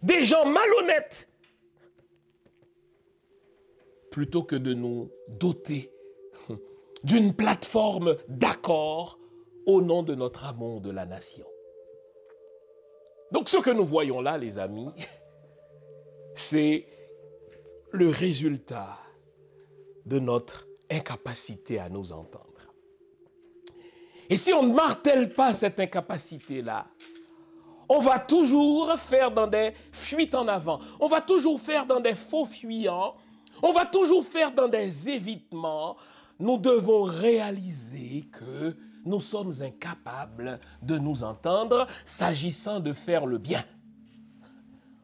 Des 0.00 0.24
gens 0.24 0.46
malhonnêtes, 0.46 1.28
plutôt 4.10 4.44
que 4.44 4.56
de 4.56 4.74
nous 4.74 5.10
doter 5.28 5.92
d'une 7.04 7.34
plateforme 7.34 8.16
d'accord 8.28 9.18
au 9.66 9.82
nom 9.82 10.04
de 10.04 10.14
notre 10.14 10.44
amour 10.44 10.80
de 10.80 10.90
la 10.90 11.04
nation. 11.04 11.46
Donc 13.32 13.48
ce 13.48 13.56
que 13.58 13.70
nous 13.70 13.84
voyons 13.84 14.20
là, 14.20 14.38
les 14.38 14.58
amis, 14.58 14.90
c'est 16.34 16.86
le 17.90 18.08
résultat 18.08 19.01
de 20.06 20.18
notre 20.18 20.66
incapacité 20.90 21.78
à 21.78 21.88
nous 21.88 22.12
entendre. 22.12 22.46
Et 24.28 24.36
si 24.36 24.52
on 24.52 24.62
ne 24.62 24.72
martèle 24.72 25.34
pas 25.34 25.52
cette 25.52 25.78
incapacité-là, 25.78 26.86
on 27.88 27.98
va 27.98 28.18
toujours 28.18 28.98
faire 28.98 29.30
dans 29.30 29.46
des 29.46 29.72
fuites 29.90 30.34
en 30.34 30.48
avant. 30.48 30.80
On 31.00 31.08
va 31.08 31.20
toujours 31.20 31.60
faire 31.60 31.84
dans 31.84 32.00
des 32.00 32.14
faux 32.14 32.46
fuyants. 32.46 33.14
On 33.62 33.72
va 33.72 33.84
toujours 33.84 34.24
faire 34.24 34.52
dans 34.52 34.68
des 34.68 35.10
évitements. 35.10 35.96
Nous 36.38 36.56
devons 36.56 37.02
réaliser 37.02 38.24
que 38.32 38.74
nous 39.04 39.20
sommes 39.20 39.52
incapables 39.60 40.58
de 40.80 40.96
nous 40.96 41.22
entendre 41.22 41.86
s'agissant 42.04 42.80
de 42.80 42.92
faire 42.92 43.26
le 43.26 43.38
bien. 43.38 43.64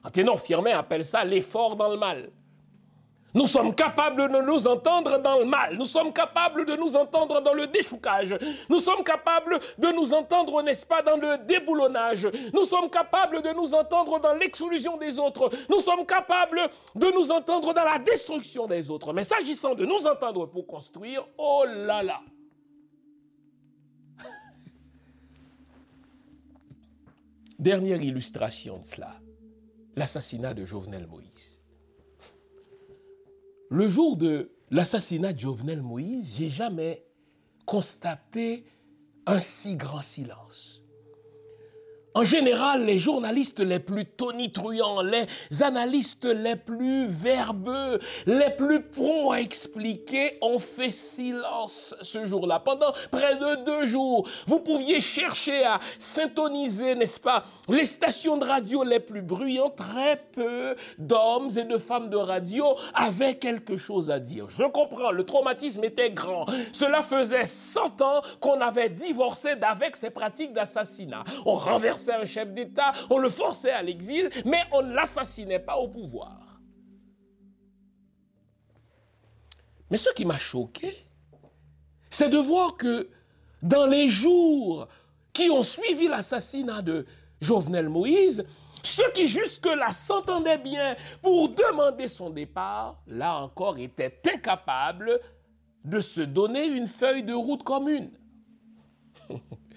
Anténon 0.04 0.38
Firmin 0.38 0.78
appelle 0.78 1.04
ça 1.04 1.24
l'effort 1.24 1.76
dans 1.76 1.90
le 1.90 1.98
mal. 1.98 2.30
Nous 3.38 3.46
sommes 3.46 3.72
capables 3.72 4.28
de 4.32 4.40
nous 4.40 4.66
entendre 4.66 5.16
dans 5.18 5.38
le 5.38 5.44
mal. 5.44 5.76
Nous 5.76 5.84
sommes 5.84 6.12
capables 6.12 6.66
de 6.66 6.74
nous 6.74 6.96
entendre 6.96 7.40
dans 7.40 7.54
le 7.54 7.68
déchoucage. 7.68 8.36
Nous 8.68 8.80
sommes 8.80 9.04
capables 9.04 9.60
de 9.78 9.92
nous 9.92 10.12
entendre, 10.12 10.60
n'est-ce 10.60 10.84
pas, 10.84 11.02
dans 11.02 11.16
le 11.16 11.38
déboulonnage. 11.46 12.26
Nous 12.52 12.64
sommes 12.64 12.90
capables 12.90 13.40
de 13.40 13.50
nous 13.54 13.74
entendre 13.74 14.18
dans 14.18 14.32
l'exclusion 14.32 14.96
des 14.96 15.20
autres. 15.20 15.52
Nous 15.70 15.78
sommes 15.78 16.04
capables 16.04 16.68
de 16.96 17.06
nous 17.12 17.30
entendre 17.30 17.72
dans 17.72 17.84
la 17.84 18.00
destruction 18.00 18.66
des 18.66 18.90
autres. 18.90 19.12
Mais 19.12 19.22
s'agissant 19.22 19.76
de 19.76 19.86
nous 19.86 20.04
entendre 20.04 20.46
pour 20.46 20.66
construire, 20.66 21.24
oh 21.38 21.62
là 21.64 22.02
là. 22.02 22.20
Dernière 27.56 28.02
illustration 28.02 28.78
de 28.78 28.84
cela, 28.84 29.14
l'assassinat 29.94 30.54
de 30.54 30.64
Jovenel 30.64 31.06
Moïse. 31.06 31.47
Le 33.70 33.88
jour 33.88 34.16
de 34.16 34.50
l'assassinat 34.70 35.34
de 35.34 35.38
Jovenel 35.40 35.82
Moïse, 35.82 36.34
j'ai 36.36 36.48
jamais 36.48 37.04
constaté 37.66 38.64
un 39.26 39.40
si 39.40 39.76
grand 39.76 40.00
silence. 40.00 40.82
En 42.14 42.24
général, 42.24 42.84
les 42.86 42.98
journalistes 42.98 43.60
les 43.60 43.78
plus 43.78 44.06
tonitruants, 44.06 45.02
les 45.02 45.26
analystes 45.60 46.24
les 46.24 46.56
plus 46.56 47.06
verbeux, 47.06 48.00
les 48.26 48.50
plus 48.50 48.82
prompts 48.82 49.32
à 49.32 49.40
expliquer 49.40 50.38
ont 50.40 50.58
fait 50.58 50.90
silence 50.90 51.94
ce 52.00 52.24
jour-là. 52.24 52.60
Pendant 52.60 52.92
près 53.10 53.36
de 53.36 53.64
deux 53.64 53.86
jours, 53.86 54.26
vous 54.46 54.58
pouviez 54.60 55.00
chercher 55.00 55.64
à 55.64 55.80
syntoniser, 55.98 56.94
n'est-ce 56.94 57.20
pas, 57.20 57.44
les 57.68 57.84
stations 57.84 58.38
de 58.38 58.44
radio 58.44 58.82
les 58.82 59.00
plus 59.00 59.22
bruyantes. 59.22 59.76
Très 59.76 60.16
peu 60.32 60.76
d'hommes 60.98 61.50
et 61.56 61.64
de 61.64 61.78
femmes 61.78 62.08
de 62.08 62.16
radio 62.16 62.74
avaient 62.94 63.36
quelque 63.36 63.76
chose 63.76 64.10
à 64.10 64.18
dire. 64.18 64.46
Je 64.48 64.64
comprends, 64.64 65.10
le 65.10 65.24
traumatisme 65.24 65.84
était 65.84 66.10
grand. 66.10 66.46
Cela 66.72 67.02
faisait 67.02 67.46
100 67.46 68.00
ans 68.00 68.22
qu'on 68.40 68.60
avait 68.60 68.88
divorcé 68.88 69.56
d'avec 69.56 69.94
ces 69.94 70.10
pratiques 70.10 70.52
d'assassinat. 70.52 71.24
On 71.44 71.54
renversait 71.54 71.97
un 72.08 72.26
chef 72.26 72.52
d'État, 72.52 72.92
on 73.10 73.18
le 73.18 73.30
forçait 73.30 73.72
à 73.72 73.82
l'exil, 73.82 74.30
mais 74.44 74.62
on 74.72 74.82
ne 74.82 74.94
l'assassinait 74.94 75.58
pas 75.58 75.76
au 75.76 75.88
pouvoir. 75.88 76.60
Mais 79.90 79.98
ce 79.98 80.10
qui 80.10 80.24
m'a 80.24 80.38
choqué, 80.38 80.94
c'est 82.10 82.28
de 82.28 82.38
voir 82.38 82.76
que 82.76 83.08
dans 83.62 83.86
les 83.86 84.08
jours 84.08 84.88
qui 85.32 85.50
ont 85.50 85.62
suivi 85.62 86.08
l'assassinat 86.08 86.82
de 86.82 87.06
Jovenel 87.40 87.88
Moïse, 87.88 88.44
ceux 88.82 89.10
qui 89.12 89.26
jusque-là 89.26 89.92
s'entendaient 89.92 90.58
bien 90.58 90.96
pour 91.22 91.48
demander 91.48 92.08
son 92.08 92.30
départ, 92.30 93.00
là 93.06 93.40
encore 93.40 93.78
étaient 93.78 94.20
incapables 94.32 95.20
de 95.84 96.00
se 96.00 96.20
donner 96.20 96.66
une 96.66 96.86
feuille 96.86 97.22
de 97.22 97.32
route 97.32 97.62
commune. 97.62 98.10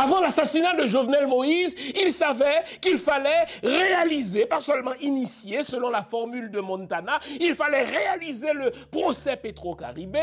Avant 0.00 0.22
l'assassinat 0.22 0.76
de 0.76 0.86
Jovenel 0.86 1.26
Moïse, 1.26 1.76
il 1.94 2.10
savait 2.10 2.64
qu'il 2.80 2.96
fallait 2.96 3.44
réaliser, 3.62 4.46
pas 4.46 4.62
seulement 4.62 4.94
initier 4.94 5.62
selon 5.62 5.90
la 5.90 6.02
formule 6.02 6.50
de 6.50 6.58
Montana, 6.58 7.20
il 7.38 7.54
fallait 7.54 7.82
réaliser 7.82 8.54
le 8.54 8.70
procès 8.90 9.36
Petro-Caribé. 9.36 10.22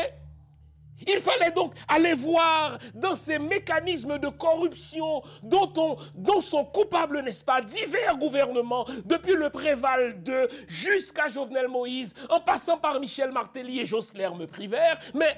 Il 1.06 1.20
fallait 1.20 1.52
donc 1.52 1.74
aller 1.86 2.14
voir 2.14 2.80
dans 2.92 3.14
ces 3.14 3.38
mécanismes 3.38 4.18
de 4.18 4.26
corruption 4.26 5.22
dont, 5.44 5.72
on, 5.76 5.96
dont 6.16 6.40
sont 6.40 6.64
coupables, 6.64 7.22
n'est-ce 7.22 7.44
pas, 7.44 7.60
divers 7.60 8.18
gouvernements, 8.18 8.84
depuis 9.04 9.34
le 9.34 9.48
Préval 9.48 10.24
de 10.24 10.50
jusqu'à 10.66 11.28
Jovenel 11.28 11.68
Moïse, 11.68 12.16
en 12.30 12.40
passant 12.40 12.78
par 12.78 12.98
Michel 12.98 13.30
Martelly 13.30 13.78
et 13.78 13.86
Josler 13.86 14.30
me 14.36 14.48
privèrent, 14.48 14.98
mais 15.14 15.36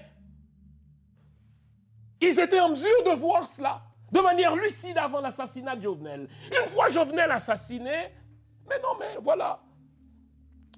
ils 2.22 2.41
étaient 2.41 2.61
en 2.61 2.70
mesure 2.70 3.05
de 3.05 3.11
voir 3.11 3.47
cela 3.47 3.82
de 4.13 4.21
manière 4.21 4.57
lucide 4.57 4.99
avant 4.99 5.21
l'assassinat 5.21 5.77
de 5.77 5.83
Jovenel. 5.83 6.29
Une 6.51 6.67
fois 6.67 6.89
Jovenel 6.89 7.31
assassiné, 7.31 8.13
mais 8.69 8.79
non, 8.81 8.97
mais 8.99 9.17
voilà, 9.21 9.61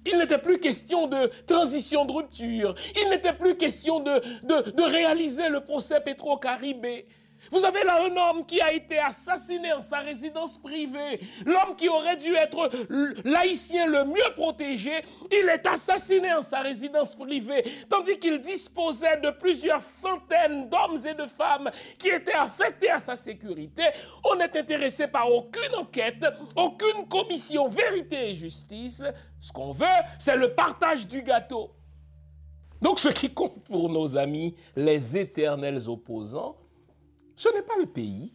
il 0.05 0.17
n'était 0.17 0.37
plus 0.37 0.59
question 0.59 1.07
de 1.07 1.31
transition 1.47 2.05
de 2.05 2.11
rupture. 2.11 2.75
Il 3.01 3.09
n'était 3.09 3.33
plus 3.33 3.55
question 3.55 3.99
de, 4.01 4.83
réaliser 4.83 5.49
le 5.49 5.61
procès 5.61 6.01
Petro-Caribé. 6.01 7.07
Vous 7.51 7.63
avez 7.65 7.83
là 7.83 8.03
un 8.03 8.15
homme 8.15 8.45
qui 8.45 8.61
a 8.61 8.73
été 8.73 8.97
assassiné 8.97 9.73
en 9.73 9.83
sa 9.83 9.99
résidence 9.99 10.57
privée. 10.57 11.19
L'homme 11.45 11.75
qui 11.77 11.89
aurait 11.89 12.17
dû 12.17 12.33
être 12.35 12.69
l'haïtien 13.23 13.87
le 13.87 14.05
mieux 14.05 14.33
protégé, 14.35 14.91
il 15.31 15.49
est 15.49 15.65
assassiné 15.65 16.33
en 16.33 16.41
sa 16.41 16.59
résidence 16.61 17.15
privée, 17.15 17.63
tandis 17.89 18.17
qu'il 18.17 18.39
disposait 18.39 19.17
de 19.17 19.29
plusieurs 19.31 19.81
centaines 19.81 20.69
d'hommes 20.69 20.99
et 21.05 21.13
de 21.13 21.25
femmes 21.27 21.69
qui 21.97 22.09
étaient 22.09 22.33
affectés 22.33 22.89
à 22.89 22.99
sa 22.99 23.17
sécurité. 23.17 23.83
On 24.23 24.35
n'est 24.35 24.57
intéressé 24.57 25.07
par 25.07 25.31
aucune 25.31 25.75
enquête, 25.75 26.25
aucune 26.55 27.07
commission 27.07 27.67
vérité 27.67 28.29
et 28.29 28.35
justice. 28.35 29.03
Ce 29.39 29.51
qu'on 29.51 29.71
veut, 29.71 29.85
c'est 30.19 30.37
le 30.37 30.53
partage 30.53 31.07
du 31.07 31.21
gâteau. 31.21 31.71
Donc 32.81 32.99
ce 32.99 33.09
qui 33.09 33.33
compte 33.33 33.63
pour 33.63 33.89
nos 33.89 34.17
amis, 34.17 34.55
les 34.75 35.17
éternels 35.17 35.87
opposants, 35.87 36.57
ce 37.35 37.49
n'est 37.49 37.61
pas 37.61 37.77
le 37.79 37.85
pays, 37.85 38.33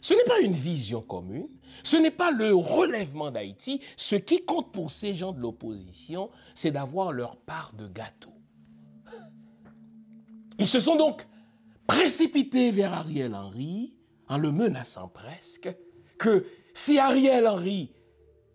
ce 0.00 0.12
n'est 0.12 0.24
pas 0.24 0.40
une 0.40 0.52
vision 0.52 1.00
commune, 1.00 1.48
ce 1.82 1.96
n'est 1.96 2.10
pas 2.10 2.30
le 2.30 2.54
relèvement 2.54 3.30
d'Haïti. 3.30 3.80
Ce 3.96 4.16
qui 4.16 4.44
compte 4.44 4.70
pour 4.70 4.90
ces 4.90 5.14
gens 5.14 5.32
de 5.32 5.40
l'opposition, 5.40 6.30
c'est 6.54 6.70
d'avoir 6.70 7.12
leur 7.12 7.36
part 7.36 7.72
de 7.72 7.88
gâteau. 7.88 8.34
Ils 10.58 10.66
se 10.66 10.78
sont 10.78 10.96
donc 10.96 11.26
précipités 11.86 12.70
vers 12.70 12.92
Ariel 12.92 13.34
Henry 13.34 13.96
en 14.28 14.38
le 14.38 14.52
menaçant 14.52 15.08
presque 15.08 15.74
que 16.18 16.46
si 16.72 16.98
Ariel 16.98 17.46
Henry, 17.46 17.90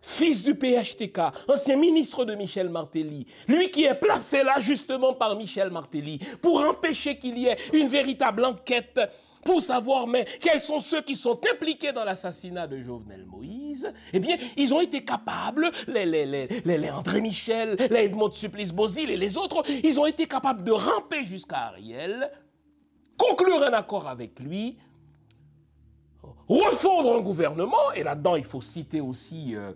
fils 0.00 0.42
du 0.42 0.54
PHTK, 0.54 1.20
ancien 1.48 1.76
ministre 1.76 2.24
de 2.24 2.34
Michel 2.34 2.68
Martelly, 2.68 3.26
lui 3.48 3.70
qui 3.70 3.84
est 3.84 3.94
placé 3.94 4.42
là 4.42 4.58
justement 4.60 5.14
par 5.14 5.36
Michel 5.36 5.70
Martelly 5.70 6.20
pour 6.40 6.60
empêcher 6.60 7.18
qu'il 7.18 7.38
y 7.38 7.46
ait 7.46 7.58
une 7.72 7.88
véritable 7.88 8.44
enquête 8.44 9.00
pour 9.44 9.62
savoir 9.62 10.06
mais 10.06 10.26
quels 10.40 10.60
sont 10.60 10.80
ceux 10.80 11.02
qui 11.02 11.16
sont 11.16 11.40
impliqués 11.52 11.92
dans 11.92 12.04
l'assassinat 12.04 12.66
de 12.66 12.80
Jovenel 12.80 13.24
Moïse, 13.26 13.92
eh 14.12 14.20
bien, 14.20 14.36
ils 14.56 14.74
ont 14.74 14.80
été 14.80 15.04
capables, 15.04 15.70
les, 15.88 16.06
les, 16.06 16.26
les, 16.26 16.48
les 16.64 16.90
André 16.90 17.20
Michel, 17.20 17.76
les 17.90 18.04
Edmond 18.04 18.32
Supplice 18.32 18.72
Bozil 18.72 19.10
et 19.10 19.16
les 19.16 19.36
autres, 19.36 19.62
ils 19.84 19.98
ont 20.00 20.06
été 20.06 20.26
capables 20.26 20.64
de 20.64 20.72
ramper 20.72 21.24
jusqu'à 21.24 21.66
Ariel, 21.68 22.30
conclure 23.16 23.62
un 23.62 23.72
accord 23.72 24.08
avec 24.08 24.38
lui, 24.40 24.78
refondre 26.48 27.16
un 27.16 27.20
gouvernement, 27.20 27.92
et 27.94 28.02
là-dedans, 28.02 28.36
il 28.36 28.44
faut 28.44 28.60
citer 28.60 29.00
aussi 29.00 29.54
euh, 29.54 29.72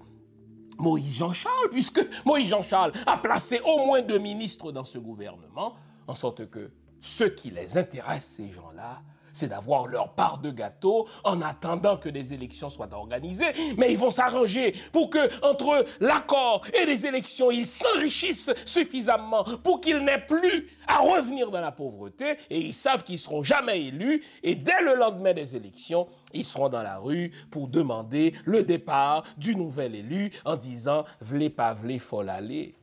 Moïse 0.78 1.16
Jean-Charles, 1.16 1.68
puisque 1.70 2.04
Moïse 2.24 2.48
Jean-Charles 2.48 2.92
a 3.06 3.16
placé 3.16 3.60
au 3.64 3.86
moins 3.86 4.02
deux 4.02 4.18
ministres 4.18 4.72
dans 4.72 4.84
ce 4.84 4.98
gouvernement, 4.98 5.74
en 6.06 6.14
sorte 6.14 6.50
que 6.50 6.70
ce 7.00 7.24
qui 7.24 7.50
les 7.50 7.78
intéresse, 7.78 8.24
ces 8.24 8.50
gens-là, 8.50 9.02
c'est 9.34 9.48
d'avoir 9.48 9.86
leur 9.86 10.14
part 10.14 10.38
de 10.38 10.50
gâteau 10.50 11.06
en 11.24 11.42
attendant 11.42 11.96
que 11.96 12.08
des 12.08 12.32
élections 12.32 12.70
soient 12.70 12.92
organisées. 12.94 13.52
Mais 13.76 13.92
ils 13.92 13.98
vont 13.98 14.10
s'arranger 14.10 14.74
pour 14.92 15.10
que, 15.10 15.18
entre 15.44 15.84
l'accord 16.00 16.62
et 16.72 16.86
les 16.86 17.06
élections, 17.06 17.50
ils 17.50 17.66
s'enrichissent 17.66 18.52
suffisamment 18.64 19.44
pour 19.62 19.80
qu'ils 19.80 20.04
n'aient 20.04 20.24
plus 20.26 20.70
à 20.86 20.98
revenir 20.98 21.50
dans 21.50 21.60
la 21.60 21.72
pauvreté 21.72 22.36
et 22.50 22.58
ils 22.58 22.74
savent 22.74 23.04
qu'ils 23.04 23.18
seront 23.18 23.42
jamais 23.42 23.82
élus 23.82 24.22
et 24.42 24.54
dès 24.54 24.82
le 24.82 24.94
lendemain 24.94 25.32
des 25.32 25.56
élections, 25.56 26.08
ils 26.32 26.44
seront 26.44 26.68
dans 26.68 26.82
la 26.82 26.98
rue 26.98 27.32
pour 27.50 27.68
demander 27.68 28.34
le 28.44 28.62
départ 28.62 29.24
du 29.36 29.56
nouvel 29.56 29.94
élu 29.94 30.32
en 30.44 30.56
disant 30.56 31.04
v'lez 31.20 31.50
pas 31.50 31.74
v'lez 31.74 31.98
faut 31.98 32.20
aller. 32.20 32.76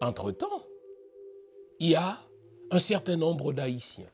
Entre-temps, 0.00 0.62
il 1.78 1.90
y 1.90 1.94
a 1.94 2.18
un 2.74 2.80
certain 2.80 3.16
nombre 3.16 3.52
d'Haïtiens 3.52 4.10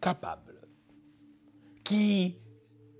capables, 0.00 0.60
qui 1.84 2.36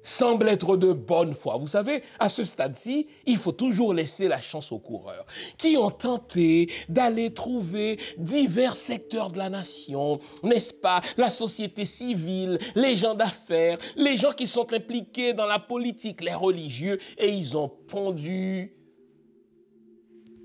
semblent 0.03 0.49
être 0.49 0.77
de 0.77 0.93
bonne 0.93 1.35
foi. 1.35 1.59
Vous 1.59 1.69
savez, 1.69 2.03
à 2.19 2.29
ce 2.29 2.45
stade-ci, 2.45 3.09
il 3.27 3.37
faut 3.37 3.53
toujours 3.53 3.93
laisser 3.93 4.29
la 4.29 4.41
chance 4.41 4.73
aux 4.73 4.79
coureurs, 4.79 5.27
qui 5.59 5.77
ont 5.77 5.91
tenté 5.91 6.73
d'aller 6.89 7.35
trouver 7.35 7.99
divers 8.17 8.77
secteurs 8.77 9.31
de 9.31 9.39
la 9.39 9.51
nation, 9.51 10.21
n'est-ce 10.43 10.73
pas, 10.73 11.03
la 11.17 11.31
société 11.31 11.85
civile, 11.85 12.59
les 12.75 12.97
gens 12.97 13.15
d'affaires, 13.15 13.79
les 13.97 14.17
gens 14.17 14.33
qui 14.33 14.47
sont 14.47 14.73
impliqués 14.73 15.35
dans 15.35 15.47
la 15.47 15.59
politique, 15.59 16.23
les 16.23 16.35
religieux, 16.35 16.99
et 17.19 17.29
ils 17.29 17.57
ont 17.57 17.69
pondu 17.69 18.78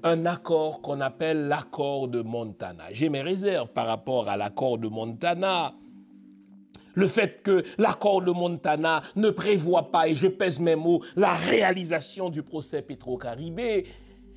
un 0.03 0.25
accord 0.25 0.81
qu'on 0.81 1.01
appelle 1.01 1.47
l'accord 1.47 2.07
de 2.07 2.21
Montana. 2.21 2.85
J'ai 2.91 3.09
mes 3.09 3.21
réserves 3.21 3.69
par 3.69 3.87
rapport 3.87 4.29
à 4.29 4.37
l'accord 4.37 4.77
de 4.77 4.87
Montana. 4.87 5.73
Le 6.95 7.07
fait 7.07 7.41
que 7.41 7.63
l'accord 7.77 8.21
de 8.21 8.31
Montana 8.31 9.01
ne 9.15 9.29
prévoit 9.29 9.91
pas, 9.91 10.07
et 10.07 10.15
je 10.15 10.27
pèse 10.27 10.59
mes 10.59 10.75
mots, 10.75 11.01
la 11.15 11.33
réalisation 11.33 12.29
du 12.29 12.43
procès 12.43 12.81
Petro-Caribé, 12.83 13.85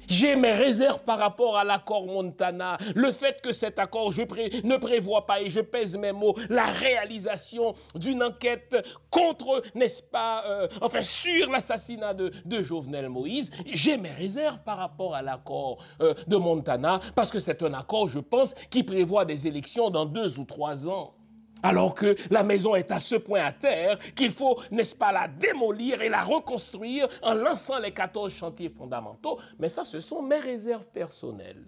j'ai 0.08 0.36
mes 0.36 0.52
réserves 0.52 1.02
par 1.04 1.18
rapport 1.18 1.56
à 1.56 1.64
l'accord 1.64 2.06
Montana. 2.06 2.78
Le 2.94 3.12
fait 3.12 3.40
que 3.40 3.52
cet 3.52 3.78
accord 3.78 4.12
ne 4.12 4.76
prévoit 4.76 5.26
pas, 5.26 5.40
et 5.40 5.50
je 5.50 5.60
pèse 5.60 5.96
mes 5.96 6.12
mots, 6.12 6.34
la 6.48 6.64
réalisation 6.64 7.74
d'une 7.94 8.22
enquête 8.22 8.76
contre, 9.10 9.62
n'est-ce 9.74 10.02
pas, 10.02 10.44
euh, 10.46 10.68
enfin 10.80 11.02
sur 11.02 11.50
l'assassinat 11.50 12.14
de, 12.14 12.32
Jovenel 12.62 13.08
Moïse. 13.08 13.50
J'ai 13.66 13.96
mes 13.96 14.10
réserves 14.10 14.58
par 14.64 14.78
rapport 14.78 15.14
à 15.14 15.22
l'accord 15.22 15.78
euh, 16.00 16.14
de 16.26 16.36
Montana, 16.36 17.00
parce 17.14 17.30
que 17.30 17.38
c'est 17.38 17.62
un 17.62 17.74
accord, 17.74 18.08
je 18.08 18.18
pense, 18.18 18.54
qui 18.70 18.82
prévoit 18.82 19.24
des 19.24 19.46
élections 19.46 19.90
dans 19.90 20.06
deux 20.06 20.38
ou 20.38 20.44
trois 20.44 20.88
ans. 20.88 21.14
Alors 21.62 21.94
que 21.94 22.16
la 22.30 22.42
maison 22.42 22.74
est 22.74 22.90
à 22.90 23.00
ce 23.00 23.16
point 23.16 23.44
à 23.44 23.52
terre 23.52 23.98
qu'il 24.14 24.30
faut, 24.30 24.60
n'est-ce 24.70 24.94
pas, 24.94 25.12
la 25.12 25.28
démolir 25.28 26.02
et 26.02 26.08
la 26.08 26.22
reconstruire 26.22 27.08
en 27.22 27.34
lançant 27.34 27.78
les 27.78 27.92
14 27.92 28.32
chantiers 28.32 28.68
fondamentaux. 28.68 29.38
Mais 29.58 29.68
ça, 29.68 29.84
ce 29.84 30.00
sont 30.00 30.22
mes 30.22 30.38
réserves 30.38 30.84
personnelles. 30.92 31.64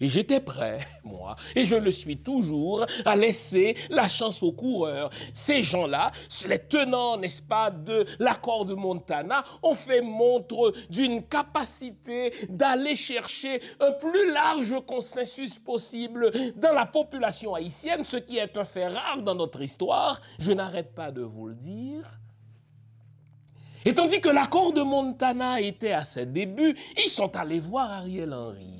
Et 0.00 0.08
j'étais 0.08 0.40
prêt, 0.40 0.78
moi, 1.04 1.36
et 1.54 1.64
je 1.64 1.76
le 1.76 1.90
suis 1.90 2.16
toujours, 2.16 2.86
à 3.04 3.16
laisser 3.16 3.76
la 3.90 4.08
chance 4.08 4.42
aux 4.42 4.52
coureurs. 4.52 5.10
Ces 5.34 5.62
gens-là, 5.62 6.10
les 6.46 6.58
tenants, 6.58 7.18
n'est-ce 7.18 7.42
pas, 7.42 7.70
de 7.70 8.06
l'accord 8.18 8.64
de 8.64 8.74
Montana, 8.74 9.44
ont 9.62 9.74
fait 9.74 10.00
montre 10.00 10.72
d'une 10.88 11.22
capacité 11.22 12.32
d'aller 12.48 12.96
chercher 12.96 13.60
un 13.80 13.92
plus 13.92 14.32
large 14.32 14.74
consensus 14.86 15.58
possible 15.58 16.32
dans 16.56 16.72
la 16.72 16.86
population 16.86 17.54
haïtienne, 17.54 18.04
ce 18.04 18.16
qui 18.16 18.38
est 18.38 18.56
un 18.56 18.64
fait 18.64 18.88
rare 18.88 19.22
dans 19.22 19.34
notre 19.34 19.60
histoire. 19.60 20.20
Je 20.38 20.52
n'arrête 20.52 20.94
pas 20.94 21.10
de 21.10 21.22
vous 21.22 21.48
le 21.48 21.54
dire. 21.54 22.10
Et 23.84 23.94
tandis 23.94 24.20
que 24.20 24.28
l'accord 24.28 24.72
de 24.72 24.82
Montana 24.82 25.60
était 25.60 25.92
à 25.92 26.04
ses 26.04 26.26
débuts, 26.26 26.76
ils 27.02 27.08
sont 27.08 27.34
allés 27.36 27.60
voir 27.60 27.90
Ariel 27.90 28.32
Henry 28.32 28.79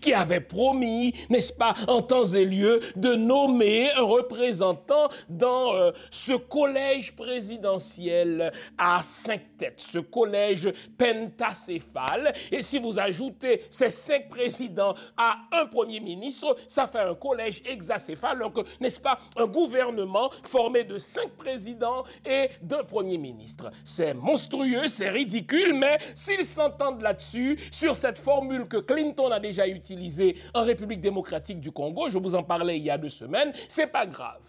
qui 0.00 0.12
avait 0.12 0.40
promis, 0.40 1.14
n'est-ce 1.28 1.52
pas, 1.52 1.74
en 1.86 2.02
temps 2.02 2.24
et 2.24 2.44
lieu, 2.44 2.80
de 2.96 3.14
nommer 3.14 3.90
un 3.92 4.02
représentant 4.02 5.08
dans 5.28 5.74
euh, 5.74 5.90
ce 6.10 6.32
collège 6.32 7.14
présidentiel 7.14 8.52
à 8.76 9.00
cinq 9.02 9.56
têtes, 9.58 9.80
ce 9.80 9.98
collège 9.98 10.72
pentacéphale. 10.96 12.32
Et 12.50 12.62
si 12.62 12.78
vous 12.78 12.98
ajoutez 12.98 13.62
ces 13.70 13.90
cinq 13.90 14.28
présidents 14.28 14.94
à 15.16 15.38
un 15.52 15.66
premier 15.66 16.00
ministre, 16.00 16.56
ça 16.68 16.86
fait 16.86 17.00
un 17.00 17.14
collège 17.14 17.62
hexacéphale, 17.66 18.38
donc 18.38 18.58
n'est-ce 18.80 19.00
pas, 19.00 19.18
un 19.36 19.46
gouvernement 19.46 20.30
formé 20.42 20.84
de 20.84 20.98
cinq 20.98 21.30
présidents 21.30 22.04
et 22.24 22.50
d'un 22.62 22.84
premier 22.84 23.18
ministre. 23.18 23.70
C'est 23.84 24.14
monstrueux, 24.14 24.88
c'est 24.88 25.08
ridicule, 25.08 25.74
mais 25.74 25.98
s'ils 26.14 26.44
s'entendent 26.44 27.02
là-dessus, 27.02 27.58
sur 27.70 27.96
cette 27.96 28.18
formule 28.18 28.66
que 28.66 28.78
Clinton 28.78 29.30
a 29.30 29.40
déjà 29.40 29.57
utilisé 29.66 30.36
en 30.54 30.62
République 30.64 31.00
démocratique 31.00 31.60
du 31.60 31.72
Congo, 31.72 32.10
je 32.10 32.18
vous 32.18 32.34
en 32.34 32.42
parlais 32.42 32.78
il 32.78 32.84
y 32.84 32.90
a 32.90 32.98
deux 32.98 33.08
semaines, 33.08 33.52
c'est 33.68 33.86
pas 33.86 34.06
grave. 34.06 34.42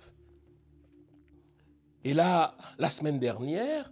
Et 2.03 2.13
là, 2.13 2.55
la 2.77 2.89
semaine 2.89 3.19
dernière, 3.19 3.91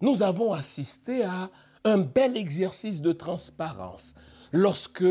nous 0.00 0.22
avons 0.22 0.52
assisté 0.52 1.24
à 1.24 1.50
un 1.84 1.98
bel 1.98 2.36
exercice 2.36 3.00
de 3.02 3.12
transparence. 3.12 4.14
Lorsque, 4.52 5.04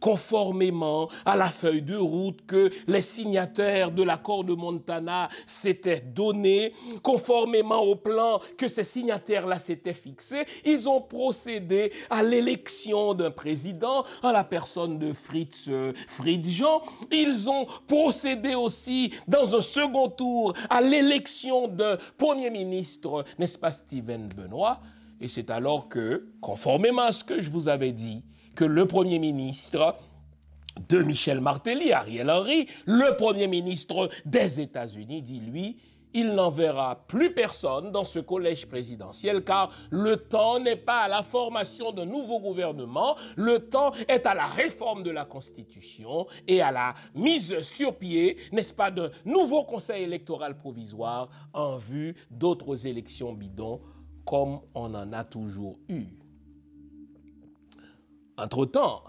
conformément 0.00 1.08
à 1.24 1.36
la 1.36 1.48
feuille 1.48 1.82
de 1.82 1.96
route 1.96 2.44
que 2.46 2.70
les 2.86 3.02
signataires 3.02 3.90
de 3.90 4.02
l'accord 4.02 4.44
de 4.44 4.54
Montana 4.54 5.28
s'étaient 5.46 6.00
donné, 6.00 6.72
conformément 7.02 7.80
au 7.80 7.96
plan 7.96 8.40
que 8.56 8.68
ces 8.68 8.84
signataires-là 8.84 9.58
s'étaient 9.58 9.92
fixés, 9.94 10.46
ils 10.64 10.88
ont 10.88 11.00
procédé 11.00 11.92
à 12.10 12.22
l'élection 12.22 13.14
d'un 13.14 13.30
président 13.30 14.04
en 14.22 14.32
la 14.32 14.44
personne 14.44 14.98
de 14.98 15.12
Fritz 15.12 15.66
euh, 15.68 15.92
Jean. 16.42 16.82
Ils 17.10 17.48
ont 17.48 17.66
procédé 17.86 18.54
aussi 18.54 19.12
dans 19.28 19.56
un 19.56 19.60
second 19.60 20.08
tour 20.08 20.54
à 20.70 20.80
l'élection 20.80 21.68
d'un 21.68 21.98
premier 22.18 22.50
ministre, 22.50 23.24
n'est-ce 23.38 23.58
pas 23.58 23.72
Steven 23.72 24.28
Benoît 24.28 24.80
Et 25.20 25.28
c'est 25.28 25.50
alors 25.50 25.88
que, 25.88 26.26
conformément 26.40 27.02
à 27.02 27.12
ce 27.12 27.24
que 27.24 27.40
je 27.40 27.50
vous 27.50 27.68
avais 27.68 27.92
dit, 27.92 28.22
que 28.54 28.64
le 28.64 28.86
Premier 28.86 29.18
ministre 29.18 29.96
de 30.88 31.02
Michel 31.02 31.40
Martelly, 31.40 31.92
Ariel 31.92 32.30
Henry, 32.30 32.66
le 32.86 33.16
Premier 33.16 33.46
ministre 33.46 34.08
des 34.24 34.60
États-Unis, 34.60 35.22
dit 35.22 35.40
lui, 35.40 35.76
il 36.14 36.34
n'enverra 36.34 37.06
plus 37.06 37.32
personne 37.32 37.90
dans 37.90 38.04
ce 38.04 38.18
collège 38.18 38.66
présidentiel 38.66 39.44
car 39.44 39.72
le 39.90 40.16
temps 40.16 40.60
n'est 40.60 40.76
pas 40.76 41.00
à 41.00 41.08
la 41.08 41.22
formation 41.22 41.92
d'un 41.92 42.04
nouveau 42.04 42.38
gouvernement, 42.40 43.16
le 43.36 43.58
temps 43.60 43.92
est 44.08 44.26
à 44.26 44.34
la 44.34 44.46
réforme 44.46 45.02
de 45.02 45.10
la 45.10 45.24
Constitution 45.24 46.26
et 46.46 46.60
à 46.60 46.70
la 46.70 46.94
mise 47.14 47.62
sur 47.62 47.96
pied, 47.96 48.36
n'est-ce 48.52 48.74
pas, 48.74 48.90
d'un 48.90 49.10
nouveau 49.24 49.64
conseil 49.64 50.02
électoral 50.02 50.56
provisoire 50.56 51.28
en 51.52 51.76
vue 51.76 52.14
d'autres 52.30 52.86
élections 52.86 53.32
bidons 53.32 53.80
comme 54.26 54.60
on 54.74 54.94
en 54.94 55.12
a 55.12 55.24
toujours 55.24 55.78
eu. 55.88 56.06
Entre-temps, 58.36 59.02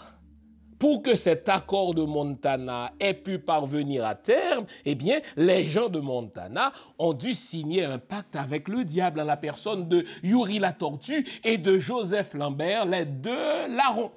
pour 0.79 1.01
que 1.01 1.15
cet 1.15 1.47
accord 1.47 1.93
de 1.93 2.03
Montana 2.03 2.91
ait 2.99 3.13
pu 3.13 3.39
parvenir 3.39 4.05
à 4.05 4.15
terme, 4.15 4.65
eh 4.83 4.95
bien, 4.95 5.21
les 5.37 5.63
gens 5.63 5.87
de 5.87 5.99
Montana 5.99 6.73
ont 6.99 7.13
dû 7.13 7.33
signer 7.33 7.85
un 7.85 7.99
pacte 7.99 8.35
avec 8.35 8.67
le 8.67 8.83
diable 8.83 9.21
en 9.21 9.23
la 9.23 9.37
personne 9.37 9.87
de 9.87 10.05
Yuri 10.23 10.59
la 10.59 10.73
Tortue 10.73 11.25
et 11.45 11.57
de 11.57 11.77
Joseph 11.77 12.33
Lambert, 12.33 12.85
les 12.85 13.05
deux 13.05 13.67
larrons. 13.69 14.11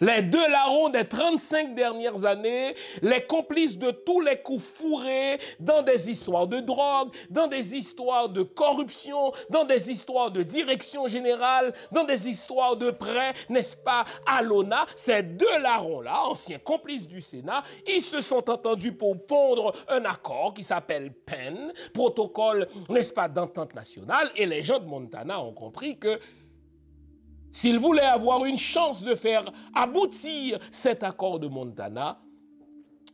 Les 0.00 0.22
deux 0.22 0.48
larrons 0.48 0.90
des 0.90 1.04
35 1.04 1.74
dernières 1.74 2.24
années, 2.24 2.76
les 3.02 3.20
complices 3.22 3.76
de 3.76 3.90
tous 3.90 4.20
les 4.20 4.36
coups 4.36 4.62
fourrés 4.62 5.40
dans 5.58 5.82
des 5.82 6.08
histoires 6.08 6.46
de 6.46 6.60
drogue, 6.60 7.10
dans 7.30 7.48
des 7.48 7.76
histoires 7.76 8.28
de 8.28 8.42
corruption, 8.42 9.32
dans 9.50 9.64
des 9.64 9.90
histoires 9.90 10.30
de 10.30 10.44
direction 10.44 11.08
générale, 11.08 11.72
dans 11.90 12.04
des 12.04 12.28
histoires 12.28 12.76
de 12.76 12.92
prêts, 12.92 13.34
n'est-ce 13.48 13.76
pas, 13.76 14.04
à 14.24 14.42
l'ONA, 14.42 14.86
ces 14.94 15.22
deux 15.22 15.58
larrons-là, 15.58 16.22
anciens 16.26 16.58
complices 16.58 17.08
du 17.08 17.20
Sénat, 17.20 17.64
ils 17.86 18.02
se 18.02 18.20
sont 18.20 18.48
entendus 18.48 18.92
pour 18.92 19.26
pondre 19.26 19.74
un 19.88 20.04
accord 20.04 20.54
qui 20.54 20.62
s'appelle 20.62 21.12
PEN, 21.12 21.72
protocole, 21.92 22.68
n'est-ce 22.88 23.12
pas, 23.12 23.28
d'entente 23.28 23.74
nationale, 23.74 24.30
et 24.36 24.46
les 24.46 24.62
gens 24.62 24.78
de 24.78 24.86
Montana 24.86 25.40
ont 25.40 25.52
compris 25.52 25.98
que 25.98 26.20
S'ils 27.52 27.78
voulaient 27.78 28.02
avoir 28.02 28.44
une 28.44 28.58
chance 28.58 29.02
de 29.02 29.14
faire 29.14 29.44
aboutir 29.74 30.58
cet 30.70 31.02
accord 31.02 31.38
de 31.40 31.48
Montana, 31.48 32.20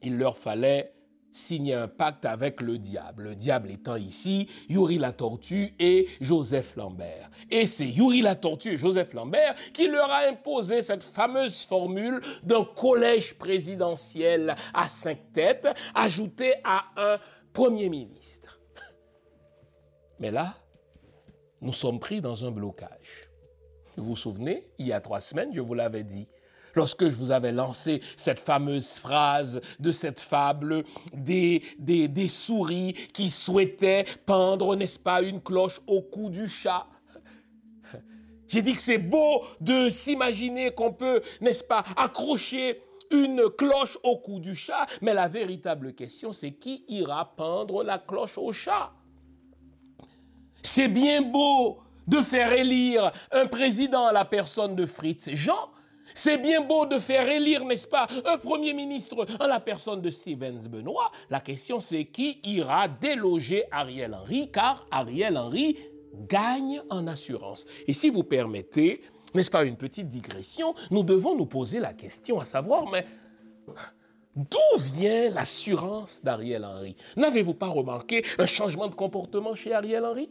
il 0.03 0.17
leur 0.19 0.37
fallait 0.37 0.95
signer 1.35 1.75
un 1.75 1.89
pacte 1.89 2.25
avec 2.25 2.61
le 2.61 2.79
diable. 2.79 3.25
Le 3.25 3.35
diable 3.35 3.71
étant 3.73 3.97
ici 3.97 4.49
Yuri 4.69 4.99
la 4.99 5.13
Tortue 5.13 5.75
et 5.81 6.07
Joseph 6.21 6.77
Lambert. 6.77 7.29
Et 7.51 7.67
c'est 7.67 7.89
Yuri 7.89 8.23
la 8.23 8.37
Tortue 8.37 8.75
et 8.75 8.77
Joseph 8.77 9.13
Lambert 9.15 9.55
qui 9.73 9.89
leur 9.89 10.11
a 10.11 10.29
imposé 10.29 10.81
cette 10.81 11.03
fameuse 11.03 11.63
formule 11.63 12.23
d'un 12.45 12.65
collège 12.65 13.35
présidentiel 13.35 14.55
à 14.73 14.87
cinq 14.87 15.33
têtes 15.33 15.67
ajouté 15.95 16.55
à 16.63 16.85
un 16.97 17.19
premier 17.53 17.89
ministre. 17.89 18.61
Mais 20.21 20.31
là, 20.31 20.55
nous 21.61 21.73
sommes 21.73 21.99
pris 21.99 22.21
dans 22.21 22.45
un 22.45 22.53
blocage. 22.53 23.24
Vous 23.97 24.05
vous 24.05 24.17
souvenez, 24.17 24.67
il 24.79 24.87
y 24.87 24.93
a 24.93 25.01
trois 25.01 25.21
semaines, 25.21 25.51
je 25.55 25.61
vous 25.61 25.75
l'avais 25.75 26.03
dit, 26.03 26.27
lorsque 26.75 27.09
je 27.09 27.15
vous 27.15 27.31
avais 27.31 27.53
lancé 27.53 28.01
cette 28.17 28.41
fameuse 28.41 28.99
phrase 28.99 29.61
de 29.79 29.93
cette 29.93 30.21
fable 30.21 30.85
des, 31.13 31.63
des, 31.79 32.09
des 32.09 32.29
souris 32.29 32.95
qui 33.13 33.31
souhaitaient 33.31 34.05
pendre, 34.27 34.75
n'est-ce 34.75 34.99
pas, 34.99 35.23
une 35.23 35.41
cloche 35.41 35.81
au 35.87 36.03
cou 36.03 36.29
du 36.29 36.49
chat. 36.49 36.87
J'ai 38.49 38.63
dit 38.63 38.75
que 38.75 38.83
c'est 38.83 38.99
beau 38.99 39.43
de 39.61 39.89
s'imaginer 39.89 40.73
qu'on 40.73 40.93
peut, 40.93 41.23
n'est-ce 41.41 41.65
pas, 41.65 41.85
accrocher 41.97 42.83
une 43.11 43.49
cloche 43.57 43.97
au 44.03 44.17
cou 44.17 44.41
du 44.41 44.57
chat, 44.57 44.87
mais 45.01 45.15
la 45.15 45.29
véritable 45.29 45.95
question, 45.95 46.33
c'est 46.33 46.53
qui 46.53 46.85
ira 46.89 47.37
pendre 47.37 47.85
la 47.85 47.99
cloche 47.99 48.39
au 48.39 48.51
chat? 48.51 48.93
C'est 50.63 50.89
bien 50.89 51.23
beau 51.23 51.84
de 52.07 52.19
faire 52.19 52.53
élire 52.53 53.13
un 53.33 53.47
président 53.47 54.07
à 54.07 54.13
la 54.13 54.25
personne 54.25 54.75
de 54.75 54.87
Fritz 54.87 55.31
Jean. 55.31 55.71
C'est 56.15 56.39
bien 56.39 56.61
beau 56.61 56.87
de 56.87 56.99
faire 56.99 57.29
élire, 57.31 57.65
n'est-ce 57.65 57.89
pas, 57.89 58.07
un 58.27 58.37
premier 58.37 58.75
ministre 58.75 59.27
en 59.41 59.47
la 59.47 59.59
personne 59.59 60.03
de 60.03 60.11
Stevens 60.11 60.69
Benoît. 60.69 61.11
La 61.31 61.41
question 61.41 61.81
c'est 61.81 62.05
qui 62.05 62.41
ira 62.45 62.89
déloger 62.89 63.65
Ariel 63.71 64.15
Henry, 64.15 64.51
car 64.53 64.87
Ariel 64.91 65.37
Henry 65.39 65.79
gagne 66.29 66.83
en 66.91 67.07
assurance. 67.07 67.65
Et 67.87 67.95
si 67.95 68.11
vous 68.11 68.23
permettez, 68.23 69.03
n'est-ce 69.35 69.51
pas, 69.51 69.65
une 69.65 69.77
petite 69.77 70.09
digression, 70.09 70.75
nous 70.91 71.03
devons 71.03 71.35
nous 71.37 71.47
poser 71.47 71.81
la 71.81 71.95
question 71.95 72.39
à 72.39 72.45
savoir, 72.45 72.91
mais 72.91 73.07
D'où 74.37 74.81
vient 74.97 75.31
l'assurance 75.31 76.21
d'Ariel 76.25 76.65
Henry? 76.65 76.97
N'avez-vous 77.17 77.55
pas 77.55 77.69
remarqué 77.69 78.25
un 78.39 78.47
changement 78.47 78.89
de 78.89 78.95
comportement 78.97 79.55
chez 79.55 79.73
Ariel 79.73 80.05
Henry? 80.05 80.29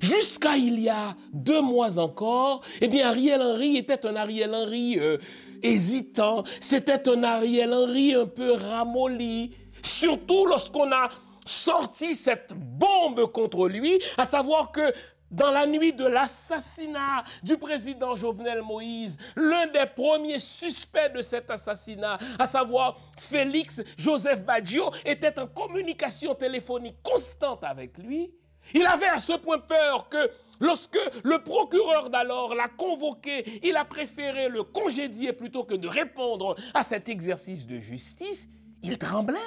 Jusqu'à 0.00 0.56
il 0.56 0.80
y 0.80 0.88
a 0.88 1.16
deux 1.32 1.60
mois 1.60 1.98
encore, 1.98 2.62
eh 2.80 2.88
bien, 2.88 3.08
Ariel 3.08 3.42
Henry 3.42 3.76
était 3.76 4.04
un 4.06 4.16
Ariel 4.16 4.54
Henry 4.54 4.98
euh, 4.98 5.18
hésitant. 5.62 6.44
C'était 6.60 7.08
un 7.08 7.22
Ariel 7.22 7.72
Henry 7.72 8.14
un 8.14 8.26
peu 8.26 8.52
ramolli. 8.52 9.54
Surtout 9.82 10.46
lorsqu'on 10.46 10.90
a 10.92 11.10
sorti 11.46 12.14
cette 12.14 12.52
bombe 12.54 13.30
contre 13.32 13.68
lui, 13.68 14.00
à 14.18 14.26
savoir 14.26 14.72
que 14.72 14.92
dans 15.30 15.50
la 15.50 15.66
nuit 15.66 15.92
de 15.92 16.06
l'assassinat 16.06 17.24
du 17.42 17.56
président 17.58 18.14
Jovenel 18.14 18.62
Moïse, 18.62 19.18
l'un 19.34 19.66
des 19.66 19.86
premiers 19.94 20.38
suspects 20.38 21.12
de 21.14 21.22
cet 21.22 21.50
assassinat, 21.50 22.18
à 22.38 22.46
savoir 22.46 22.96
Félix 23.18 23.82
Joseph 23.98 24.42
Baggio, 24.44 24.90
était 25.04 25.38
en 25.38 25.46
communication 25.46 26.34
téléphonique 26.34 26.96
constante 27.02 27.64
avec 27.64 27.98
lui. 27.98 28.32
Il 28.74 28.86
avait 28.86 29.08
à 29.08 29.20
ce 29.20 29.32
point 29.34 29.58
peur 29.58 30.08
que 30.08 30.30
lorsque 30.60 30.98
le 31.24 31.42
procureur 31.42 32.10
d'alors 32.10 32.54
l'a 32.54 32.68
convoqué, 32.68 33.60
il 33.66 33.76
a 33.76 33.84
préféré 33.84 34.48
le 34.48 34.62
congédier 34.62 35.32
plutôt 35.32 35.64
que 35.64 35.74
de 35.74 35.88
répondre 35.88 36.56
à 36.74 36.82
cet 36.82 37.08
exercice 37.08 37.66
de 37.66 37.78
justice. 37.78 38.48
Il 38.82 38.98
tremblait. 38.98 39.38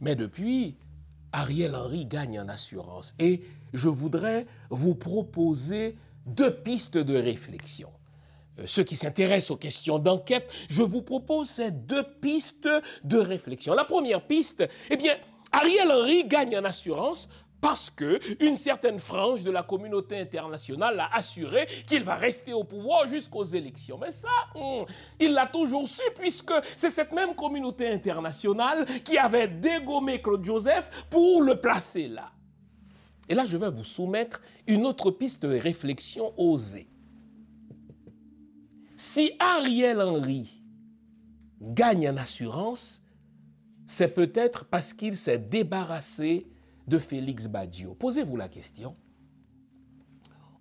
Mais 0.00 0.14
depuis, 0.14 0.76
Ariel 1.32 1.74
Henry 1.74 2.06
gagne 2.06 2.40
en 2.40 2.48
assurance 2.48 3.14
et 3.18 3.42
je 3.72 3.88
voudrais 3.88 4.46
vous 4.70 4.94
proposer 4.94 5.96
deux 6.26 6.54
pistes 6.54 6.98
de 6.98 7.16
réflexion. 7.16 7.90
Euh, 8.58 8.62
ceux 8.66 8.82
qui 8.82 8.96
s'intéressent 8.96 9.52
aux 9.52 9.56
questions 9.56 9.98
d'enquête, 9.98 10.48
je 10.68 10.82
vous 10.82 11.02
propose 11.02 11.48
ces 11.48 11.70
deux 11.70 12.04
pistes 12.20 12.68
de 13.04 13.18
réflexion. 13.18 13.74
La 13.74 13.84
première 13.84 14.26
piste, 14.26 14.68
eh 14.90 14.96
bien, 14.96 15.16
Ariel 15.52 15.90
Henry 15.90 16.24
gagne 16.24 16.58
en 16.58 16.64
assurance 16.64 17.28
parce 17.60 17.90
que 17.90 18.20
une 18.44 18.56
certaine 18.56 18.98
frange 18.98 19.42
de 19.42 19.50
la 19.50 19.62
communauté 19.62 20.18
internationale 20.18 21.00
a 21.00 21.16
assuré 21.16 21.66
qu'il 21.86 22.02
va 22.02 22.14
rester 22.14 22.52
au 22.52 22.64
pouvoir 22.64 23.08
jusqu'aux 23.08 23.44
élections. 23.44 23.98
Mais 24.00 24.12
ça, 24.12 24.28
hmm, 24.54 24.84
il 25.18 25.32
l'a 25.32 25.46
toujours 25.46 25.88
su 25.88 26.02
puisque 26.18 26.52
c'est 26.76 26.90
cette 26.90 27.12
même 27.12 27.34
communauté 27.34 27.88
internationale 27.88 28.86
qui 29.02 29.18
avait 29.18 29.48
dégommé 29.48 30.20
Claude 30.20 30.44
Joseph 30.44 30.90
pour 31.10 31.42
le 31.42 31.60
placer 31.60 32.08
là. 32.08 32.30
Et 33.28 33.34
là, 33.34 33.44
je 33.46 33.56
vais 33.56 33.70
vous 33.70 33.84
soumettre 33.84 34.40
une 34.68 34.86
autre 34.86 35.10
piste 35.10 35.42
de 35.44 35.58
réflexion 35.58 36.32
osée. 36.36 36.86
Si 38.96 39.32
Ariel 39.38 40.00
Henry 40.00 40.62
gagne 41.60 42.08
en 42.08 42.16
assurance, 42.16 43.02
c'est 43.86 44.08
peut-être 44.08 44.64
parce 44.64 44.94
qu'il 44.94 45.18
s'est 45.18 45.38
débarrassé 45.38 46.50
de 46.88 46.98
Félix 46.98 47.46
Baggio. 47.46 47.94
Posez-vous 47.94 48.36
la 48.38 48.48
question. 48.48 48.96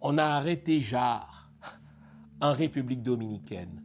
On 0.01 0.17
a 0.17 0.25
arrêté 0.25 0.81
Jarre 0.81 1.49
en 2.41 2.51
République 2.51 3.01
dominicaine. 3.01 3.81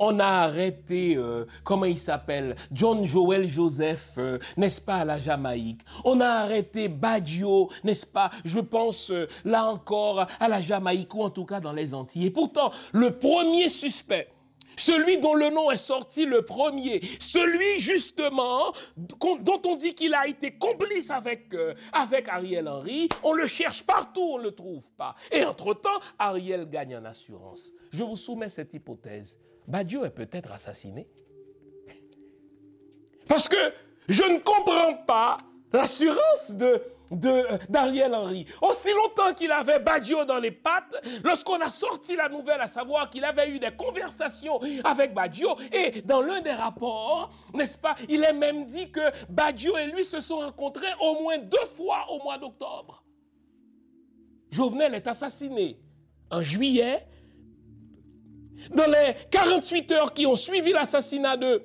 On 0.00 0.18
a 0.18 0.26
arrêté, 0.26 1.14
euh, 1.16 1.44
comment 1.62 1.84
il 1.84 1.98
s'appelle, 1.98 2.56
John 2.72 3.04
Joel 3.04 3.46
Joseph, 3.46 4.14
euh, 4.18 4.38
n'est-ce 4.56 4.80
pas, 4.80 4.96
à 4.96 5.04
la 5.04 5.18
Jamaïque? 5.18 5.82
On 6.04 6.20
a 6.20 6.26
arrêté 6.26 6.88
Baggio, 6.88 7.70
n'est-ce 7.84 8.06
pas, 8.06 8.30
je 8.44 8.58
pense 8.58 9.10
euh, 9.10 9.28
là 9.44 9.66
encore 9.66 10.26
à 10.40 10.48
la 10.48 10.62
Jamaïque 10.62 11.14
ou 11.14 11.22
en 11.22 11.30
tout 11.30 11.44
cas 11.44 11.60
dans 11.60 11.72
les 11.72 11.94
Antilles. 11.94 12.26
Et 12.26 12.30
pourtant, 12.30 12.72
le 12.92 13.18
premier 13.18 13.68
suspect, 13.68 14.28
celui 14.76 15.18
dont 15.18 15.34
le 15.34 15.50
nom 15.50 15.70
est 15.70 15.76
sorti 15.76 16.24
le 16.24 16.40
premier, 16.40 17.02
celui 17.20 17.80
justement 17.80 18.72
dont 18.96 19.60
on 19.66 19.76
dit 19.76 19.94
qu'il 19.94 20.14
a 20.14 20.26
été 20.26 20.52
complice 20.52 21.10
avec, 21.10 21.54
avec 21.92 22.28
Ariel 22.28 22.66
Henry, 22.66 23.10
on 23.22 23.34
le 23.34 23.46
cherche 23.46 23.82
partout, 23.82 24.22
on 24.22 24.38
ne 24.38 24.44
le 24.44 24.52
trouve 24.52 24.84
pas. 24.96 25.14
Et 25.30 25.44
entre-temps, 25.44 26.00
Ariel 26.18 26.70
gagne 26.70 26.96
en 26.96 27.04
assurance. 27.04 27.70
Je 27.90 28.02
vous 28.02 28.16
soumets 28.16 28.48
cette 28.48 28.72
hypothèse. 28.72 29.36
Badiou 29.70 30.04
est 30.04 30.10
peut-être 30.10 30.50
assassiné. 30.52 31.08
Parce 33.28 33.48
que 33.48 33.72
je 34.08 34.24
ne 34.24 34.38
comprends 34.38 34.94
pas 35.06 35.38
l'assurance 35.72 36.52
de, 36.52 36.82
d'Ariel 37.68 38.12
Henry. 38.12 38.46
Aussi 38.60 38.88
longtemps 38.92 39.32
qu'il 39.32 39.52
avait 39.52 39.78
Badio 39.78 40.24
dans 40.24 40.40
les 40.40 40.50
pattes, 40.50 41.00
lorsqu'on 41.22 41.60
a 41.60 41.70
sorti 41.70 42.16
la 42.16 42.28
nouvelle, 42.28 42.60
à 42.60 42.66
savoir 42.66 43.08
qu'il 43.08 43.24
avait 43.24 43.48
eu 43.50 43.60
des 43.60 43.70
conversations 43.70 44.60
avec 44.82 45.14
Badio, 45.14 45.56
et 45.72 46.02
dans 46.02 46.20
l'un 46.20 46.40
des 46.40 46.52
rapports, 46.52 47.30
n'est-ce 47.54 47.78
pas, 47.78 47.94
il 48.08 48.24
est 48.24 48.32
même 48.32 48.64
dit 48.64 48.90
que 48.90 49.12
Badio 49.28 49.76
et 49.78 49.86
lui 49.86 50.04
se 50.04 50.20
sont 50.20 50.38
rencontrés 50.38 50.92
au 51.00 51.22
moins 51.22 51.38
deux 51.38 51.66
fois 51.76 52.06
au 52.10 52.22
mois 52.22 52.38
d'octobre. 52.38 53.04
Jovenel 54.50 54.94
est 54.96 55.06
assassiné 55.06 55.78
en 56.32 56.42
juillet 56.42 57.06
dans 58.70 58.90
les 58.90 59.14
48 59.30 59.92
heures 59.92 60.14
qui 60.14 60.26
ont 60.26 60.36
suivi 60.36 60.72
l'assassinat 60.72 61.36
de 61.36 61.62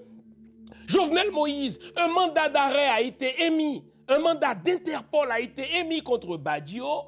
Jovenel 0.87 1.31
Moïse, 1.31 1.79
un 1.95 2.07
mandat 2.07 2.49
d'arrêt 2.49 2.87
a 2.87 3.01
été 3.01 3.43
émis, 3.43 3.83
un 4.07 4.19
mandat 4.19 4.55
d'Interpol 4.55 5.31
a 5.31 5.39
été 5.39 5.77
émis 5.77 6.01
contre 6.01 6.37
Badio. 6.37 7.05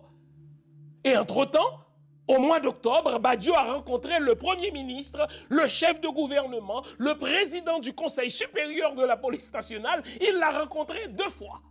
Et 1.04 1.16
entre-temps, 1.16 1.80
au 2.28 2.40
mois 2.40 2.60
d'octobre, 2.60 3.20
Badio 3.20 3.54
a 3.54 3.74
rencontré 3.74 4.20
le 4.20 4.36
Premier 4.36 4.72
ministre, 4.72 5.28
le 5.50 5.68
chef 5.68 6.02
de 6.02 6.10
gouvernement, 6.10 6.84
le 6.98 7.16
président 7.16 7.80
du 7.80 7.94
Conseil 7.94 8.30
supérieur 8.30 8.96
de 8.96 9.04
la 9.04 9.16
police 9.16 9.52
nationale. 9.54 10.04
Il 10.20 10.38
l'a 10.38 10.60
rencontré 10.60 11.08
deux 11.08 11.30
fois. 11.30 11.62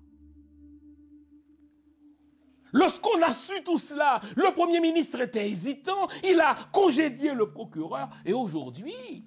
Lorsqu'on 2.73 3.23
a 3.23 3.33
su 3.33 3.63
tout 3.65 3.79
cela, 3.79 4.21
le 4.35 4.53
Premier 4.53 4.81
ministre 4.81 5.21
était 5.21 5.49
hésitant, 5.49 6.09
il 6.25 6.41
a 6.41 6.57
congédié 6.73 7.33
le 7.33 7.51
procureur 7.51 8.09
et 8.25 8.33
aujourd'hui, 8.33 9.25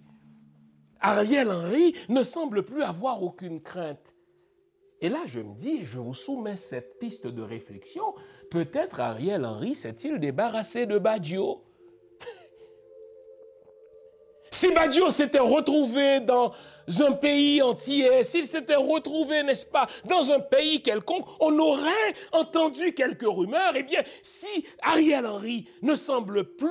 Ariel 1.00 1.50
Henry 1.50 1.96
ne 2.10 2.24
semble 2.24 2.64
plus 2.64 2.84
avoir 2.84 3.24
aucune 3.24 3.62
crainte. 3.62 4.16
Et 5.02 5.08
là, 5.08 5.20
je 5.26 5.40
me 5.40 5.56
dis, 5.56 5.86
je 5.86 5.98
vous 5.98 6.14
soumets 6.14 6.58
cette 6.58 7.00
piste 7.00 7.26
de 7.26 7.42
réflexion, 7.42 8.04
peut-être 8.52 9.00
Ariel 9.00 9.46
Henry 9.46 9.76
s'est-il 9.76 10.20
débarrassé 10.20 10.86
de 10.86 10.98
Baggio? 10.98 11.64
Si 14.52 14.74
Baggio 14.74 15.10
s'était 15.12 15.40
retrouvé 15.40 16.20
dans 16.20 16.52
un 17.00 17.14
pays 17.14 17.62
entier, 17.62 18.24
s'il 18.24 18.46
s'était 18.46 18.76
retrouvé, 18.76 19.44
n'est-ce 19.44 19.66
pas, 19.66 19.88
dans 20.06 20.32
un 20.32 20.40
pays 20.40 20.82
quelconque, 20.82 21.26
on 21.40 21.58
aurait 21.60 22.14
entendu 22.32 22.94
quelques 22.94 23.28
rumeurs. 23.28 23.74
Eh 23.76 23.84
bien, 23.84 24.02
si 24.24 24.66
Ariel 24.82 25.26
Henry 25.26 25.68
ne 25.82 25.96
semble 25.96 26.56
plus 26.56 26.70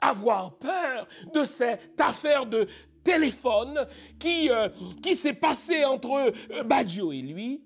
avoir 0.00 0.56
peur 0.58 1.08
de 1.32 1.44
cette 1.44 2.00
affaire 2.00 2.46
de 2.46 2.66
téléphone 3.02 3.86
qui, 4.18 4.50
euh, 4.50 4.68
s'est 5.14 5.34
passée 5.34 5.84
entre 5.84 6.32
euh, 6.50 6.62
Baggio 6.64 7.12
et 7.12 7.22
lui, 7.22 7.62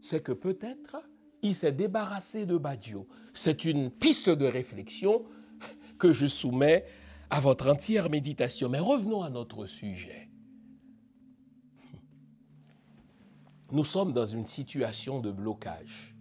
c'est 0.00 0.22
que 0.22 0.32
peut-être 0.32 0.96
il 1.42 1.54
s'est 1.54 1.72
débarrassé 1.72 2.46
de 2.46 2.56
Baggio. 2.56 3.06
C'est 3.32 3.64
une 3.64 3.90
piste 3.90 4.30
de 4.30 4.46
réflexion 4.46 5.24
que 5.98 6.12
je 6.12 6.26
soumets 6.26 6.86
à 7.30 7.40
votre 7.40 7.68
entière 7.68 8.08
méditation. 8.10 8.68
Mais 8.68 8.78
revenons 8.78 9.22
à 9.22 9.30
notre 9.30 9.66
sujet. 9.66 10.25
Nous 13.76 13.84
sommes 13.84 14.14
dans 14.14 14.24
une 14.24 14.46
situation 14.46 15.20
de 15.20 15.30
blocage. 15.30 16.16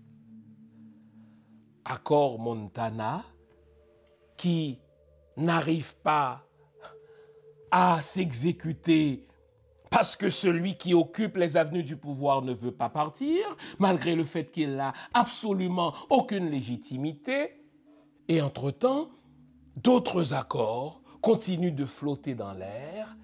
Accord 1.85 2.37
Montana 2.37 3.23
qui 4.35 4.81
n'arrive 5.37 5.95
pas 6.03 6.45
à 7.71 8.01
s'exécuter 8.01 9.25
parce 9.89 10.17
que 10.17 10.29
celui 10.29 10.75
qui 10.75 10.93
occupe 10.93 11.37
les 11.37 11.55
avenues 11.55 11.85
du 11.85 11.95
pouvoir 11.95 12.41
ne 12.41 12.51
veut 12.51 12.73
pas 12.73 12.89
partir, 12.89 13.39
malgré 13.79 14.15
le 14.15 14.25
fait 14.25 14.51
qu'il 14.51 14.75
n'a 14.75 14.91
absolument 15.13 15.93
aucune 16.09 16.49
légitimité. 16.49 17.63
Et 18.27 18.41
entre-temps, 18.41 19.11
d'autres 19.77 20.33
accords 20.33 21.01
continuent 21.21 21.73
de 21.73 21.85
flotter 21.85 22.35
dans 22.35 22.51
l'air 22.51 23.15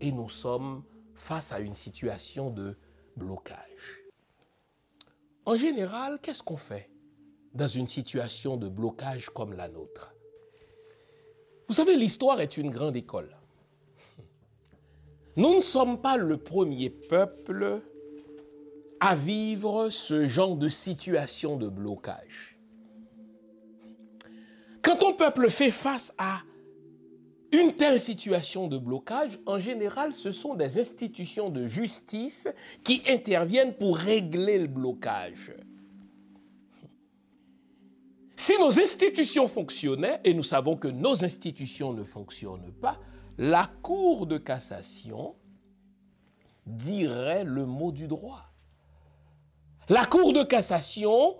et 0.00 0.12
nous 0.12 0.28
sommes 0.28 0.84
face 1.16 1.50
à 1.50 1.58
une 1.58 1.74
situation 1.74 2.50
de 2.50 2.78
blocage. 3.20 4.02
En 5.44 5.56
général, 5.56 6.18
qu'est-ce 6.22 6.42
qu'on 6.42 6.56
fait 6.56 6.90
dans 7.54 7.68
une 7.68 7.86
situation 7.86 8.56
de 8.56 8.68
blocage 8.68 9.30
comme 9.30 9.52
la 9.52 9.68
nôtre? 9.68 10.14
Vous 11.68 11.74
savez, 11.74 11.96
l'histoire 11.96 12.40
est 12.40 12.56
une 12.56 12.70
grande 12.70 12.96
école. 12.96 13.36
Nous 15.36 15.54
ne 15.54 15.60
sommes 15.60 16.00
pas 16.00 16.16
le 16.16 16.36
premier 16.36 16.90
peuple 16.90 17.82
à 18.98 19.14
vivre 19.14 19.90
ce 19.90 20.26
genre 20.26 20.56
de 20.56 20.68
situation 20.68 21.56
de 21.56 21.68
blocage. 21.68 22.58
Quand 24.82 24.96
ton 24.96 25.14
peuple 25.14 25.50
fait 25.50 25.70
face 25.70 26.12
à 26.18 26.40
une 27.52 27.72
telle 27.72 27.98
situation 27.98 28.68
de 28.68 28.78
blocage, 28.78 29.38
en 29.46 29.58
général, 29.58 30.14
ce 30.14 30.30
sont 30.32 30.54
des 30.54 30.78
institutions 30.78 31.50
de 31.50 31.66
justice 31.66 32.48
qui 32.84 33.02
interviennent 33.08 33.74
pour 33.74 33.96
régler 33.96 34.58
le 34.58 34.68
blocage. 34.68 35.52
Si 38.36 38.58
nos 38.58 38.80
institutions 38.80 39.48
fonctionnaient, 39.48 40.20
et 40.24 40.32
nous 40.32 40.44
savons 40.44 40.76
que 40.76 40.88
nos 40.88 41.24
institutions 41.24 41.92
ne 41.92 42.04
fonctionnent 42.04 42.72
pas, 42.80 42.98
la 43.36 43.70
Cour 43.82 44.26
de 44.26 44.38
cassation 44.38 45.34
dirait 46.66 47.44
le 47.44 47.66
mot 47.66 47.92
du 47.92 48.06
droit. 48.06 48.46
La 49.88 50.06
Cour 50.06 50.32
de 50.32 50.42
cassation 50.44 51.36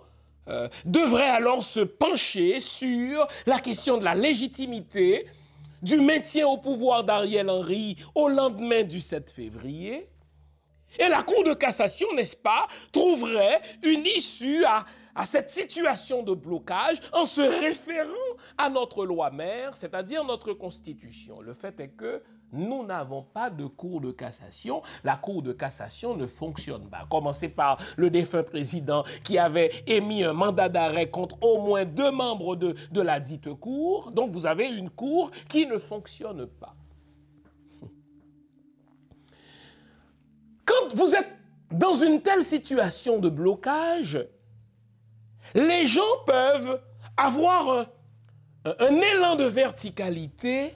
euh, 0.47 0.67
devrait 0.83 1.29
alors 1.29 1.63
se 1.63 1.79
pencher 1.79 2.59
sur 2.59 3.27
la 3.45 3.59
question 3.59 3.97
de 3.97 4.03
la 4.03 4.15
légitimité 4.15 5.25
du 5.81 5.99
maintien 5.99 6.47
au 6.47 6.57
pouvoir 6.57 7.03
d'Ariel 7.03 7.49
Henry 7.49 7.97
au 8.15 8.29
lendemain 8.29 8.83
du 8.83 9.01
7 9.01 9.31
février. 9.31 10.07
Et 10.99 11.07
la 11.07 11.23
Cour 11.23 11.43
de 11.43 11.53
cassation, 11.53 12.07
n'est-ce 12.13 12.35
pas, 12.35 12.67
trouverait 12.91 13.61
une 13.83 14.05
issue 14.05 14.63
à, 14.65 14.85
cette 15.25 15.51
situation 15.51 16.23
de 16.23 16.33
blocage 16.33 16.97
en 17.13 17.25
se 17.25 17.41
référant 17.41 18.09
à 18.57 18.69
notre 18.69 19.05
loi 19.05 19.29
mère, 19.29 19.75
c'est-à-dire 19.75 20.23
notre 20.23 20.53
constitution. 20.53 21.41
Le 21.41 21.53
fait 21.53 21.79
est 21.79 21.89
que 21.89 22.23
nous 22.51 22.85
n'avons 22.85 23.23
pas 23.23 23.49
de 23.49 23.65
cour 23.65 24.01
de 24.01 24.11
cassation. 24.11 24.81
La 25.03 25.15
cour 25.15 25.41
de 25.41 25.53
cassation 25.53 26.15
ne 26.15 26.27
fonctionne 26.27 26.89
pas. 26.89 27.05
Commencez 27.09 27.49
par 27.49 27.77
le 27.97 28.09
défunt 28.09 28.43
président 28.43 29.03
qui 29.23 29.37
avait 29.37 29.71
émis 29.87 30.23
un 30.23 30.33
mandat 30.33 30.69
d'arrêt 30.69 31.09
contre 31.09 31.37
au 31.41 31.61
moins 31.61 31.85
deux 31.85 32.11
membres 32.11 32.55
de, 32.55 32.75
de 32.91 33.01
la 33.01 33.19
dite 33.19 33.53
cour. 33.53 34.11
Donc 34.11 34.31
vous 34.31 34.45
avez 34.45 34.69
une 34.69 34.89
cour 34.89 35.31
qui 35.47 35.65
ne 35.65 35.77
fonctionne 35.77 36.45
pas. 36.47 36.75
Quand 40.65 40.93
vous 40.95 41.15
êtes 41.15 41.29
dans 41.71 41.95
une 41.95 42.21
telle 42.21 42.43
situation 42.43 43.19
de 43.19 43.29
blocage, 43.29 44.25
les 45.53 45.87
gens 45.87 46.01
peuvent 46.25 46.81
avoir 47.17 47.69
un, 47.69 47.85
un 48.79 48.95
élan 48.95 49.35
de 49.35 49.45
verticalité 49.45 50.75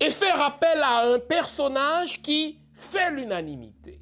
et 0.00 0.10
faire 0.10 0.40
appel 0.40 0.80
à 0.82 1.06
un 1.06 1.18
personnage 1.18 2.22
qui 2.22 2.58
fait 2.72 3.10
l'unanimité. 3.10 4.00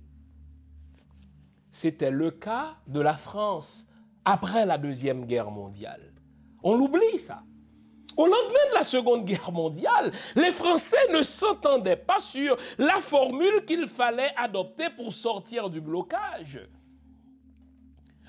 C'était 1.70 2.10
le 2.10 2.30
cas 2.30 2.76
de 2.86 3.00
la 3.00 3.16
France 3.16 3.86
après 4.24 4.64
la 4.64 4.78
Deuxième 4.78 5.26
Guerre 5.26 5.50
mondiale. 5.50 6.12
On 6.62 6.74
l'oublie 6.74 7.18
ça. 7.18 7.42
Au 8.16 8.26
lendemain 8.26 8.70
de 8.70 8.74
la 8.74 8.84
Seconde 8.84 9.24
Guerre 9.24 9.52
mondiale, 9.52 10.12
les 10.34 10.50
Français 10.50 11.12
ne 11.12 11.22
s'entendaient 11.22 11.96
pas 11.96 12.20
sur 12.20 12.56
la 12.76 12.96
formule 12.96 13.64
qu'il 13.64 13.86
fallait 13.86 14.32
adopter 14.36 14.90
pour 14.90 15.12
sortir 15.12 15.70
du 15.70 15.80
blocage. 15.80 16.60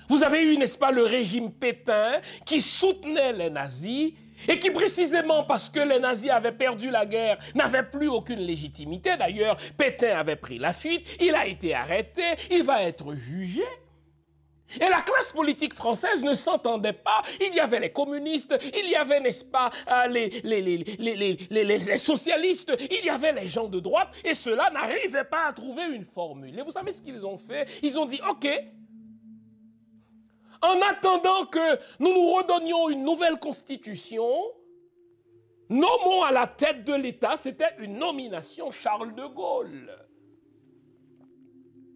Vous 0.08 0.22
avez 0.22 0.42
eu, 0.42 0.56
n'est-ce 0.56 0.78
pas, 0.78 0.92
le 0.92 1.02
régime 1.02 1.52
Pétain 1.52 2.20
qui 2.44 2.62
soutenait 2.62 3.32
les 3.32 3.50
nazis 3.50 4.12
et 4.48 4.58
qui 4.58 4.70
précisément 4.70 5.44
parce 5.44 5.68
que 5.68 5.80
les 5.80 5.98
nazis 5.98 6.30
avaient 6.30 6.52
perdu 6.52 6.90
la 6.90 7.06
guerre 7.06 7.38
n'avait 7.54 7.82
plus 7.82 8.08
aucune 8.08 8.40
légitimité. 8.40 9.16
D'ailleurs, 9.16 9.56
Pétain 9.76 10.16
avait 10.16 10.36
pris 10.36 10.58
la 10.58 10.72
fuite, 10.72 11.06
il 11.20 11.34
a 11.34 11.46
été 11.46 11.74
arrêté, 11.74 12.22
il 12.50 12.62
va 12.62 12.82
être 12.82 13.14
jugé. 13.14 13.64
Et 14.76 14.88
la 14.88 15.00
classe 15.00 15.32
politique 15.32 15.74
française 15.74 16.22
ne 16.22 16.34
s'entendait 16.34 16.92
pas. 16.92 17.22
Il 17.40 17.54
y 17.54 17.60
avait 17.60 17.80
les 17.80 17.90
communistes, 17.90 18.56
il 18.74 18.88
y 18.88 18.94
avait, 18.94 19.20
n'est-ce 19.20 19.44
pas, 19.44 19.70
euh, 19.90 20.06
les, 20.06 21.98
socialistes, 21.98 22.72
il 22.90 23.04
y 23.04 23.10
avait 23.10 23.32
les 23.32 23.48
gens 23.48 23.66
de 23.66 23.80
droite, 23.80 24.10
et 24.24 24.34
ceux-là 24.34 24.70
n'arrivaient 24.70 25.24
pas 25.24 25.48
à 25.48 25.52
trouver 25.52 25.84
une 25.92 26.04
formule. 26.04 26.56
Et 26.56 26.62
vous 26.62 26.70
savez 26.70 26.92
ce 26.92 27.02
qu'ils 27.02 27.26
ont 27.26 27.38
fait? 27.38 27.66
Ils 27.82 27.98
ont 27.98 28.06
dit, 28.06 28.20
OK, 28.28 28.46
en 30.62 30.80
attendant 30.82 31.46
que 31.46 31.76
nous 31.98 32.12
nous 32.12 32.32
redonnions 32.32 32.90
une 32.90 33.02
nouvelle 33.02 33.38
constitution, 33.38 34.28
nommons 35.68 36.22
à 36.22 36.32
la 36.32 36.46
tête 36.46 36.84
de 36.84 36.94
l'État, 36.94 37.36
c'était 37.36 37.74
une 37.78 37.98
nomination 37.98 38.70
Charles 38.70 39.14
de 39.14 39.26
Gaulle. 39.26 39.90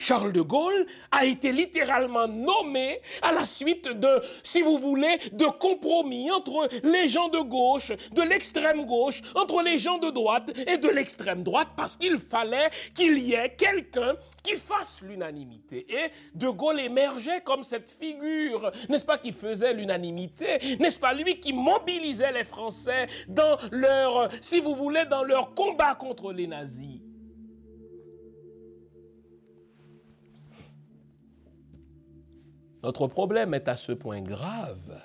Charles 0.04 0.32
de 0.32 0.42
Gaulle 0.42 0.84
a 1.10 1.24
été 1.24 1.50
littéralement 1.50 2.28
nommé 2.28 3.00
à 3.22 3.32
la 3.32 3.46
suite 3.46 3.88
de, 3.88 4.22
si 4.42 4.60
vous 4.60 4.76
voulez, 4.76 5.16
de 5.32 5.46
compromis 5.46 6.30
entre 6.30 6.68
les 6.82 7.08
gens 7.08 7.30
de 7.30 7.38
gauche, 7.38 7.90
de 8.12 8.20
l'extrême 8.20 8.84
gauche, 8.84 9.22
entre 9.34 9.62
les 9.62 9.78
gens 9.78 9.96
de 9.96 10.10
droite 10.10 10.52
et 10.66 10.76
de 10.76 10.88
l'extrême 10.90 11.42
droite, 11.42 11.68
parce 11.74 11.96
qu'il 11.96 12.18
fallait 12.18 12.68
qu'il 12.94 13.18
y 13.18 13.32
ait 13.32 13.54
quelqu'un 13.56 14.14
qui 14.42 14.56
fasse 14.56 15.00
l'unanimité. 15.00 15.86
Et 15.88 16.10
de 16.34 16.48
Gaulle 16.48 16.80
émergeait 16.80 17.40
comme 17.40 17.62
cette 17.62 17.88
figure, 17.88 18.70
n'est-ce 18.90 19.06
pas, 19.06 19.16
qui 19.16 19.32
faisait 19.32 19.72
l'unanimité, 19.72 20.76
n'est-ce 20.80 21.00
pas, 21.00 21.14
lui 21.14 21.40
qui 21.40 21.54
mobilisait 21.54 22.32
les 22.32 22.44
Français 22.44 23.06
dans 23.26 23.56
leur, 23.70 24.28
si 24.42 24.60
vous 24.60 24.74
voulez, 24.74 25.06
dans 25.06 25.24
leur 25.24 25.54
combat 25.54 25.94
contre 25.94 26.30
les 26.30 26.46
nazis. 26.46 27.00
Notre 32.84 33.06
problème 33.06 33.54
est 33.54 33.66
à 33.66 33.78
ce 33.78 33.92
point 33.92 34.20
grave 34.20 35.00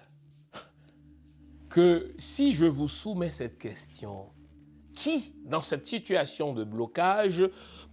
que 1.70 2.14
si 2.20 2.52
je 2.52 2.66
vous 2.66 2.90
soumets 2.90 3.30
cette 3.30 3.58
question, 3.58 4.26
qui, 4.94 5.34
dans 5.46 5.62
cette 5.62 5.86
situation 5.86 6.54
de 6.54 6.66
blocage, 6.66 7.42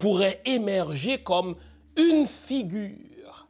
pourrait 0.01 0.43
émerger 0.45 1.23
comme 1.23 1.55
une 1.97 2.27
figure 2.27 3.49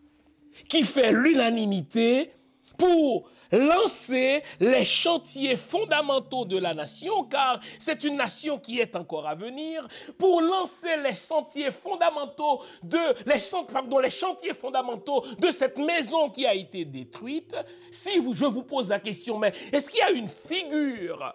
qui 0.68 0.82
fait 0.82 1.10
l'unanimité 1.10 2.32
pour 2.76 3.30
lancer 3.52 4.42
les 4.60 4.84
chantiers 4.84 5.56
fondamentaux 5.56 6.44
de 6.44 6.58
la 6.58 6.74
nation, 6.74 7.24
car 7.24 7.60
c'est 7.78 8.04
une 8.04 8.16
nation 8.16 8.58
qui 8.58 8.80
est 8.80 8.94
encore 8.96 9.26
à 9.26 9.34
venir, 9.34 9.86
pour 10.18 10.40
lancer 10.40 10.96
les 11.02 11.14
chantiers 11.14 11.70
fondamentaux 11.70 12.62
de, 12.82 12.98
les 13.26 14.10
chantiers 14.10 14.54
fondamentaux 14.54 15.24
de 15.38 15.50
cette 15.50 15.78
maison 15.78 16.30
qui 16.30 16.46
a 16.46 16.54
été 16.54 16.84
détruite. 16.84 17.54
Si 17.90 18.18
vous, 18.18 18.34
je 18.34 18.44
vous 18.44 18.62
pose 18.62 18.90
la 18.90 18.98
question, 18.98 19.38
mais 19.38 19.52
est-ce 19.72 19.90
qu'il 19.90 20.00
y 20.00 20.02
a 20.02 20.10
une 20.10 20.28
figure 20.28 21.34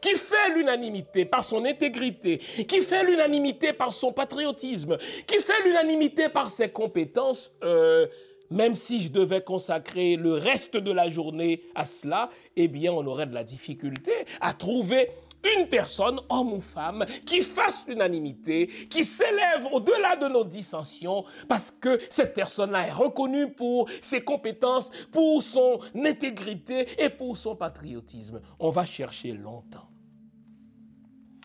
qui 0.00 0.14
fait 0.14 0.50
l'unanimité 0.54 1.24
par 1.24 1.44
son 1.44 1.64
intégrité, 1.64 2.38
qui 2.38 2.80
fait 2.80 3.04
l'unanimité 3.04 3.72
par 3.72 3.92
son 3.92 4.12
patriotisme, 4.12 4.96
qui 5.26 5.40
fait 5.40 5.62
l'unanimité 5.64 6.28
par 6.28 6.50
ses 6.50 6.70
compétences, 6.70 7.52
euh, 7.62 8.06
même 8.50 8.74
si 8.74 9.00
je 9.00 9.10
devais 9.10 9.42
consacrer 9.42 10.16
le 10.16 10.34
reste 10.34 10.76
de 10.76 10.92
la 10.92 11.08
journée 11.08 11.62
à 11.74 11.86
cela, 11.86 12.30
eh 12.56 12.68
bien, 12.68 12.92
on 12.92 13.06
aurait 13.06 13.26
de 13.26 13.34
la 13.34 13.44
difficulté 13.44 14.12
à 14.40 14.52
trouver 14.52 15.08
une 15.56 15.68
personne, 15.68 16.20
homme 16.28 16.52
ou 16.52 16.60
femme, 16.60 17.06
qui 17.24 17.40
fasse 17.40 17.86
l'unanimité, 17.88 18.66
qui 18.90 19.04
s'élève 19.04 19.66
au-delà 19.72 20.16
de 20.16 20.28
nos 20.28 20.44
dissensions, 20.44 21.24
parce 21.48 21.70
que 21.70 21.98
cette 22.10 22.34
personne-là 22.34 22.88
est 22.88 22.92
reconnue 22.92 23.50
pour 23.50 23.88
ses 24.02 24.20
compétences, 24.20 24.90
pour 25.10 25.42
son 25.42 25.80
intégrité 25.94 26.88
et 26.98 27.08
pour 27.08 27.38
son 27.38 27.56
patriotisme. 27.56 28.40
On 28.58 28.70
va 28.70 28.84
chercher 28.84 29.32
longtemps. 29.32 29.88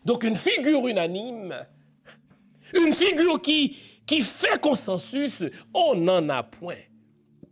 Donc 0.04 0.24
une 0.24 0.36
figure 0.36 0.88
unanime, 0.88 1.56
une 2.74 2.92
figure 2.92 3.42
qui, 3.42 3.78
qui 4.06 4.22
fait 4.22 4.60
consensus, 4.60 5.44
on 5.74 5.96
n'en 5.96 6.28
a 6.30 6.44
point 6.44 6.76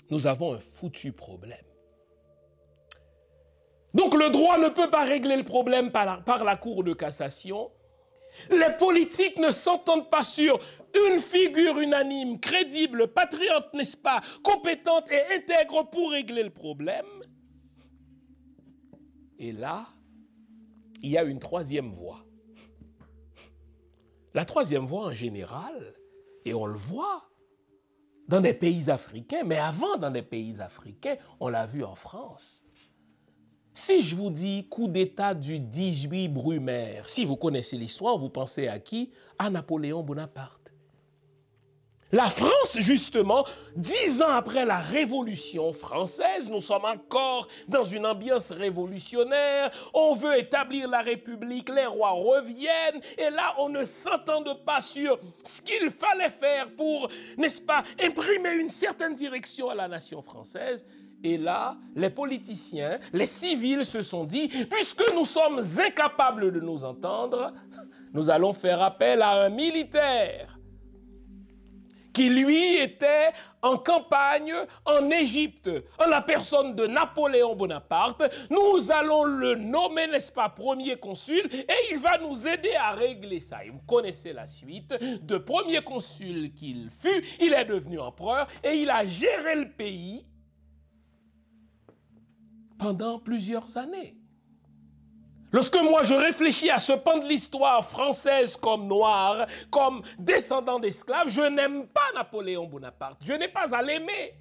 nous 0.10 0.28
avons 0.28 0.54
un 0.54 0.60
foutu 0.60 1.12
problème. 1.12 1.66
Donc 3.94 4.16
le 4.16 4.30
droit 4.30 4.58
ne 4.58 4.70
peut 4.70 4.90
pas 4.90 5.04
régler 5.04 5.38
le 5.38 5.44
problème 5.44 5.92
par 5.92 6.44
la, 6.44 6.56
Cour 6.56 6.84
de 6.84 6.94
cassation. 6.94 7.72
Les 8.50 8.76
politiques 8.80 9.38
ne 9.38 9.52
s'entendent 9.52 10.10
pas 10.10 10.24
sur 10.24 10.60
une 11.08 11.20
figure 11.20 11.80
unanime, 11.80 12.40
crédible, 12.40 13.08
patriote, 13.08 13.72
n'est-ce 13.74 13.98
pas, 13.98 14.22
compétente 14.44 15.12
et 15.12 15.36
intègre 15.36 15.88
pour 15.90 16.12
régler 16.12 16.44
le 16.44 16.50
problème. 16.50 17.06
Et 19.38 19.52
là, 19.52 19.88
il 21.04 21.12
y 21.12 21.18
a 21.18 21.24
une 21.24 21.40
troisième 21.40 21.92
voie. 21.92 22.26
La 24.34 24.46
troisième 24.46 24.86
voie 24.86 25.06
en 25.06 25.14
général, 25.14 25.94
et 26.46 26.56
on 26.56 26.66
le 26.66 26.78
voit, 26.78 27.30
dans 28.28 28.42
des 28.42 28.54
pays 28.54 28.90
africains, 28.90 29.44
mais 29.46 29.58
avant 29.58 29.98
dans 29.98 30.12
des 30.12 30.22
pays 30.22 30.60
africains, 30.62 31.18
on 31.40 31.50
l'a 31.50 31.66
vu 31.66 31.84
en 31.84 31.96
France. 31.96 32.64
Si 33.74 34.04
je 34.04 34.16
vous 34.16 34.30
dis 34.30 34.68
coup 34.70 34.88
d'État 34.88 35.34
du 35.34 35.60
18 35.60 36.30
Brumaire, 36.30 37.10
si 37.10 37.26
vous 37.26 37.36
connaissez 37.36 37.76
l'histoire, 37.76 38.18
vous 38.18 38.30
pensez 38.30 38.68
à 38.68 38.80
qui? 38.80 39.12
À 39.40 39.50
Napoléon 39.50 40.04
Bonaparte. 40.04 40.63
La 42.14 42.28
France, 42.28 42.78
justement, 42.80 43.44
dix 43.76 44.22
ans 44.22 44.30
après 44.30 44.66
la 44.66 44.78
Révolution 44.78 45.74
française, 45.74 46.48
nous 46.48 46.62
sommes 46.62 46.86
encore 46.86 47.48
dans 47.68 47.84
une 47.84 48.06
ambiance 48.06 48.52
révolutionnaire. 48.52 49.72
On 49.96 50.14
veut 50.14 50.38
établir 50.38 50.88
la 50.88 51.02
République, 51.02 51.70
les 51.70 51.88
rois 51.88 52.12
reviennent, 52.12 53.02
et 53.18 53.32
là, 53.32 53.56
on 53.58 53.68
ne 53.68 53.84
s'entend 53.84 54.44
pas 54.64 54.84
sur 54.84 55.20
ce 55.44 55.60
qu'il 55.64 55.90
fallait 55.90 56.30
faire 56.30 56.70
pour, 56.78 57.10
n'est-ce 57.36 57.64
pas, 57.64 57.84
imprimer 58.00 58.58
une 58.60 58.70
certaine 58.70 59.16
direction 59.16 59.72
à 59.72 59.76
la 59.76 59.88
nation 59.88 60.22
française. 60.22 60.86
Et 61.24 61.40
là, 61.40 61.78
les 61.96 62.12
politiciens, 62.12 63.00
les 63.12 63.26
civils 63.26 63.86
se 63.86 64.04
sont 64.04 64.26
dit, 64.26 64.50
puisque 64.70 65.04
nous 65.16 65.26
sommes 65.26 65.64
incapables 65.84 66.52
de 66.52 66.60
nous 66.60 66.84
entendre, 66.84 67.54
nous 68.14 68.30
allons 68.30 68.54
faire 68.54 68.84
appel 68.84 69.24
à 69.24 69.46
un 69.46 69.50
militaire 69.50 70.53
qui 72.14 72.30
lui 72.30 72.78
était 72.78 73.32
en 73.62 73.78
campagne 73.78 74.54
en 74.86 75.10
Égypte, 75.10 75.70
en 76.00 76.08
la 76.08 76.22
personne 76.22 76.76
de 76.76 76.86
Napoléon 76.86 77.56
Bonaparte. 77.56 78.24
Nous 78.50 78.92
allons 78.92 79.24
le 79.24 79.56
nommer, 79.56 80.08
n'est-ce 80.08 80.32
pas, 80.32 80.50
premier 80.50 80.96
consul, 80.96 81.50
et 81.52 81.92
il 81.92 81.98
va 81.98 82.18
nous 82.20 82.48
aider 82.48 82.74
à 82.80 82.92
régler 82.92 83.40
ça. 83.40 83.66
Et 83.66 83.70
vous 83.70 83.82
connaissez 83.88 84.34
la 84.34 84.48
suite. 84.48 84.94
De 85.22 85.38
premier 85.38 85.82
consul 85.82 86.54
qu'il 86.54 86.90
fut, 86.90 87.24
il 87.40 87.54
est 87.54 87.66
devenu 87.66 88.00
empereur 88.00 88.48
et 88.64 88.76
il 88.76 88.90
a 88.90 89.06
géré 89.06 89.56
le 89.56 89.70
pays 89.70 90.26
pendant 92.78 93.18
plusieurs 93.18 93.78
années. 93.78 94.18
Lorsque 95.54 95.76
moi 95.76 96.02
je 96.02 96.16
réfléchis 96.16 96.72
à 96.72 96.80
ce 96.80 96.94
pan 96.94 97.20
de 97.20 97.28
l'histoire 97.28 97.86
française 97.86 98.58
comme 98.58 98.88
noir, 98.88 99.46
comme 99.70 100.02
descendant 100.18 100.80
d'esclaves, 100.80 101.30
je 101.30 101.42
n'aime 101.42 101.86
pas 101.88 102.12
Napoléon 102.16 102.66
Bonaparte. 102.66 103.20
Je 103.24 103.34
n'ai 103.34 103.48
pas 103.48 103.74
à 103.74 103.84
l'aimer. 103.84 104.34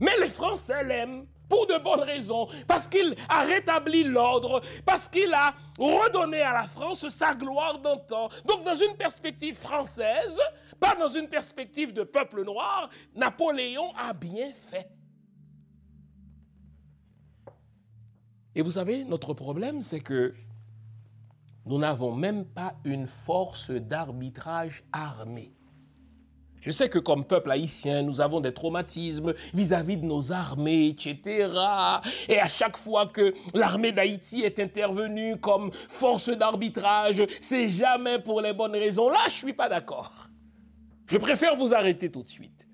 Mais 0.00 0.18
les 0.18 0.28
Français 0.28 0.82
l'aiment 0.82 1.24
pour 1.48 1.66
de 1.68 1.78
bonnes 1.78 2.02
raisons, 2.02 2.48
parce 2.66 2.88
qu'il 2.88 3.14
a 3.28 3.42
rétabli 3.42 4.04
l'ordre, 4.04 4.60
parce 4.84 5.08
qu'il 5.08 5.32
a 5.32 5.54
redonné 5.78 6.42
à 6.42 6.52
la 6.52 6.64
France 6.64 7.08
sa 7.08 7.32
gloire 7.32 7.78
d'antan. 7.78 8.28
Donc 8.44 8.64
dans 8.64 8.74
une 8.74 8.96
perspective 8.96 9.56
française, 9.56 10.40
pas 10.80 10.96
dans 10.96 11.08
une 11.08 11.28
perspective 11.28 11.92
de 11.92 12.02
peuple 12.02 12.44
noir, 12.44 12.90
Napoléon 13.14 13.92
a 13.96 14.12
bien 14.12 14.52
fait. 14.52 14.90
Et 18.58 18.62
vous 18.62 18.72
savez, 18.72 19.04
notre 19.04 19.34
problème, 19.34 19.84
c'est 19.84 20.00
que 20.00 20.34
nous 21.64 21.78
n'avons 21.78 22.12
même 22.12 22.44
pas 22.44 22.74
une 22.84 23.06
force 23.06 23.70
d'arbitrage 23.70 24.82
armée. 24.90 25.52
Je 26.60 26.72
sais 26.72 26.88
que 26.88 26.98
comme 26.98 27.24
peuple 27.24 27.52
haïtien, 27.52 28.02
nous 28.02 28.20
avons 28.20 28.40
des 28.40 28.52
traumatismes 28.52 29.32
vis-à-vis 29.54 29.96
de 29.96 30.04
nos 30.04 30.32
armées, 30.32 30.88
etc. 30.88 31.54
Et 32.28 32.40
à 32.40 32.48
chaque 32.48 32.76
fois 32.76 33.06
que 33.06 33.32
l'armée 33.54 33.92
d'Haïti 33.92 34.42
est 34.42 34.58
intervenue 34.58 35.36
comme 35.36 35.70
force 35.72 36.28
d'arbitrage, 36.28 37.22
c'est 37.40 37.68
jamais 37.68 38.18
pour 38.18 38.40
les 38.40 38.54
bonnes 38.54 38.72
raisons. 38.72 39.08
Là, 39.08 39.20
je 39.28 39.34
suis 39.34 39.52
pas 39.52 39.68
d'accord. 39.68 40.28
Je 41.06 41.16
préfère 41.16 41.54
vous 41.54 41.74
arrêter 41.74 42.10
tout 42.10 42.24
de 42.24 42.28
suite. 42.28 42.67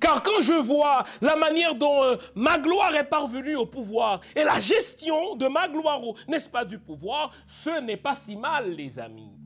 Car 0.00 0.22
quand 0.22 0.40
je 0.40 0.52
vois 0.52 1.04
la 1.20 1.36
manière 1.36 1.74
dont 1.74 2.02
euh, 2.04 2.16
ma 2.34 2.58
gloire 2.58 2.94
est 2.94 3.04
parvenue 3.04 3.56
au 3.56 3.66
pouvoir 3.66 4.20
et 4.34 4.44
la 4.44 4.60
gestion 4.60 5.36
de 5.36 5.48
ma 5.48 5.68
gloire, 5.68 6.00
n'est-ce 6.28 6.48
pas, 6.48 6.64
du 6.64 6.78
pouvoir, 6.78 7.32
ce 7.46 7.80
n'est 7.80 7.96
pas 7.96 8.16
si 8.16 8.36
mal, 8.36 8.72
les 8.72 8.98
amis. 8.98 9.37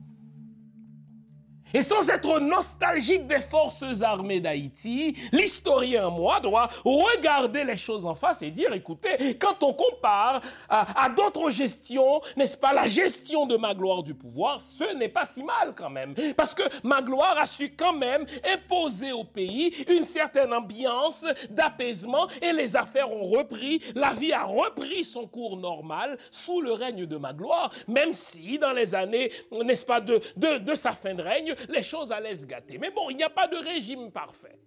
Et 1.73 1.81
sans 1.81 2.07
être 2.09 2.39
nostalgique 2.39 3.25
des 3.25 3.39
forces 3.39 4.01
armées 4.01 4.39
d'Haïti, 4.39 5.15
l'historien, 5.31 6.09
moi, 6.09 6.39
doit 6.39 6.69
regarder 6.85 7.63
les 7.63 7.77
choses 7.77 8.05
en 8.05 8.13
face 8.13 8.41
et 8.43 8.51
dire, 8.51 8.73
écoutez, 8.73 9.35
quand 9.39 9.63
on 9.63 9.73
compare 9.73 10.41
à, 10.69 11.09
d'autres 11.09 11.49
gestions, 11.49 12.21
n'est-ce 12.37 12.57
pas, 12.57 12.73
la 12.73 12.87
gestion 12.87 13.47
de 13.47 13.57
ma 13.57 13.73
gloire 13.73 14.03
du 14.03 14.13
pouvoir, 14.13 14.61
ce 14.61 14.95
n'est 14.95 15.09
pas 15.09 15.25
si 15.25 15.43
mal 15.43 15.73
quand 15.75 15.89
même. 15.89 16.13
Parce 16.37 16.53
que 16.53 16.63
ma 16.83 17.01
gloire 17.01 17.37
a 17.37 17.47
su 17.47 17.73
quand 17.75 17.93
même 17.93 18.25
imposer 18.53 19.11
au 19.11 19.23
pays 19.23 19.73
une 19.87 20.03
certaine 20.03 20.53
ambiance 20.53 21.25
d'apaisement 21.49 22.27
et 22.41 22.53
les 22.53 22.75
affaires 22.75 23.11
ont 23.11 23.23
repris, 23.23 23.81
la 23.95 24.11
vie 24.11 24.33
a 24.33 24.43
repris 24.43 25.03
son 25.03 25.25
cours 25.27 25.57
normal 25.57 26.17
sous 26.29 26.61
le 26.61 26.73
règne 26.73 27.05
de 27.05 27.17
ma 27.17 27.33
gloire, 27.33 27.71
même 27.87 28.13
si 28.13 28.59
dans 28.59 28.73
les 28.73 28.93
années, 28.93 29.31
n'est-ce 29.63 29.85
pas, 29.85 30.01
de, 30.01 30.21
de, 30.37 30.57
de 30.57 30.75
sa 30.75 30.91
fin 30.91 31.15
de 31.15 31.21
règne, 31.21 31.55
les 31.69 31.83
choses 31.83 32.11
allaient 32.11 32.35
se 32.35 32.45
gâter. 32.45 32.77
Mais 32.77 32.91
bon, 32.91 33.09
il 33.09 33.17
n'y 33.17 33.23
a 33.23 33.29
pas 33.29 33.47
de 33.47 33.57
régime 33.57 34.11
parfait. 34.11 34.59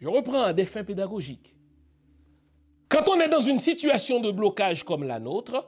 Je 0.00 0.08
reprends 0.08 0.42
un 0.42 0.52
défunt 0.52 0.84
pédagogique. 0.84 1.54
Quand 2.88 3.08
on 3.08 3.18
est 3.20 3.28
dans 3.28 3.40
une 3.40 3.58
situation 3.58 4.20
de 4.20 4.30
blocage 4.30 4.84
comme 4.84 5.04
la 5.04 5.18
nôtre, 5.18 5.66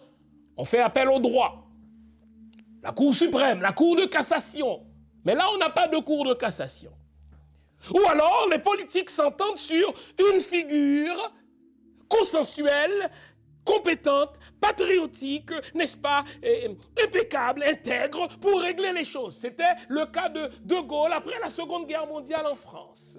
on 0.56 0.64
fait 0.64 0.80
appel 0.80 1.08
au 1.08 1.18
droit. 1.18 1.68
La 2.82 2.92
Cour 2.92 3.14
suprême, 3.14 3.60
la 3.60 3.72
Cour 3.72 3.96
de 3.96 4.04
cassation. 4.04 4.86
Mais 5.24 5.34
là, 5.34 5.46
on 5.52 5.58
n'a 5.58 5.70
pas 5.70 5.88
de 5.88 5.98
Cour 5.98 6.24
de 6.24 6.34
cassation. 6.34 6.92
Ou 7.92 8.00
alors, 8.08 8.46
les 8.50 8.58
politiques 8.58 9.10
s'entendent 9.10 9.58
sur 9.58 9.92
une 10.32 10.40
figure 10.40 11.32
consensuelle 12.08 13.10
compétente, 13.64 14.38
patriotique, 14.60 15.50
n'est-ce 15.74 15.96
pas, 15.96 16.24
impeccable, 17.04 17.62
intègre 17.62 18.28
pour 18.40 18.60
régler 18.60 18.92
les 18.92 19.04
choses. 19.04 19.36
C'était 19.36 19.74
le 19.88 20.06
cas 20.06 20.28
de 20.28 20.48
De 20.64 20.80
Gaulle 20.80 21.12
après 21.12 21.38
la 21.40 21.50
Seconde 21.50 21.86
Guerre 21.86 22.06
mondiale 22.06 22.46
en 22.46 22.54
France. 22.54 23.18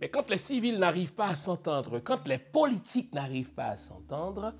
Mais 0.00 0.08
quand 0.08 0.30
les 0.30 0.38
civils 0.38 0.78
n'arrivent 0.78 1.14
pas 1.14 1.28
à 1.28 1.36
s'entendre, 1.36 1.98
quand 1.98 2.26
les 2.28 2.38
politiques 2.38 3.12
n'arrivent 3.12 3.52
pas 3.52 3.70
à 3.70 3.76
s'entendre, 3.76 4.54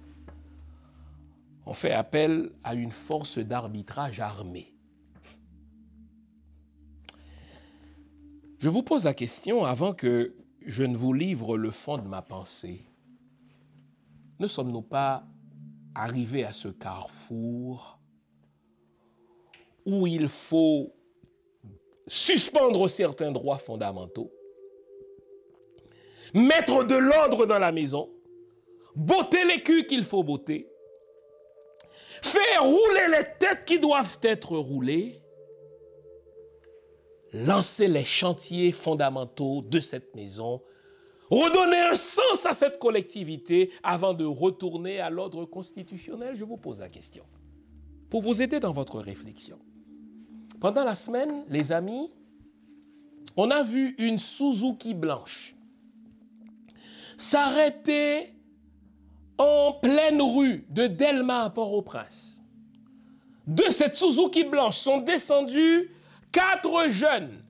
on 1.64 1.74
fait 1.74 1.92
appel 1.92 2.50
à 2.64 2.74
une 2.74 2.90
force 2.90 3.38
d'arbitrage 3.38 4.20
armée. 4.20 4.74
Je 8.58 8.68
vous 8.68 8.82
pose 8.82 9.04
la 9.04 9.14
question 9.14 9.64
avant 9.64 9.92
que 9.92 10.34
je 10.66 10.82
ne 10.82 10.96
vous 10.96 11.12
livre 11.12 11.56
le 11.56 11.70
fond 11.70 11.98
de 11.98 12.08
ma 12.08 12.22
pensée 12.22 12.87
ne 14.38 14.46
sommes-nous 14.46 14.82
pas 14.82 15.24
arrivés 15.94 16.44
à 16.44 16.52
ce 16.52 16.68
carrefour 16.68 17.98
où 19.84 20.06
il 20.06 20.28
faut 20.28 20.94
suspendre 22.06 22.88
certains 22.88 23.32
droits 23.32 23.58
fondamentaux, 23.58 24.30
mettre 26.34 26.84
de 26.84 26.94
l'ordre 26.94 27.46
dans 27.46 27.58
la 27.58 27.72
maison, 27.72 28.10
botter 28.94 29.44
les 29.44 29.62
culs 29.62 29.86
qu'il 29.86 30.04
faut 30.04 30.22
botter, 30.22 30.68
faire 32.22 32.64
rouler 32.64 33.08
les 33.10 33.24
têtes 33.38 33.64
qui 33.66 33.78
doivent 33.78 34.18
être 34.22 34.56
roulées, 34.56 35.22
lancer 37.32 37.88
les 37.88 38.04
chantiers 38.04 38.72
fondamentaux 38.72 39.62
de 39.62 39.80
cette 39.80 40.14
maison 40.14 40.62
redonner 41.30 41.80
un 41.80 41.94
sens 41.94 42.46
à 42.46 42.54
cette 42.54 42.78
collectivité 42.78 43.70
avant 43.82 44.14
de 44.14 44.24
retourner 44.24 45.00
à 45.00 45.10
l'ordre 45.10 45.44
constitutionnel 45.44 46.36
Je 46.36 46.44
vous 46.44 46.56
pose 46.56 46.80
la 46.80 46.88
question. 46.88 47.24
Pour 48.10 48.22
vous 48.22 48.40
aider 48.40 48.60
dans 48.60 48.72
votre 48.72 49.00
réflexion. 49.00 49.58
Pendant 50.60 50.84
la 50.84 50.94
semaine, 50.94 51.44
les 51.48 51.72
amis, 51.72 52.10
on 53.36 53.50
a 53.50 53.62
vu 53.62 53.94
une 53.98 54.18
Suzuki 54.18 54.94
blanche 54.94 55.54
s'arrêter 57.18 58.32
en 59.36 59.72
pleine 59.72 60.22
rue 60.22 60.64
de 60.70 60.86
Delma 60.86 61.44
à 61.44 61.50
Port-au-Prince. 61.50 62.40
De 63.46 63.64
cette 63.70 63.96
Suzuki 63.96 64.44
blanche 64.44 64.76
sont 64.76 64.98
descendus 64.98 65.90
quatre 66.32 66.88
jeunes 66.90 67.42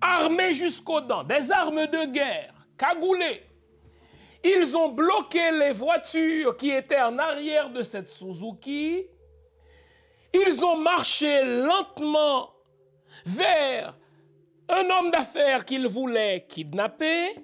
armés 0.00 0.54
jusqu'aux 0.54 1.00
dents, 1.00 1.24
des 1.24 1.50
armes 1.50 1.86
de 1.86 2.06
guerre, 2.12 2.54
cagoulés. 2.78 3.42
Ils 4.44 4.76
ont 4.76 4.90
bloqué 4.90 5.50
les 5.50 5.72
voitures 5.72 6.56
qui 6.56 6.70
étaient 6.70 7.00
en 7.00 7.18
arrière 7.18 7.70
de 7.70 7.82
cette 7.82 8.08
Suzuki. 8.08 9.04
Ils 10.32 10.64
ont 10.64 10.76
marché 10.76 11.42
lentement 11.42 12.50
vers 13.26 13.98
un 14.68 14.90
homme 14.90 15.10
d'affaires 15.10 15.64
qu'ils 15.64 15.88
voulaient 15.88 16.46
kidnapper. 16.48 17.34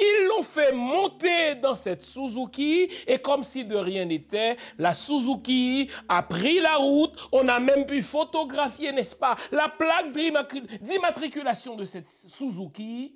Ils 0.00 0.26
l'ont 0.28 0.44
fait 0.44 0.72
monter 0.72 1.56
dans 1.56 1.74
cette 1.74 2.04
Suzuki 2.04 2.88
et 3.06 3.18
comme 3.18 3.42
si 3.42 3.64
de 3.64 3.76
rien 3.76 4.04
n'était, 4.04 4.56
la 4.78 4.94
Suzuki 4.94 5.90
a 6.08 6.22
pris 6.22 6.60
la 6.60 6.76
route. 6.76 7.18
On 7.32 7.48
a 7.48 7.58
même 7.58 7.84
pu 7.86 8.02
photographier, 8.02 8.92
n'est-ce 8.92 9.16
pas, 9.16 9.36
la 9.50 9.68
plaque 9.68 10.12
d'immatriculation 10.12 11.74
de 11.74 11.84
cette 11.84 12.08
Suzuki 12.08 13.14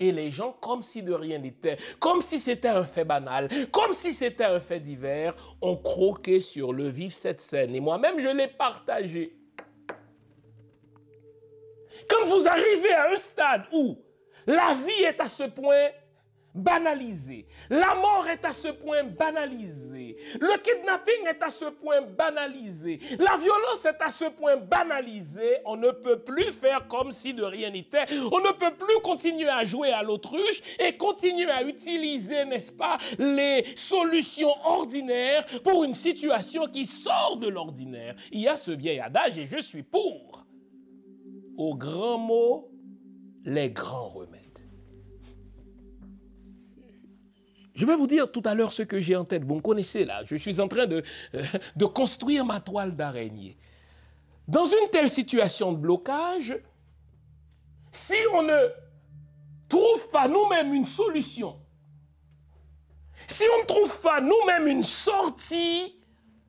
et 0.00 0.12
les 0.12 0.30
gens, 0.30 0.56
comme 0.60 0.82
si 0.82 1.02
de 1.02 1.12
rien 1.12 1.38
n'était, 1.38 1.76
comme 1.98 2.22
si 2.22 2.40
c'était 2.40 2.68
un 2.68 2.84
fait 2.84 3.04
banal, 3.04 3.48
comme 3.70 3.92
si 3.92 4.12
c'était 4.12 4.44
un 4.44 4.58
fait 4.58 4.80
divers, 4.80 5.34
ont 5.60 5.76
croqué 5.76 6.40
sur 6.40 6.72
le 6.72 6.88
vif 6.88 7.12
cette 7.12 7.40
scène. 7.40 7.74
Et 7.76 7.80
moi-même, 7.80 8.18
je 8.18 8.28
l'ai 8.28 8.48
partagé. 8.48 9.36
Quand 12.08 12.24
vous 12.24 12.48
arrivez 12.48 12.92
à 12.92 13.12
un 13.12 13.16
stade 13.16 13.64
où 13.72 13.98
la 14.46 14.74
vie 14.74 15.04
est 15.04 15.20
à 15.20 15.28
ce 15.28 15.44
point 15.44 15.90
banalisé. 16.54 17.46
La 17.68 17.94
mort 17.94 18.26
est 18.28 18.44
à 18.44 18.52
ce 18.52 18.68
point 18.68 19.04
banalisée. 19.04 19.99
Le 20.40 20.58
kidnapping 20.58 21.26
est 21.28 21.42
à 21.42 21.50
ce 21.50 21.66
point 21.66 22.02
banalisé. 22.02 23.00
La 23.18 23.36
violence 23.36 23.84
est 23.84 24.00
à 24.00 24.10
ce 24.10 24.24
point 24.26 24.56
banalisée. 24.56 25.58
On 25.64 25.76
ne 25.76 25.90
peut 25.90 26.18
plus 26.18 26.52
faire 26.52 26.86
comme 26.88 27.12
si 27.12 27.34
de 27.34 27.42
rien 27.42 27.70
n'était. 27.70 28.06
On 28.32 28.38
ne 28.40 28.52
peut 28.52 28.74
plus 28.74 29.00
continuer 29.02 29.48
à 29.48 29.64
jouer 29.64 29.92
à 29.92 30.02
l'autruche 30.02 30.62
et 30.78 30.96
continuer 30.96 31.50
à 31.50 31.62
utiliser, 31.62 32.44
n'est-ce 32.44 32.72
pas, 32.72 32.98
les 33.18 33.64
solutions 33.76 34.54
ordinaires 34.64 35.46
pour 35.62 35.84
une 35.84 35.94
situation 35.94 36.66
qui 36.66 36.86
sort 36.86 37.36
de 37.38 37.48
l'ordinaire. 37.48 38.14
Il 38.32 38.40
y 38.40 38.48
a 38.48 38.56
ce 38.56 38.70
vieil 38.70 39.00
adage 39.00 39.38
et 39.38 39.46
je 39.46 39.58
suis 39.58 39.82
pour. 39.82 40.44
Au 41.56 41.74
grand 41.74 42.18
mot, 42.18 42.70
les 43.44 43.70
grands 43.70 44.08
remèdes. 44.08 44.39
Je 47.74 47.86
vais 47.86 47.96
vous 47.96 48.06
dire 48.06 48.30
tout 48.30 48.42
à 48.44 48.54
l'heure 48.54 48.72
ce 48.72 48.82
que 48.82 49.00
j'ai 49.00 49.16
en 49.16 49.24
tête. 49.24 49.44
Vous 49.44 49.54
me 49.56 49.60
connaissez 49.60 50.04
là. 50.04 50.22
Je 50.26 50.36
suis 50.36 50.60
en 50.60 50.68
train 50.68 50.86
de, 50.86 51.02
euh, 51.34 51.42
de 51.76 51.84
construire 51.84 52.44
ma 52.44 52.60
toile 52.60 52.96
d'araignée. 52.96 53.56
Dans 54.48 54.64
une 54.64 54.90
telle 54.90 55.08
situation 55.08 55.72
de 55.72 55.78
blocage, 55.78 56.58
si 57.92 58.16
on 58.34 58.42
ne 58.42 58.68
trouve 59.68 60.10
pas 60.10 60.26
nous-mêmes 60.26 60.74
une 60.74 60.84
solution, 60.84 61.56
si 63.28 63.44
on 63.56 63.62
ne 63.62 63.66
trouve 63.66 64.00
pas 64.00 64.20
nous-mêmes 64.20 64.66
une 64.66 64.82
sortie 64.82 65.96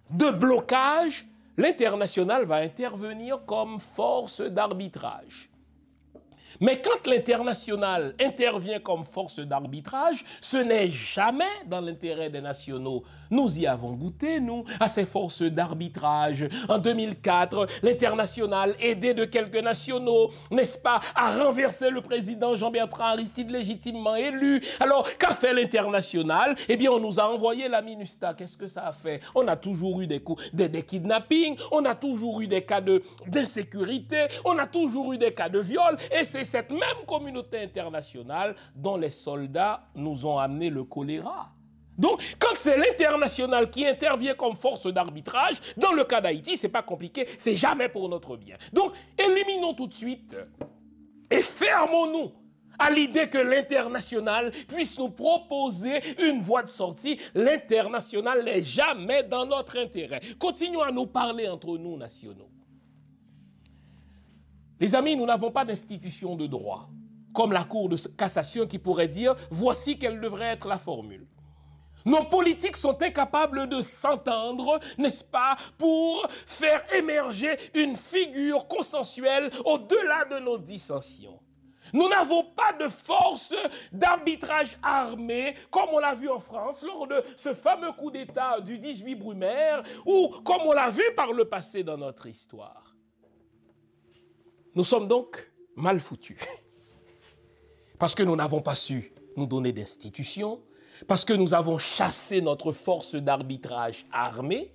de 0.09 0.31
blocage, 0.31 1.27
l'international 1.57 2.45
va 2.45 2.55
intervenir 2.55 3.45
comme 3.45 3.79
force 3.79 4.41
d'arbitrage. 4.41 5.50
Mais 6.59 6.81
quand 6.81 7.07
l'international 7.07 8.13
intervient 8.19 8.79
comme 8.79 9.05
force 9.05 9.39
d'arbitrage, 9.39 10.23
ce 10.41 10.57
n'est 10.57 10.89
jamais 10.89 11.45
dans 11.65 11.81
l'intérêt 11.81 12.29
des 12.29 12.41
nationaux. 12.41 13.03
Nous 13.29 13.59
y 13.59 13.65
avons 13.65 13.93
goûté, 13.93 14.39
nous, 14.39 14.65
à 14.79 14.87
ces 14.87 15.05
forces 15.05 15.41
d'arbitrage. 15.41 16.47
En 16.67 16.77
2004, 16.77 17.67
l'international, 17.81 18.75
aidé 18.79 19.13
de 19.13 19.25
quelques 19.25 19.61
nationaux, 19.61 20.31
n'est-ce 20.51 20.77
pas, 20.77 20.99
a 21.15 21.37
renversé 21.37 21.89
le 21.89 22.01
président 22.01 22.55
Jean-Bertrand 22.55 23.05
Aristide 23.05 23.49
légitimement 23.49 24.15
élu. 24.15 24.61
Alors, 24.79 25.07
qu'a 25.17 25.29
fait 25.31 25.53
l'international? 25.53 26.55
Eh 26.67 26.75
bien, 26.75 26.91
on 26.91 26.99
nous 26.99 27.19
a 27.19 27.31
envoyé 27.31 27.69
la 27.69 27.81
MINUSTA. 27.81 28.33
Qu'est-ce 28.33 28.57
que 28.57 28.67
ça 28.67 28.85
a 28.87 28.91
fait? 28.91 29.21
On 29.33 29.47
a 29.47 29.55
toujours 29.55 30.01
eu 30.01 30.07
des, 30.07 30.19
coups, 30.19 30.43
des, 30.53 30.67
des 30.67 30.83
kidnappings, 30.83 31.57
on 31.71 31.85
a 31.85 31.95
toujours 31.95 32.41
eu 32.41 32.47
des 32.47 32.63
cas 32.63 32.81
d'insécurité, 33.27 34.27
on 34.43 34.57
a 34.57 34.65
toujours 34.65 35.13
eu 35.13 35.17
des 35.17 35.33
cas 35.33 35.49
de 35.49 35.59
viol, 35.59 35.97
et 36.11 36.25
c'est 36.25 36.40
cette 36.45 36.71
même 36.71 37.05
communauté 37.07 37.59
internationale 37.59 38.55
dont 38.75 38.97
les 38.97 39.09
soldats 39.09 39.83
nous 39.95 40.25
ont 40.25 40.37
amené 40.37 40.69
le 40.69 40.83
choléra. 40.83 41.49
Donc, 41.97 42.21
quand 42.39 42.55
c'est 42.55 42.77
l'international 42.77 43.69
qui 43.69 43.85
intervient 43.85 44.33
comme 44.33 44.55
force 44.55 44.87
d'arbitrage, 44.87 45.57
dans 45.77 45.91
le 45.91 46.03
cas 46.03 46.21
d'Haïti, 46.21 46.57
c'est 46.57 46.69
pas 46.69 46.83
compliqué, 46.83 47.27
c'est 47.37 47.55
jamais 47.55 47.89
pour 47.89 48.09
notre 48.09 48.37
bien. 48.37 48.57
Donc, 48.73 48.93
éliminons 49.17 49.73
tout 49.73 49.87
de 49.87 49.93
suite 49.93 50.35
et 51.29 51.41
fermons-nous 51.41 52.31
à 52.79 52.89
l'idée 52.89 53.29
que 53.29 53.37
l'international 53.37 54.51
puisse 54.67 54.97
nous 54.97 55.09
proposer 55.09 56.01
une 56.19 56.39
voie 56.39 56.63
de 56.63 56.69
sortie. 56.69 57.19
L'international 57.35 58.43
n'est 58.43 58.63
jamais 58.63 59.23
dans 59.23 59.45
notre 59.45 59.77
intérêt. 59.77 60.21
Continuons 60.39 60.81
à 60.81 60.91
nous 60.91 61.05
parler 61.05 61.47
entre 61.47 61.77
nous 61.77 61.97
nationaux. 61.97 62.50
Les 64.81 64.95
amis, 64.95 65.15
nous 65.15 65.27
n'avons 65.27 65.51
pas 65.51 65.63
d'institution 65.63 66.35
de 66.35 66.47
droit, 66.47 66.89
comme 67.35 67.53
la 67.53 67.63
Cour 67.63 67.87
de 67.87 67.97
cassation 68.17 68.65
qui 68.65 68.79
pourrait 68.79 69.07
dire, 69.07 69.35
voici 69.51 69.99
quelle 69.99 70.19
devrait 70.19 70.47
être 70.47 70.67
la 70.67 70.79
formule. 70.79 71.27
Nos 72.03 72.23
politiques 72.23 72.77
sont 72.77 72.99
incapables 72.99 73.69
de 73.69 73.83
s'entendre, 73.83 74.79
n'est-ce 74.97 75.23
pas, 75.23 75.55
pour 75.77 76.27
faire 76.47 76.83
émerger 76.95 77.59
une 77.75 77.95
figure 77.95 78.67
consensuelle 78.67 79.51
au-delà 79.65 80.25
de 80.25 80.43
nos 80.43 80.57
dissensions. 80.57 81.39
Nous 81.93 82.09
n'avons 82.09 82.43
pas 82.43 82.73
de 82.73 82.89
force 82.89 83.53
d'arbitrage 83.91 84.79
armé, 84.81 85.57
comme 85.69 85.89
on 85.93 85.99
l'a 85.99 86.15
vu 86.15 86.27
en 86.27 86.39
France 86.39 86.83
lors 86.83 87.05
de 87.05 87.23
ce 87.37 87.53
fameux 87.53 87.91
coup 87.91 88.09
d'État 88.09 88.59
du 88.59 88.79
18 88.79 89.13
Brumaire, 89.13 89.83
ou 90.07 90.29
comme 90.43 90.63
on 90.65 90.71
l'a 90.71 90.89
vu 90.89 91.03
par 91.15 91.33
le 91.33 91.45
passé 91.45 91.83
dans 91.83 91.97
notre 91.97 92.25
histoire. 92.25 92.90
Nous 94.75 94.83
sommes 94.83 95.07
donc 95.07 95.51
mal 95.75 95.99
foutus, 95.99 96.37
parce 97.99 98.15
que 98.15 98.23
nous 98.23 98.35
n'avons 98.35 98.61
pas 98.61 98.75
su 98.75 99.11
nous 99.35 99.45
donner 99.45 99.71
d'institutions, 99.71 100.61
parce 101.07 101.25
que 101.25 101.33
nous 101.33 101.53
avons 101.53 101.77
chassé 101.77 102.41
notre 102.41 102.71
force 102.71 103.15
d'arbitrage 103.15 104.05
armée, 104.11 104.73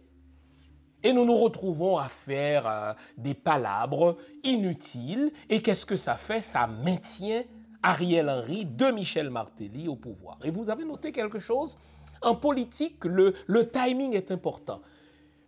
et 1.02 1.12
nous 1.12 1.24
nous 1.24 1.36
retrouvons 1.36 1.98
à 1.98 2.08
faire 2.08 2.66
euh, 2.66 2.92
des 3.16 3.34
palabres 3.34 4.16
inutiles. 4.42 5.30
Et 5.48 5.62
qu'est-ce 5.62 5.86
que 5.86 5.94
ça 5.96 6.14
fait? 6.14 6.42
Ça 6.42 6.66
maintient 6.66 7.44
Ariel 7.82 8.28
Henry 8.28 8.64
de 8.64 8.86
Michel 8.86 9.30
Martelly 9.30 9.86
au 9.86 9.94
pouvoir. 9.94 10.38
Et 10.42 10.50
vous 10.50 10.68
avez 10.68 10.84
noté 10.84 11.12
quelque 11.12 11.38
chose? 11.38 11.78
En 12.22 12.34
politique, 12.34 13.04
le, 13.04 13.34
le 13.46 13.68
timing 13.68 14.14
est 14.14 14.32
important. 14.32 14.80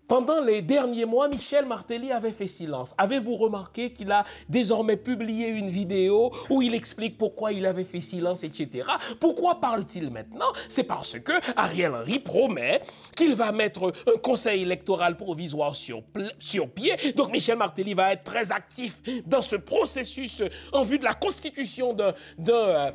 Pendant 0.08 0.40
les 0.40 0.62
derniers 0.62 1.04
mois, 1.04 1.28
Michel 1.28 1.66
Martelly 1.66 2.10
avait 2.12 2.32
fait 2.32 2.46
silence. 2.46 2.94
Avez-vous 2.96 3.36
remarqué 3.36 3.92
qu'il 3.92 4.10
a 4.10 4.24
désormais 4.48 4.96
publié 4.96 5.48
une 5.48 5.68
vidéo 5.68 6.32
où 6.48 6.62
il 6.62 6.74
explique 6.74 7.18
pourquoi 7.18 7.52
il 7.52 7.66
avait 7.66 7.84
fait 7.84 8.00
silence, 8.00 8.42
etc. 8.42 8.88
Pourquoi 9.20 9.60
parle-t-il 9.60 10.10
maintenant? 10.10 10.50
C'est 10.70 10.84
parce 10.84 11.18
que 11.18 11.32
Ariel 11.56 11.94
Henry 11.94 12.20
promet 12.20 12.80
qu'il 13.14 13.34
va 13.34 13.52
mettre 13.52 13.92
un 14.06 14.18
conseil 14.18 14.62
électoral 14.62 15.18
provisoire 15.18 15.76
sur, 15.76 16.02
sur 16.38 16.70
pied. 16.70 16.96
Donc 17.14 17.30
Michel 17.30 17.58
Martelly 17.58 17.92
va 17.92 18.14
être 18.14 18.24
très 18.24 18.50
actif 18.50 19.02
dans 19.26 19.42
ce 19.42 19.56
processus 19.56 20.42
en 20.72 20.84
vue 20.84 20.98
de 20.98 21.04
la 21.04 21.14
constitution 21.14 21.92
d'un 21.92 22.14
euh, 22.48 22.90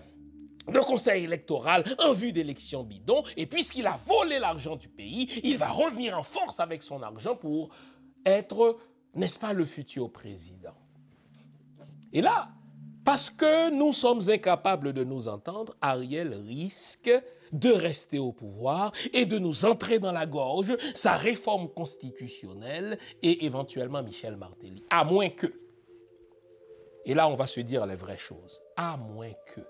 de 0.67 0.79
conseil 0.79 1.23
électoral 1.25 1.83
en 1.99 2.13
vue 2.13 2.31
d'élections 2.31 2.83
bidons. 2.83 3.23
Et 3.37 3.45
puisqu'il 3.45 3.87
a 3.87 3.99
volé 4.05 4.39
l'argent 4.39 4.75
du 4.75 4.89
pays, 4.89 5.29
il 5.43 5.57
va 5.57 5.69
revenir 5.69 6.17
en 6.17 6.23
force 6.23 6.59
avec 6.59 6.83
son 6.83 7.01
argent 7.01 7.35
pour 7.35 7.69
être, 8.25 8.77
n'est-ce 9.15 9.39
pas, 9.39 9.53
le 9.53 9.65
futur 9.65 10.11
président. 10.11 10.75
Et 12.11 12.21
là, 12.21 12.49
parce 13.03 13.29
que 13.29 13.69
nous 13.69 13.91
sommes 13.91 14.21
incapables 14.29 14.93
de 14.93 15.03
nous 15.03 15.27
entendre, 15.27 15.75
Ariel 15.81 16.33
risque 16.33 17.11
de 17.51 17.69
rester 17.69 18.17
au 18.17 18.31
pouvoir 18.31 18.93
et 19.13 19.25
de 19.25 19.37
nous 19.37 19.65
entrer 19.65 19.99
dans 19.99 20.11
la 20.11 20.25
gorge 20.25 20.75
sa 20.95 21.17
réforme 21.17 21.69
constitutionnelle 21.69 22.97
et 23.21 23.45
éventuellement 23.45 24.01
Michel 24.01 24.37
Martelly. 24.37 24.83
À 24.89 25.03
moins 25.03 25.29
que, 25.29 25.47
et 27.05 27.13
là 27.13 27.27
on 27.27 27.35
va 27.35 27.45
se 27.45 27.59
dire 27.59 27.85
les 27.85 27.95
vraies 27.95 28.17
choses, 28.17 28.61
à 28.75 28.97
moins 28.97 29.33
que 29.53 29.61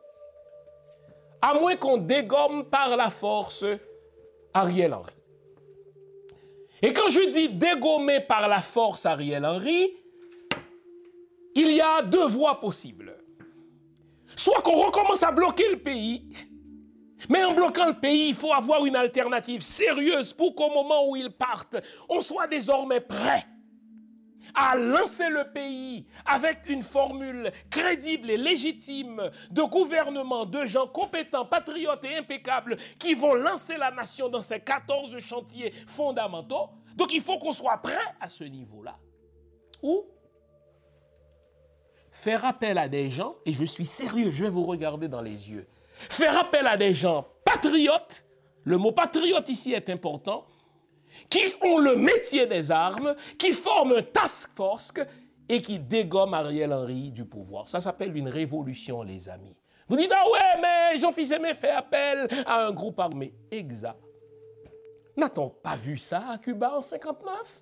à 1.44 1.54
moins 1.56 1.76
qu'on 1.76 1.98
dégomme 1.98 2.64
par 2.70 2.96
la 2.96 3.10
force 3.10 3.66
Ariel 4.54 4.94
Henry. 4.94 5.12
Et 6.82 6.94
quand 6.94 7.10
je 7.10 7.30
dis 7.32 7.50
dégommer 7.50 8.22
par 8.22 8.48
la 8.48 8.62
force 8.62 9.06
Ariel 9.06 9.46
Henry, 9.46 9.94
il 11.54 11.72
y 11.72 11.82
a 11.82 12.02
deux 12.02 12.28
voies 12.28 12.62
possibles. 12.62 13.14
Soit 14.38 14.62
qu'on 14.62 14.86
recommence 14.86 15.22
à 15.22 15.34
bloquer 15.34 15.68
le 15.68 15.80
pays, 15.80 16.30
mais 17.28 17.44
en 17.44 17.54
bloquant 17.54 17.88
le 17.88 18.00
pays, 18.00 18.30
il 18.30 18.36
faut 18.36 18.54
avoir 18.54 18.86
une 18.86 18.96
alternative 18.96 19.62
sérieuse 19.62 20.32
pour 20.32 20.56
qu'au 20.56 20.70
moment 20.70 21.10
où 21.10 21.18
ils 21.18 21.30
partent, 21.30 21.76
on 22.08 22.22
soit 22.22 22.48
désormais 22.48 23.02
prêt 23.02 23.46
à 24.56 24.76
lancer 24.76 25.30
le 25.30 25.52
pays 25.52 26.06
avec 26.26 26.60
une 26.68 26.82
formule 26.82 27.52
crédible 27.70 28.30
et 28.30 28.38
légitime 28.38 29.32
de 29.52 29.62
gouvernement 29.64 30.46
de 30.46 30.66
gens 30.66 30.88
compétents, 30.88 31.46
patriotes 31.46 32.04
et 32.06 32.18
impeccables 32.18 32.78
qui 33.00 33.14
vont 33.14 33.34
lancer 33.34 33.78
la 33.78 33.92
nation 33.92 34.30
dans 34.30 34.42
ces 34.42 34.60
14 34.60 35.18
chantiers 35.20 35.74
fondamentaux. 35.88 36.70
Donc 36.96 37.14
il 37.14 37.22
faut 37.22 37.40
qu'on 37.40 37.54
soit 37.54 37.78
prêt 37.78 37.98
à 38.20 38.30
ce 38.30 38.44
niveau-là. 38.44 38.98
Ou 39.82 40.06
faire 42.12 42.46
appel 42.46 42.78
à 42.78 42.88
des 42.88 43.10
gens, 43.10 43.36
et 43.46 43.54
je 43.54 43.66
suis 43.66 43.88
sérieux, 43.88 44.32
je 44.32 44.44
vais 44.44 44.50
vous 44.50 44.64
regarder 44.64 45.08
dans 45.08 45.22
les 45.22 45.52
yeux, 45.52 45.68
faire 45.94 46.40
appel 46.40 46.68
à 46.68 46.78
des 46.78 46.94
gens 46.94 47.28
patriotes, 47.44 48.24
le 48.64 48.78
mot 48.78 48.92
patriote 48.92 49.50
ici 49.50 49.74
est 49.74 49.90
important, 49.90 50.46
qui 51.30 51.42
ont 51.62 51.78
le 51.78 51.96
métier 51.96 52.46
des 52.46 52.72
armes, 52.72 53.16
qui 53.38 53.52
forment 53.52 53.98
un 53.98 54.02
task 54.02 54.52
force 54.56 54.94
et 55.50 55.62
qui 55.62 55.80
dégomment 55.80 56.34
Ariel 56.34 56.74
Henry 56.74 57.12
du 57.12 57.26
pouvoir. 57.26 57.68
Ça 57.68 57.82
s'appelle 57.82 58.16
une 58.16 58.30
révolution, 58.30 59.04
les 59.04 59.30
amis. 59.30 59.56
Vous 59.88 59.98
dites, 59.98 60.12
ah 60.16 60.30
ouais, 60.30 60.62
mais 60.62 61.00
Jean-Fils 61.00 61.32
Aimé 61.32 61.54
fait 61.54 61.70
appel 61.70 62.28
à 62.46 62.66
un 62.66 62.72
groupe 62.72 63.00
armé. 63.00 63.34
Exact. 63.52 64.00
N'a-t-on 65.16 65.50
pas 65.50 65.76
vu 65.76 65.98
ça 65.98 66.24
à 66.30 66.38
Cuba 66.38 66.78
en 66.78 66.82
59 66.82 67.62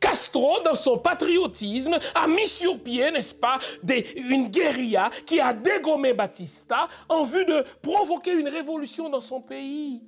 Castro, 0.00 0.60
dans 0.64 0.74
son 0.74 0.98
patriotisme, 0.98 1.98
a 2.14 2.26
mis 2.26 2.48
sur 2.48 2.82
pied, 2.82 3.10
n'est-ce 3.10 3.34
pas, 3.34 3.58
une 4.16 4.48
guérilla 4.48 5.10
qui 5.26 5.38
a 5.38 5.52
dégommé 5.52 6.14
Batista 6.14 6.88
en 7.06 7.24
vue 7.24 7.44
de 7.44 7.64
provoquer 7.82 8.32
une 8.32 8.48
révolution 8.48 9.10
dans 9.10 9.20
son 9.20 9.42
pays. 9.42 10.02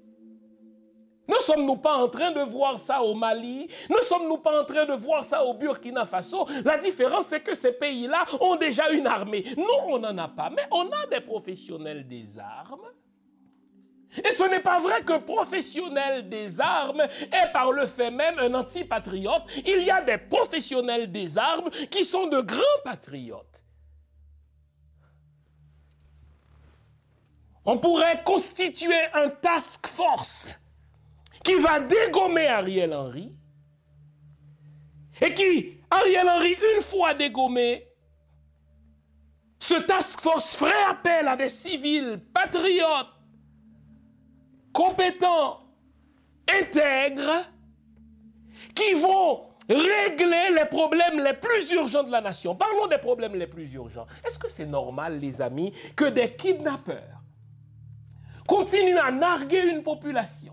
Ne 1.33 1.39
sommes-nous 1.41 1.77
pas 1.77 1.97
en 1.97 2.09
train 2.09 2.31
de 2.31 2.41
voir 2.41 2.79
ça 2.79 3.03
au 3.03 3.15
Mali? 3.15 3.67
Ne 3.89 4.03
sommes-nous 4.03 4.37
pas 4.39 4.61
en 4.61 4.65
train 4.67 4.85
de 4.85 4.93
voir 4.93 5.25
ça 5.25 5.43
au 5.45 5.55
Burkina 5.55 6.05
Faso? 6.05 6.47
La 6.63 6.77
différence, 6.77 7.27
c'est 7.29 7.41
que 7.41 7.55
ces 7.55 7.73
pays-là 7.73 8.27
ont 8.41 8.57
déjà 8.57 8.91
une 8.91 9.07
armée. 9.07 9.45
Nous, 9.57 9.65
on 9.89 9.99
n'en 9.99 10.17
a 10.19 10.29
pas, 10.29 10.51
mais 10.51 10.67
on 10.71 10.91
a 10.91 11.07
des 11.07 11.21
professionnels 11.21 12.07
des 12.07 12.39
armes. 12.39 12.87
Et 14.23 14.31
ce 14.31 14.43
n'est 14.43 14.61
pas 14.61 14.79
vrai 14.79 15.03
qu'un 15.03 15.21
professionnel 15.21 16.29
des 16.29 16.61
armes 16.61 17.01
est 17.01 17.51
par 17.51 17.73
le 17.73 17.87
fait 17.87 18.11
même 18.11 18.39
un 18.39 18.53
antipatriote. 18.53 19.45
Il 19.65 19.85
y 19.85 19.91
a 19.91 20.03
des 20.03 20.19
professionnels 20.19 21.11
des 21.11 21.39
armes 21.39 21.71
qui 21.91 22.05
sont 22.05 22.27
de 22.27 22.43
grands 22.43 22.61
patriotes. 22.85 23.65
On 27.65 27.79
pourrait 27.79 28.23
constituer 28.23 29.01
un 29.15 29.31
task 29.31 29.87
force 29.87 30.49
qui 31.45 31.55
va 31.57 31.81
dégommer 31.81 32.47
Ariel 32.47 32.95
Henry 32.95 33.33
et 35.21 35.35
qui, 35.35 35.79
Ariel 35.91 36.29
Henry, 36.29 36.57
une 36.77 36.83
fois 36.83 37.15
dégommé, 37.15 37.87
ce 39.59 39.75
task 39.75 40.21
force 40.21 40.57
ferait 40.57 40.73
appel 40.91 41.29
à 41.29 41.37
des 41.37 41.49
civils 41.49 42.21
patriotes, 42.35 43.13
compétents, 44.73 45.61
intègres, 46.49 47.49
qui 48.75 48.95
vont 48.95 49.43
régler 49.69 50.51
les 50.57 50.65
problèmes 50.65 51.23
les 51.23 51.35
plus 51.35 51.71
urgents 51.71 52.03
de 52.03 52.11
la 52.11 52.21
nation. 52.21 52.57
Parlons 52.57 52.87
des 52.87 52.99
problèmes 52.99 53.37
les 53.37 53.47
plus 53.47 53.73
urgents. 53.75 54.07
Est-ce 54.27 54.39
que 54.39 54.51
c'est 54.51 54.67
normal, 54.67 55.21
les 55.21 55.41
amis, 55.41 55.73
que 55.95 56.07
des 56.07 56.35
kidnappeurs 56.35 57.23
continuent 58.47 58.99
à 58.99 59.13
narguer 59.13 59.71
une 59.71 59.83
population 59.83 60.52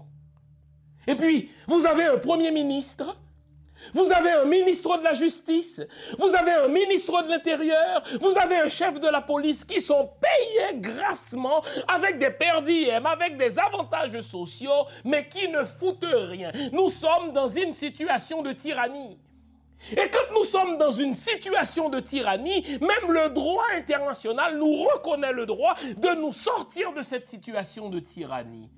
et 1.09 1.15
puis, 1.15 1.49
vous 1.65 1.87
avez 1.87 2.03
un 2.03 2.19
Premier 2.19 2.51
ministre, 2.51 3.17
vous 3.93 4.11
avez 4.11 4.29
un 4.29 4.45
ministre 4.45 4.95
de 4.99 5.03
la 5.03 5.15
Justice, 5.15 5.81
vous 6.19 6.35
avez 6.35 6.51
un 6.51 6.67
ministre 6.67 7.23
de 7.23 7.29
l'Intérieur, 7.29 8.03
vous 8.21 8.37
avez 8.37 8.57
un 8.57 8.69
chef 8.69 8.99
de 8.99 9.07
la 9.07 9.19
police 9.19 9.65
qui 9.65 9.81
sont 9.81 10.07
payés 10.21 10.79
grassement 10.79 11.63
avec 11.87 12.19
des 12.19 12.29
perdièmes, 12.29 13.07
avec 13.07 13.37
des 13.37 13.57
avantages 13.57 14.21
sociaux, 14.21 14.85
mais 15.03 15.27
qui 15.27 15.47
ne 15.47 15.65
foutent 15.65 16.05
rien. 16.05 16.51
Nous 16.73 16.89
sommes 16.89 17.33
dans 17.33 17.47
une 17.47 17.73
situation 17.73 18.43
de 18.43 18.51
tyrannie. 18.51 19.17
Et 19.93 20.11
quand 20.11 20.31
nous 20.35 20.43
sommes 20.43 20.77
dans 20.77 20.91
une 20.91 21.15
situation 21.15 21.89
de 21.89 21.99
tyrannie, 22.01 22.61
même 22.81 23.11
le 23.11 23.29
droit 23.29 23.65
international 23.75 24.59
nous 24.59 24.83
reconnaît 24.83 25.33
le 25.33 25.47
droit 25.47 25.73
de 25.97 26.21
nous 26.21 26.33
sortir 26.33 26.93
de 26.93 27.01
cette 27.01 27.27
situation 27.27 27.89
de 27.89 27.99
tyrannie. 27.99 28.69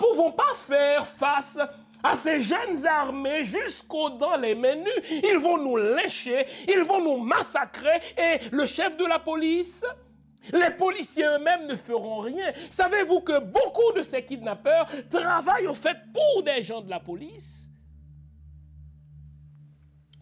Pouvons 0.00 0.32
pas 0.32 0.54
faire 0.54 1.06
face 1.06 1.58
à 2.02 2.14
ces 2.14 2.42
jeunes 2.42 2.86
armées 2.86 3.44
jusqu'aux 3.44 4.10
dents 4.10 4.36
les 4.36 4.54
menus. 4.54 4.92
Ils 5.10 5.38
vont 5.38 5.58
nous 5.58 5.76
lécher, 5.76 6.46
ils 6.68 6.82
vont 6.82 7.02
nous 7.02 7.18
massacrer. 7.18 8.00
Et 8.16 8.48
le 8.50 8.66
chef 8.66 8.96
de 8.96 9.04
la 9.04 9.18
police, 9.18 9.84
les 10.52 10.70
policiers 10.70 11.26
eux-mêmes 11.26 11.66
ne 11.66 11.76
feront 11.76 12.20
rien. 12.20 12.52
Savez-vous 12.70 13.20
que 13.20 13.38
beaucoup 13.38 13.92
de 13.94 14.02
ces 14.02 14.24
kidnappeurs 14.24 14.86
travaillent 15.10 15.66
au 15.66 15.74
fait 15.74 15.96
pour 16.12 16.42
des 16.42 16.62
gens 16.62 16.80
de 16.80 16.90
la 16.90 17.00
police? 17.00 17.68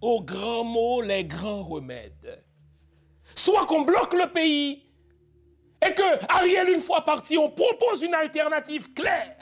Aux 0.01 0.21
grands 0.23 0.65
mots, 0.65 1.03
les 1.03 1.25
grands 1.25 1.63
remèdes. 1.63 2.45
Soit 3.35 3.67
qu'on 3.67 3.83
bloque 3.83 4.15
le 4.15 4.29
pays 4.31 4.85
et 5.85 5.95
que 5.95 6.25
Ariel, 6.29 6.71
une 6.71 6.81
fois 6.81 7.05
parti, 7.05 7.39
on 7.39 7.51
propose 7.51 8.03
une 8.03 8.15
alternative 8.15 8.93
claire 8.93 9.38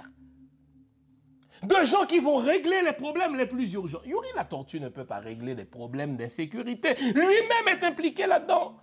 de 1.67 1.85
gens 1.85 2.07
qui 2.07 2.19
vont 2.19 2.37
régler 2.37 2.83
les 2.83 2.93
problèmes 2.93 3.37
les 3.37 3.47
plus 3.47 3.73
urgents. 3.73 4.01
Yuri 4.05 4.29
la 4.37 4.45
tortue 4.45 4.81
ne 4.81 4.89
peut 4.89 5.05
pas 5.05 5.19
régler 5.19 5.55
les 5.55 5.65
problèmes 5.65 6.17
d'insécurité. 6.17 6.95
Lui-même 6.95 7.69
est 7.69 7.85
impliqué 7.85 8.27
là-dedans. 8.27 8.81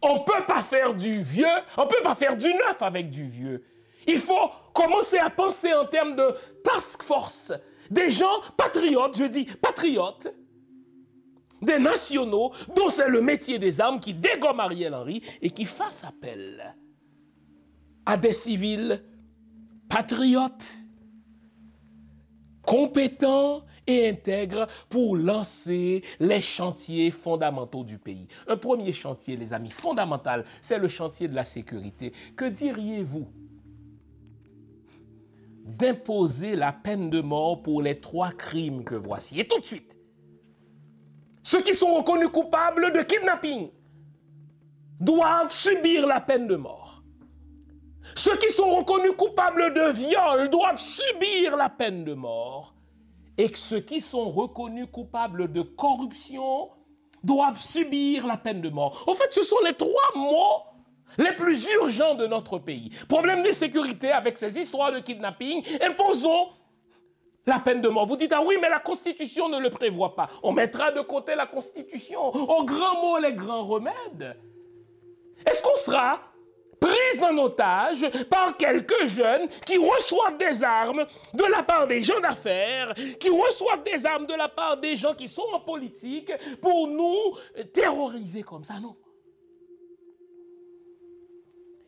On 0.00 0.14
ne 0.14 0.20
peut 0.20 0.44
pas 0.46 0.62
faire 0.62 0.94
du 0.94 1.22
vieux, 1.22 1.46
on 1.76 1.84
ne 1.84 1.88
peut 1.88 2.02
pas 2.02 2.14
faire 2.14 2.36
du 2.36 2.48
neuf 2.48 2.80
avec 2.80 3.10
du 3.10 3.24
vieux. 3.24 3.64
Il 4.06 4.18
faut 4.18 4.50
commencer 4.72 5.18
à 5.18 5.30
penser 5.30 5.72
en 5.72 5.86
termes 5.86 6.16
de 6.16 6.34
task 6.64 7.02
force. 7.02 7.52
Des 7.90 8.10
gens 8.10 8.40
patriotes, 8.56 9.16
je 9.16 9.24
dis 9.24 9.44
patriotes, 9.44 10.28
des 11.60 11.78
nationaux 11.78 12.52
dont 12.74 12.88
c'est 12.88 13.08
le 13.08 13.20
métier 13.20 13.58
des 13.58 13.80
armes 13.80 14.00
qui 14.00 14.14
dégomment 14.14 14.60
Ariel 14.60 14.94
Henry 14.94 15.22
et 15.40 15.50
qui 15.50 15.64
fassent 15.64 16.04
appel 16.04 16.74
à 18.04 18.16
des 18.16 18.32
civils 18.32 19.04
patriotes, 19.92 20.72
compétents 22.62 23.62
et 23.86 24.08
intègres 24.08 24.66
pour 24.88 25.18
lancer 25.18 26.02
les 26.18 26.40
chantiers 26.40 27.10
fondamentaux 27.10 27.84
du 27.84 27.98
pays. 27.98 28.26
Un 28.48 28.56
premier 28.56 28.94
chantier, 28.94 29.36
les 29.36 29.52
amis, 29.52 29.70
fondamental, 29.70 30.46
c'est 30.62 30.78
le 30.78 30.88
chantier 30.88 31.28
de 31.28 31.34
la 31.34 31.44
sécurité. 31.44 32.14
Que 32.36 32.46
diriez-vous 32.46 33.28
d'imposer 35.66 36.56
la 36.56 36.72
peine 36.72 37.10
de 37.10 37.20
mort 37.20 37.62
pour 37.62 37.82
les 37.82 38.00
trois 38.00 38.30
crimes 38.30 38.84
que 38.84 38.94
voici? 38.94 39.40
Et 39.40 39.46
tout 39.46 39.60
de 39.60 39.66
suite, 39.66 39.94
ceux 41.42 41.62
qui 41.62 41.74
sont 41.74 41.92
reconnus 41.96 42.30
coupables 42.30 42.92
de 42.92 43.02
kidnapping 43.02 43.68
doivent 45.00 45.52
subir 45.52 46.06
la 46.06 46.20
peine 46.20 46.46
de 46.46 46.56
mort. 46.56 46.81
Ceux 48.14 48.36
qui 48.36 48.50
sont 48.50 48.70
reconnus 48.70 49.12
coupables 49.16 49.74
de 49.74 49.90
viol 49.92 50.48
doivent 50.48 50.80
subir 50.80 51.56
la 51.56 51.68
peine 51.68 52.04
de 52.04 52.14
mort. 52.14 52.74
Et 53.38 53.50
ceux 53.54 53.80
qui 53.80 54.00
sont 54.00 54.30
reconnus 54.30 54.88
coupables 54.92 55.50
de 55.50 55.62
corruption 55.62 56.70
doivent 57.24 57.60
subir 57.60 58.26
la 58.26 58.36
peine 58.36 58.60
de 58.60 58.68
mort. 58.68 59.04
En 59.06 59.14
fait, 59.14 59.32
ce 59.32 59.42
sont 59.42 59.60
les 59.64 59.74
trois 59.74 60.12
mots 60.14 60.62
les 61.18 61.32
plus 61.32 61.66
urgents 61.74 62.14
de 62.14 62.26
notre 62.26 62.58
pays. 62.58 62.90
Problème 63.08 63.42
de 63.42 63.52
sécurité 63.52 64.10
avec 64.10 64.38
ces 64.38 64.58
histoires 64.58 64.92
de 64.92 64.98
kidnapping. 64.98 65.62
Imposons 65.82 66.48
la 67.46 67.58
peine 67.58 67.80
de 67.80 67.88
mort. 67.88 68.06
Vous 68.06 68.16
dites, 68.16 68.32
ah 68.32 68.42
oui, 68.44 68.56
mais 68.60 68.68
la 68.68 68.78
Constitution 68.78 69.48
ne 69.48 69.58
le 69.58 69.70
prévoit 69.70 70.14
pas. 70.14 70.28
On 70.42 70.52
mettra 70.52 70.92
de 70.92 71.00
côté 71.00 71.34
la 71.34 71.46
Constitution. 71.46 72.24
Au 72.24 72.64
grand 72.64 73.00
mot, 73.00 73.18
les 73.18 73.32
grands 73.32 73.66
remèdes. 73.66 74.36
Est-ce 75.46 75.62
qu'on 75.62 75.76
sera 75.76 76.20
pris 76.82 77.22
en 77.22 77.38
otage 77.38 78.04
par 78.28 78.56
quelques 78.56 79.06
jeunes 79.06 79.48
qui 79.64 79.78
reçoivent 79.78 80.36
des 80.36 80.62
armes 80.62 81.06
de 81.32 81.44
la 81.44 81.62
part 81.62 81.86
des 81.86 82.02
gens 82.02 82.20
d'affaires, 82.20 82.92
qui 83.20 83.30
reçoivent 83.30 83.84
des 83.84 84.04
armes 84.04 84.26
de 84.26 84.34
la 84.34 84.48
part 84.48 84.76
des 84.78 84.96
gens 84.96 85.14
qui 85.14 85.28
sont 85.28 85.46
en 85.52 85.60
politique 85.60 86.32
pour 86.60 86.88
nous 86.88 87.36
terroriser 87.72 88.42
comme 88.42 88.64
ça, 88.64 88.80
non? 88.80 88.96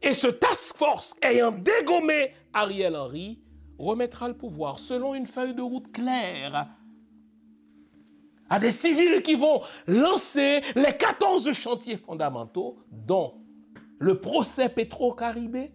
Et 0.00 0.12
ce 0.12 0.28
task 0.28 0.76
force 0.76 1.14
ayant 1.22 1.50
dégommé 1.50 2.32
Ariel 2.52 2.94
Henry, 2.94 3.40
remettra 3.78 4.28
le 4.28 4.36
pouvoir 4.36 4.78
selon 4.78 5.14
une 5.14 5.26
feuille 5.26 5.54
de 5.54 5.62
route 5.62 5.90
claire 5.90 6.68
à 8.48 8.58
des 8.60 8.70
civils 8.70 9.22
qui 9.22 9.34
vont 9.34 9.62
lancer 9.86 10.60
les 10.76 10.92
14 10.92 11.50
chantiers 11.52 11.96
fondamentaux, 11.96 12.78
dont 12.90 13.43
le 14.04 14.20
procès 14.20 14.68
Petro-Caribé, 14.68 15.72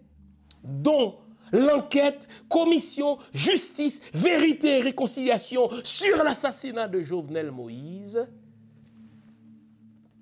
dont 0.62 1.18
l'enquête, 1.52 2.28
commission, 2.48 3.18
justice, 3.34 4.00
vérité 4.14 4.78
et 4.78 4.80
réconciliation 4.80 5.68
sur 5.82 6.22
l'assassinat 6.22 6.86
de 6.86 7.00
Jovenel 7.00 7.50
Moïse, 7.50 8.28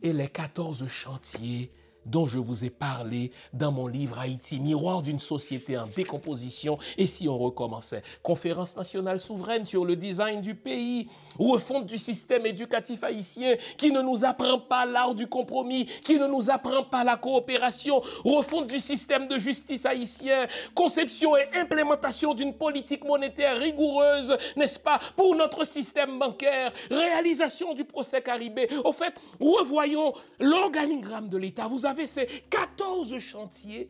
et 0.00 0.14
les 0.14 0.28
14 0.28 0.88
chantiers 0.88 1.70
dont 2.08 2.26
je 2.26 2.38
vous 2.38 2.64
ai 2.64 2.70
parlé 2.70 3.30
dans 3.52 3.72
mon 3.72 3.86
livre 3.86 4.18
Haïti, 4.18 4.60
miroir 4.60 5.02
d'une 5.02 5.20
société 5.20 5.78
en 5.78 5.86
décomposition. 5.86 6.78
Et 6.96 7.06
si 7.06 7.28
on 7.28 7.38
recommençait? 7.38 8.02
Conférence 8.22 8.76
nationale 8.76 9.20
souveraine 9.20 9.66
sur 9.66 9.84
le 9.84 9.96
design 9.96 10.40
du 10.40 10.54
pays, 10.54 11.08
refonte 11.38 11.86
du 11.86 11.98
système 11.98 12.46
éducatif 12.46 13.04
haïtien 13.04 13.54
qui 13.76 13.92
ne 13.92 14.00
nous 14.00 14.24
apprend 14.24 14.58
pas 14.58 14.84
l'art 14.86 15.14
du 15.14 15.26
compromis, 15.26 15.86
qui 16.04 16.18
ne 16.18 16.26
nous 16.26 16.50
apprend 16.50 16.84
pas 16.84 17.04
la 17.04 17.16
coopération, 17.16 18.00
refonte 18.24 18.66
du 18.66 18.80
système 18.80 19.28
de 19.28 19.38
justice 19.38 19.86
haïtien, 19.86 20.46
conception 20.74 21.36
et 21.36 21.48
implémentation 21.54 22.34
d'une 22.34 22.54
politique 22.54 23.04
monétaire 23.04 23.58
rigoureuse, 23.58 24.36
n'est-ce 24.56 24.78
pas, 24.78 24.98
pour 25.16 25.34
notre 25.34 25.64
système 25.64 26.18
bancaire, 26.18 26.72
réalisation 26.90 27.74
du 27.74 27.84
procès 27.84 28.22
caribé. 28.22 28.68
Au 28.84 28.92
fait, 28.92 29.14
revoyons 29.40 30.12
l'organigramme 30.40 31.28
de 31.28 31.38
l'État. 31.38 31.66
Vous 31.68 31.86
avez 31.86 31.97
ces 32.06 32.26
14 32.50 33.18
chantiers 33.18 33.88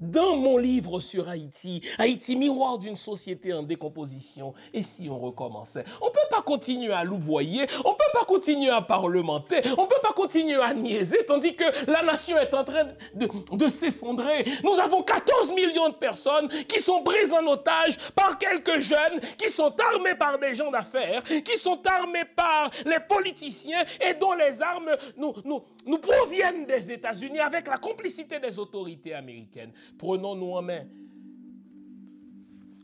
dans 0.00 0.36
mon 0.36 0.56
livre 0.56 1.00
sur 1.00 1.28
Haïti, 1.28 1.82
Haïti 1.98 2.36
miroir 2.36 2.78
d'une 2.78 2.96
société 2.96 3.52
en 3.52 3.62
décomposition, 3.62 4.54
et 4.72 4.82
si 4.82 5.08
on 5.10 5.18
recommençait? 5.18 5.84
On 6.00 6.06
ne 6.06 6.10
peut 6.10 6.18
pas 6.30 6.42
continuer 6.42 6.92
à 6.92 7.04
louvoyer, 7.04 7.66
on 7.84 7.90
ne 7.90 7.94
peut 7.94 8.12
pas 8.12 8.24
continuer 8.24 8.70
à 8.70 8.80
parlementer, 8.80 9.60
on 9.76 9.82
ne 9.82 9.88
peut 9.88 10.00
pas 10.02 10.12
continuer 10.12 10.60
à 10.60 10.74
niaiser, 10.74 11.24
tandis 11.26 11.54
que 11.54 11.64
la 11.90 12.02
nation 12.02 12.38
est 12.38 12.54
en 12.54 12.64
train 12.64 12.84
de, 13.14 13.28
de 13.56 13.68
s'effondrer. 13.68 14.44
Nous 14.64 14.78
avons 14.80 15.02
14 15.02 15.52
millions 15.52 15.88
de 15.88 15.94
personnes 15.94 16.48
qui 16.66 16.80
sont 16.80 17.02
prises 17.02 17.32
en 17.32 17.46
otage 17.46 17.96
par 18.14 18.38
quelques 18.38 18.80
jeunes, 18.80 19.20
qui 19.36 19.50
sont 19.50 19.74
armés 19.92 20.14
par 20.14 20.38
des 20.38 20.54
gens 20.54 20.70
d'affaires, 20.70 21.22
qui 21.22 21.58
sont 21.58 21.80
armés 21.86 22.24
par 22.36 22.70
les 22.84 23.00
politiciens 23.08 23.84
et 24.00 24.14
dont 24.14 24.32
les 24.32 24.62
armes 24.62 24.90
nous, 25.16 25.34
nous, 25.44 25.62
nous 25.86 25.98
proviennent 25.98 26.66
des 26.66 26.90
États-Unis 26.90 27.40
avec 27.40 27.66
la 27.66 27.78
complicité 27.78 28.38
des 28.38 28.58
autorités 28.58 29.14
américaines. 29.14 29.72
Prenons-nous 29.98 30.52
en 30.52 30.62
main 30.62 30.86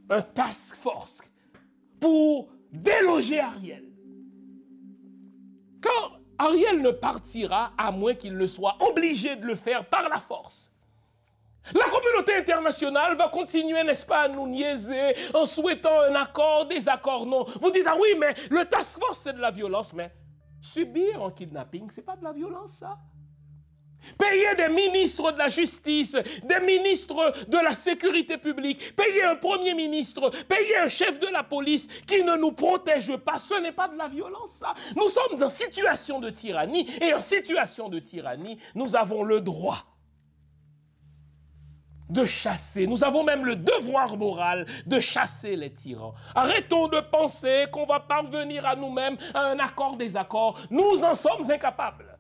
un 0.09 0.23
task 0.23 0.77
force 0.77 1.23
pour 1.99 2.49
déloger 2.71 3.41
Ariel. 3.41 3.85
Car 5.83 6.21
Ariel 6.39 6.81
ne 6.81 6.91
partira 6.91 7.73
à 7.77 7.91
moins 7.91 8.15
qu'il 8.15 8.37
ne 8.37 8.47
soit 8.47 8.77
obligé 8.81 9.35
de 9.37 9.47
le 9.47 9.57
faire 9.57 9.89
par 9.89 10.09
la 10.09 10.19
force. 10.19 10.73
La 11.75 11.85
communauté 11.87 12.37
internationale 12.37 13.17
va 13.17 13.29
continuer, 13.29 13.83
n'est-ce 13.83 14.07
pas, 14.07 14.23
à 14.23 14.29
nous 14.29 14.47
niaiser 14.47 15.17
en 15.35 15.45
souhaitant 15.45 16.03
un 16.09 16.15
accord, 16.15 16.67
des 16.67 16.89
accords 16.89 17.27
non. 17.27 17.45
Vous 17.61 17.73
dites, 17.73 17.87
ah 17.89 17.97
oui, 18.01 18.11
mais 18.17 18.35
le 18.51 18.65
task 18.65 19.01
force, 19.01 19.21
c'est 19.25 19.33
de 19.33 19.41
la 19.41 19.51
violence, 19.51 19.93
mais 19.93 20.13
Subir 20.67 21.23
un 21.23 21.31
kidnapping, 21.31 21.91
ce 21.91 22.01
n'est 22.01 22.05
pas 22.05 22.17
de 22.17 22.25
la 22.25 22.33
violence, 22.33 22.79
ça. 22.79 22.99
Payer 24.19 24.55
des 24.57 24.69
ministres 24.69 25.33
de 25.33 25.39
la 25.39 25.49
justice, 25.49 26.17
des 26.43 26.61
ministres 26.61 27.33
de 27.49 27.59
la 27.59 27.75
sécurité 27.75 28.39
publique, 28.39 28.95
payer 28.97 29.25
un 29.25 29.37
premier 29.37 29.75
ministre, 29.75 30.31
payer 30.49 30.79
un 30.79 30.89
chef 30.89 31.19
de 31.19 31.29
la 31.29 31.43
police 31.43 31.89
qui 32.07 32.23
ne 32.23 32.37
nous 32.37 32.53
protège 32.53 33.17
pas, 33.17 33.39
ce 33.39 33.61
n'est 33.61 33.73
pas 33.73 33.89
de 33.89 33.97
la 33.97 34.09
violence, 34.09 34.51
ça. 34.61 34.75
Nous 34.95 35.09
sommes 35.09 35.43
en 35.43 35.49
situation 35.49 36.21
de 36.21 36.31
tyrannie 36.31 36.89
et 37.01 37.15
en 37.15 37.21
situation 37.21 37.89
de 37.89 37.99
tyrannie, 37.99 38.59
nous 38.75 38.97
avons 38.97 39.23
le 39.23 39.41
droit 39.41 39.85
de 42.09 42.25
chasser. 42.25 42.87
Nous 42.87 43.05
avons 43.05 43.25
même 43.25 43.45
le 43.45 43.57
devoir 43.57 44.17
moral 44.17 44.67
de 44.87 45.01
chasser 45.01 45.57
les 45.57 45.73
tyrans. 45.73 46.15
Arrêtons 46.35 46.89
de 46.89 47.01
penser 47.01 47.67
qu'on 47.73 47.87
va 47.87 48.01
parvenir 48.01 48.65
à 48.65 48.77
nous-mêmes 48.77 49.17
à 49.35 49.47
un 49.47 49.59
accord 49.59 49.97
des 49.97 50.17
accords. 50.17 50.59
Nous 50.71 51.03
en 51.03 51.15
sommes 51.15 51.51
incapables. 51.51 52.16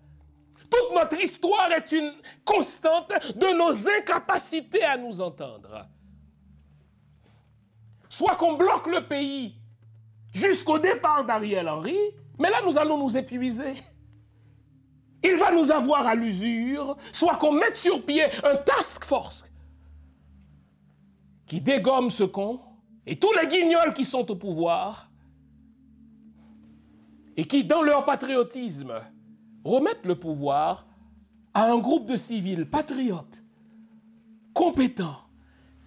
Toute 0.71 0.95
notre 0.95 1.21
histoire 1.21 1.71
est 1.73 1.93
une 1.93 2.13
constante 2.45 3.13
de 3.35 3.57
nos 3.57 3.89
incapacités 3.89 4.83
à 4.83 4.97
nous 4.97 5.21
entendre. 5.21 5.87
Soit 8.09 8.37
qu'on 8.37 8.55
bloque 8.55 8.87
le 8.87 9.07
pays 9.07 9.55
jusqu'au 10.33 10.79
départ 10.79 11.25
d'Ariel 11.25 11.69
Henry, 11.69 11.99
mais 12.39 12.51
là 12.51 12.63
nous 12.65 12.79
allons 12.79 12.99
nous 12.99 13.17
épuiser. 13.17 13.75
Il 15.23 15.37
va 15.37 15.51
nous 15.51 15.71
avoir 15.71 16.07
à 16.07 16.15
l'usure, 16.15 16.97
soit 17.13 17.37
qu'on 17.37 17.53
mette 17.53 17.77
sur 17.77 18.05
pied 18.05 18.25
un 18.45 18.57
task 18.57 19.05
force 19.05 19.45
qui 21.47 21.61
dégomme 21.61 22.11
ce 22.11 22.25
con 22.25 22.61
et 23.07 23.17
tous 23.19 23.33
les 23.41 23.47
guignols 23.47 23.95
qui 23.95 24.05
sont 24.05 24.31
au 24.31 24.37
pouvoir 24.37 25.11
et 27.37 27.45
qui, 27.45 27.65
dans 27.65 27.83
leur 27.83 28.05
patriotisme, 28.05 28.95
remettent 29.67 30.07
le 30.07 30.17
pouvoir 30.17 30.87
à 31.55 31.71
un 31.71 31.79
groupe 31.79 32.07
de 32.07 32.17
civils 32.17 32.69
patriotes, 32.69 33.43
compétents, 34.55 35.21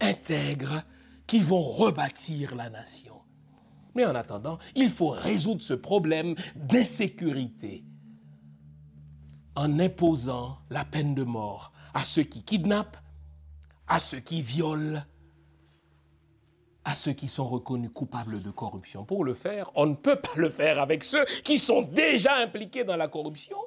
intègres, 0.01 0.83
qui 1.27 1.39
vont 1.39 1.61
rebâtir 1.61 2.55
la 2.55 2.69
nation. 2.69 3.21
Mais 3.95 4.05
en 4.05 4.15
attendant, 4.15 4.57
il 4.75 4.89
faut 4.89 5.09
résoudre 5.09 5.61
ce 5.61 5.73
problème 5.73 6.35
d'insécurité 6.55 7.85
en 9.55 9.79
imposant 9.79 10.57
la 10.69 10.85
peine 10.85 11.13
de 11.13 11.23
mort 11.23 11.71
à 11.93 12.03
ceux 12.03 12.23
qui 12.23 12.43
kidnappent, 12.43 12.97
à 13.87 13.99
ceux 13.99 14.19
qui 14.19 14.41
violent, 14.41 15.01
à 16.85 16.93
ceux 16.93 17.13
qui 17.13 17.27
sont 17.27 17.47
reconnus 17.47 17.91
coupables 17.93 18.41
de 18.41 18.51
corruption. 18.51 19.03
Pour 19.03 19.23
le 19.23 19.33
faire, 19.33 19.69
on 19.75 19.85
ne 19.85 19.95
peut 19.95 20.15
pas 20.15 20.35
le 20.35 20.49
faire 20.49 20.79
avec 20.79 21.03
ceux 21.03 21.25
qui 21.43 21.57
sont 21.57 21.81
déjà 21.81 22.35
impliqués 22.37 22.83
dans 22.83 22.95
la 22.95 23.07
corruption. 23.07 23.57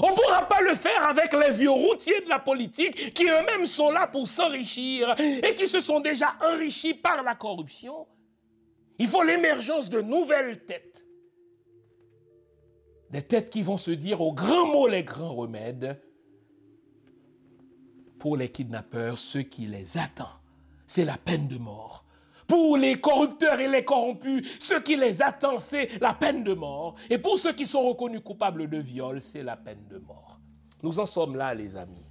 On 0.00 0.10
ne 0.10 0.14
pourra 0.14 0.48
pas 0.48 0.60
le 0.60 0.74
faire 0.74 1.06
avec 1.06 1.32
les 1.32 1.52
vieux 1.52 1.70
routiers 1.70 2.20
de 2.20 2.28
la 2.28 2.40
politique 2.40 3.14
qui 3.14 3.24
eux-mêmes 3.24 3.66
sont 3.66 3.90
là 3.90 4.08
pour 4.08 4.26
s'enrichir 4.26 5.14
et 5.18 5.54
qui 5.54 5.68
se 5.68 5.80
sont 5.80 6.00
déjà 6.00 6.34
enrichis 6.42 6.94
par 6.94 7.22
la 7.22 7.34
corruption. 7.34 8.06
Il 8.98 9.06
faut 9.08 9.22
l'émergence 9.22 9.88
de 9.88 10.00
nouvelles 10.00 10.64
têtes. 10.64 11.06
Des 13.10 13.22
têtes 13.22 13.50
qui 13.50 13.62
vont 13.62 13.76
se 13.76 13.92
dire 13.92 14.20
aux 14.20 14.32
grands 14.32 14.66
mots 14.66 14.88
les 14.88 15.04
grands 15.04 15.34
remèdes 15.34 16.00
pour 18.18 18.36
les 18.36 18.50
kidnappeurs, 18.50 19.18
ce 19.18 19.38
qui 19.38 19.66
les 19.66 19.96
attend 19.96 20.30
c'est 20.86 21.04
la 21.04 21.16
peine 21.16 21.48
de 21.48 21.58
mort. 21.58 22.04
Pour 22.46 22.76
les 22.76 23.00
corrupteurs 23.00 23.58
et 23.60 23.68
les 23.68 23.84
corrompus, 23.84 24.46
ce 24.58 24.74
qui 24.74 24.96
les 24.96 25.22
attend, 25.22 25.58
c'est 25.58 26.00
la 26.00 26.12
peine 26.12 26.44
de 26.44 26.52
mort. 26.52 26.94
Et 27.08 27.18
pour 27.18 27.38
ceux 27.38 27.52
qui 27.52 27.64
sont 27.66 27.82
reconnus 27.82 28.20
coupables 28.22 28.68
de 28.68 28.78
viol, 28.78 29.20
c'est 29.20 29.42
la 29.42 29.56
peine 29.56 29.86
de 29.88 29.98
mort. 29.98 30.38
Nous 30.82 31.00
en 31.00 31.06
sommes 31.06 31.36
là, 31.36 31.54
les 31.54 31.76
amis. 31.76 32.04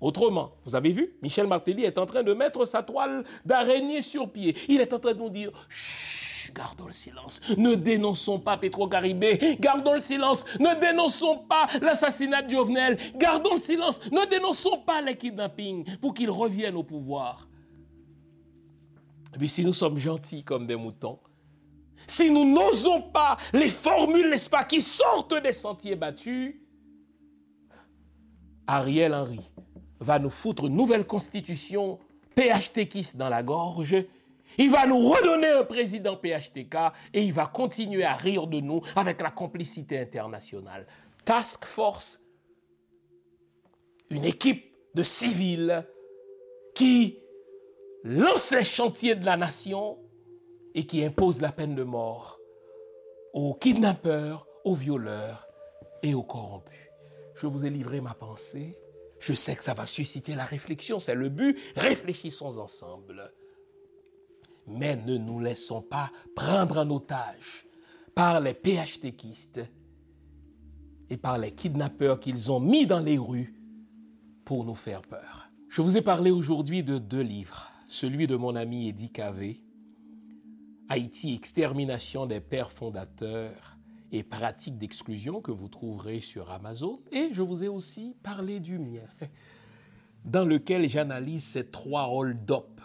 Autrement, 0.00 0.52
vous 0.64 0.74
avez 0.74 0.90
vu, 0.92 1.14
Michel 1.22 1.46
Martelly 1.46 1.84
est 1.84 1.98
en 1.98 2.06
train 2.06 2.22
de 2.22 2.32
mettre 2.32 2.64
sa 2.64 2.82
toile 2.82 3.22
d'araignée 3.44 4.02
sur 4.02 4.32
pied. 4.32 4.56
Il 4.68 4.80
est 4.80 4.92
en 4.92 4.98
train 4.98 5.12
de 5.12 5.18
nous 5.18 5.28
dire, 5.28 5.50
Chut, 5.68 6.52
gardons 6.54 6.86
le 6.86 6.92
silence. 6.92 7.40
Ne 7.58 7.74
dénonçons 7.74 8.38
pas 8.40 8.56
Petro-Caribé. 8.56 9.58
Gardons 9.60 9.92
le 9.94 10.00
silence. 10.00 10.44
Ne 10.58 10.80
dénonçons 10.80 11.38
pas 11.48 11.66
l'assassinat 11.82 12.42
de 12.42 12.50
Jovenel. 12.50 12.96
Gardons 13.16 13.54
le 13.54 13.60
silence. 13.60 14.00
Ne 14.10 14.24
dénonçons 14.24 14.78
pas 14.78 15.02
les 15.02 15.16
kidnappings 15.16 15.84
pour 15.98 16.14
qu'ils 16.14 16.30
reviennent 16.30 16.76
au 16.76 16.82
pouvoir. 16.82 17.49
Mais 19.38 19.48
si 19.48 19.64
nous 19.64 19.74
sommes 19.74 19.98
gentils 19.98 20.42
comme 20.42 20.66
des 20.66 20.76
moutons, 20.76 21.18
si 22.06 22.30
nous 22.30 22.44
n'osons 22.44 23.02
pas 23.02 23.36
les 23.52 23.68
formules, 23.68 24.30
n'est-ce 24.30 24.50
pas, 24.50 24.64
qui 24.64 24.80
sortent 24.80 25.34
des 25.42 25.52
sentiers 25.52 25.96
battus, 25.96 26.56
Ariel 28.66 29.14
Henry 29.14 29.50
va 30.00 30.18
nous 30.18 30.30
foutre 30.30 30.66
une 30.66 30.76
nouvelle 30.76 31.06
constitution 31.06 31.98
PHTKiste 32.34 33.16
dans 33.16 33.28
la 33.28 33.42
gorge. 33.42 33.96
Il 34.58 34.70
va 34.70 34.86
nous 34.86 35.08
redonner 35.08 35.48
un 35.48 35.64
président 35.64 36.16
PHTK 36.16 36.76
et 37.12 37.22
il 37.22 37.32
va 37.32 37.46
continuer 37.46 38.04
à 38.04 38.14
rire 38.14 38.46
de 38.46 38.60
nous 38.60 38.80
avec 38.96 39.20
la 39.20 39.30
complicité 39.30 39.98
internationale. 39.98 40.86
Task 41.24 41.64
Force, 41.64 42.20
une 44.08 44.24
équipe 44.24 44.74
de 44.94 45.02
civils 45.02 45.86
qui 46.74 47.19
lance 48.04 48.52
les 48.52 48.64
chantiers 48.64 49.14
de 49.14 49.24
la 49.24 49.36
nation 49.36 49.98
et 50.74 50.86
qui 50.86 51.04
impose 51.04 51.40
la 51.40 51.52
peine 51.52 51.74
de 51.74 51.82
mort 51.82 52.38
aux 53.32 53.54
kidnappeurs, 53.54 54.46
aux 54.64 54.74
violeurs 54.74 55.46
et 56.02 56.14
aux 56.14 56.22
corrompus. 56.22 56.76
Je 57.34 57.46
vous 57.46 57.64
ai 57.64 57.70
livré 57.70 58.00
ma 58.00 58.14
pensée. 58.14 58.78
Je 59.18 59.34
sais 59.34 59.54
que 59.54 59.62
ça 59.64 59.74
va 59.74 59.86
susciter 59.86 60.34
la 60.34 60.44
réflexion, 60.44 60.98
c'est 60.98 61.14
le 61.14 61.28
but. 61.28 61.58
Réfléchissons 61.76 62.58
ensemble. 62.58 63.32
Mais 64.66 64.96
ne 64.96 65.16
nous 65.16 65.40
laissons 65.40 65.82
pas 65.82 66.10
prendre 66.34 66.78
en 66.78 66.90
otage 66.90 67.66
par 68.14 68.40
les 68.40 68.54
PHTKistes 68.54 69.60
et 71.08 71.16
par 71.16 71.38
les 71.38 71.52
kidnappeurs 71.52 72.20
qu'ils 72.20 72.50
ont 72.50 72.60
mis 72.60 72.86
dans 72.86 73.00
les 73.00 73.18
rues 73.18 73.54
pour 74.44 74.64
nous 74.64 74.74
faire 74.74 75.02
peur. 75.02 75.48
Je 75.68 75.82
vous 75.82 75.96
ai 75.96 76.02
parlé 76.02 76.30
aujourd'hui 76.30 76.82
de 76.82 76.98
deux 76.98 77.20
livres 77.20 77.69
celui 77.90 78.28
de 78.28 78.36
mon 78.36 78.54
ami 78.54 78.86
Eddie 78.86 79.10
Cavé, 79.10 79.64
Haïti, 80.88 81.34
extermination 81.34 82.24
des 82.24 82.40
pères 82.40 82.70
fondateurs 82.70 83.76
et 84.12 84.22
pratiques 84.22 84.78
d'exclusion 84.78 85.40
que 85.40 85.50
vous 85.50 85.68
trouverez 85.68 86.20
sur 86.20 86.52
Amazon. 86.52 87.02
Et 87.10 87.30
je 87.32 87.42
vous 87.42 87.64
ai 87.64 87.68
aussi 87.68 88.14
parlé 88.22 88.60
du 88.60 88.78
mien, 88.78 89.08
dans 90.24 90.44
lequel 90.44 90.88
j'analyse 90.88 91.42
ces 91.42 91.66
trois 91.66 92.06
hold-up 92.08 92.80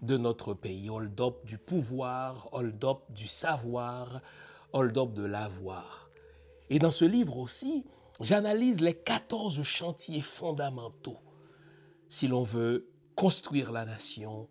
de 0.00 0.16
notre 0.16 0.54
pays. 0.54 0.88
Hold-up 0.88 1.44
du 1.44 1.58
pouvoir, 1.58 2.48
hold-up 2.52 3.00
du 3.10 3.28
savoir, 3.28 4.22
hold-up 4.72 5.12
de 5.12 5.24
l'avoir. 5.24 6.08
Et 6.70 6.78
dans 6.78 6.90
ce 6.90 7.04
livre 7.04 7.36
aussi, 7.36 7.84
j'analyse 8.22 8.80
les 8.80 8.94
14 8.94 9.62
chantiers 9.62 10.22
fondamentaux 10.22 11.18
si 12.08 12.28
l'on 12.28 12.42
veut 12.42 12.88
construire 13.18 13.72
la 13.72 13.84
nation 13.84 14.48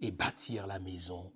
et 0.00 0.10
bâtir 0.10 0.66
la 0.66 0.78
maison 0.78 1.30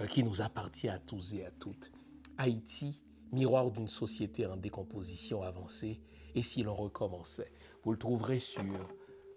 euh, 0.00 0.06
qui 0.06 0.24
nous 0.24 0.40
appartient 0.40 0.88
à 0.88 0.98
tous 0.98 1.34
et 1.34 1.44
à 1.44 1.50
toutes. 1.50 1.92
Haïti, 2.38 3.02
miroir 3.30 3.70
d'une 3.70 3.88
société 3.88 4.46
en 4.46 4.56
décomposition 4.56 5.42
avancée, 5.42 6.00
et 6.34 6.42
si 6.42 6.62
l'on 6.62 6.74
recommençait. 6.74 7.52
Vous 7.82 7.92
le 7.92 7.98
trouverez 7.98 8.40
sur 8.40 8.64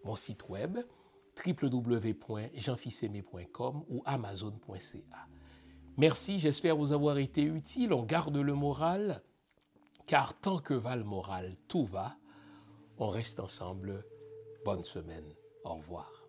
mon 0.06 0.16
site 0.16 0.48
web 0.48 0.80
www.jeanfissemé.com 1.46 3.84
ou 3.90 4.02
amazon.ca. 4.06 5.28
Merci, 5.98 6.40
j'espère 6.40 6.78
vous 6.78 6.94
avoir 6.94 7.18
été 7.18 7.44
utile. 7.44 7.92
On 7.92 8.04
garde 8.04 8.38
le 8.38 8.54
moral, 8.54 9.22
car 10.08 10.40
tant 10.40 10.60
que 10.60 10.74
va 10.74 10.96
le 10.96 11.04
moral, 11.04 11.54
tout 11.68 11.84
va. 11.84 12.16
On 12.98 13.10
reste 13.10 13.42
ensemble. 13.42 14.06
Bonne 14.64 14.84
semaine. 14.84 15.36
Au 15.66 15.74
revoir. 15.74 16.21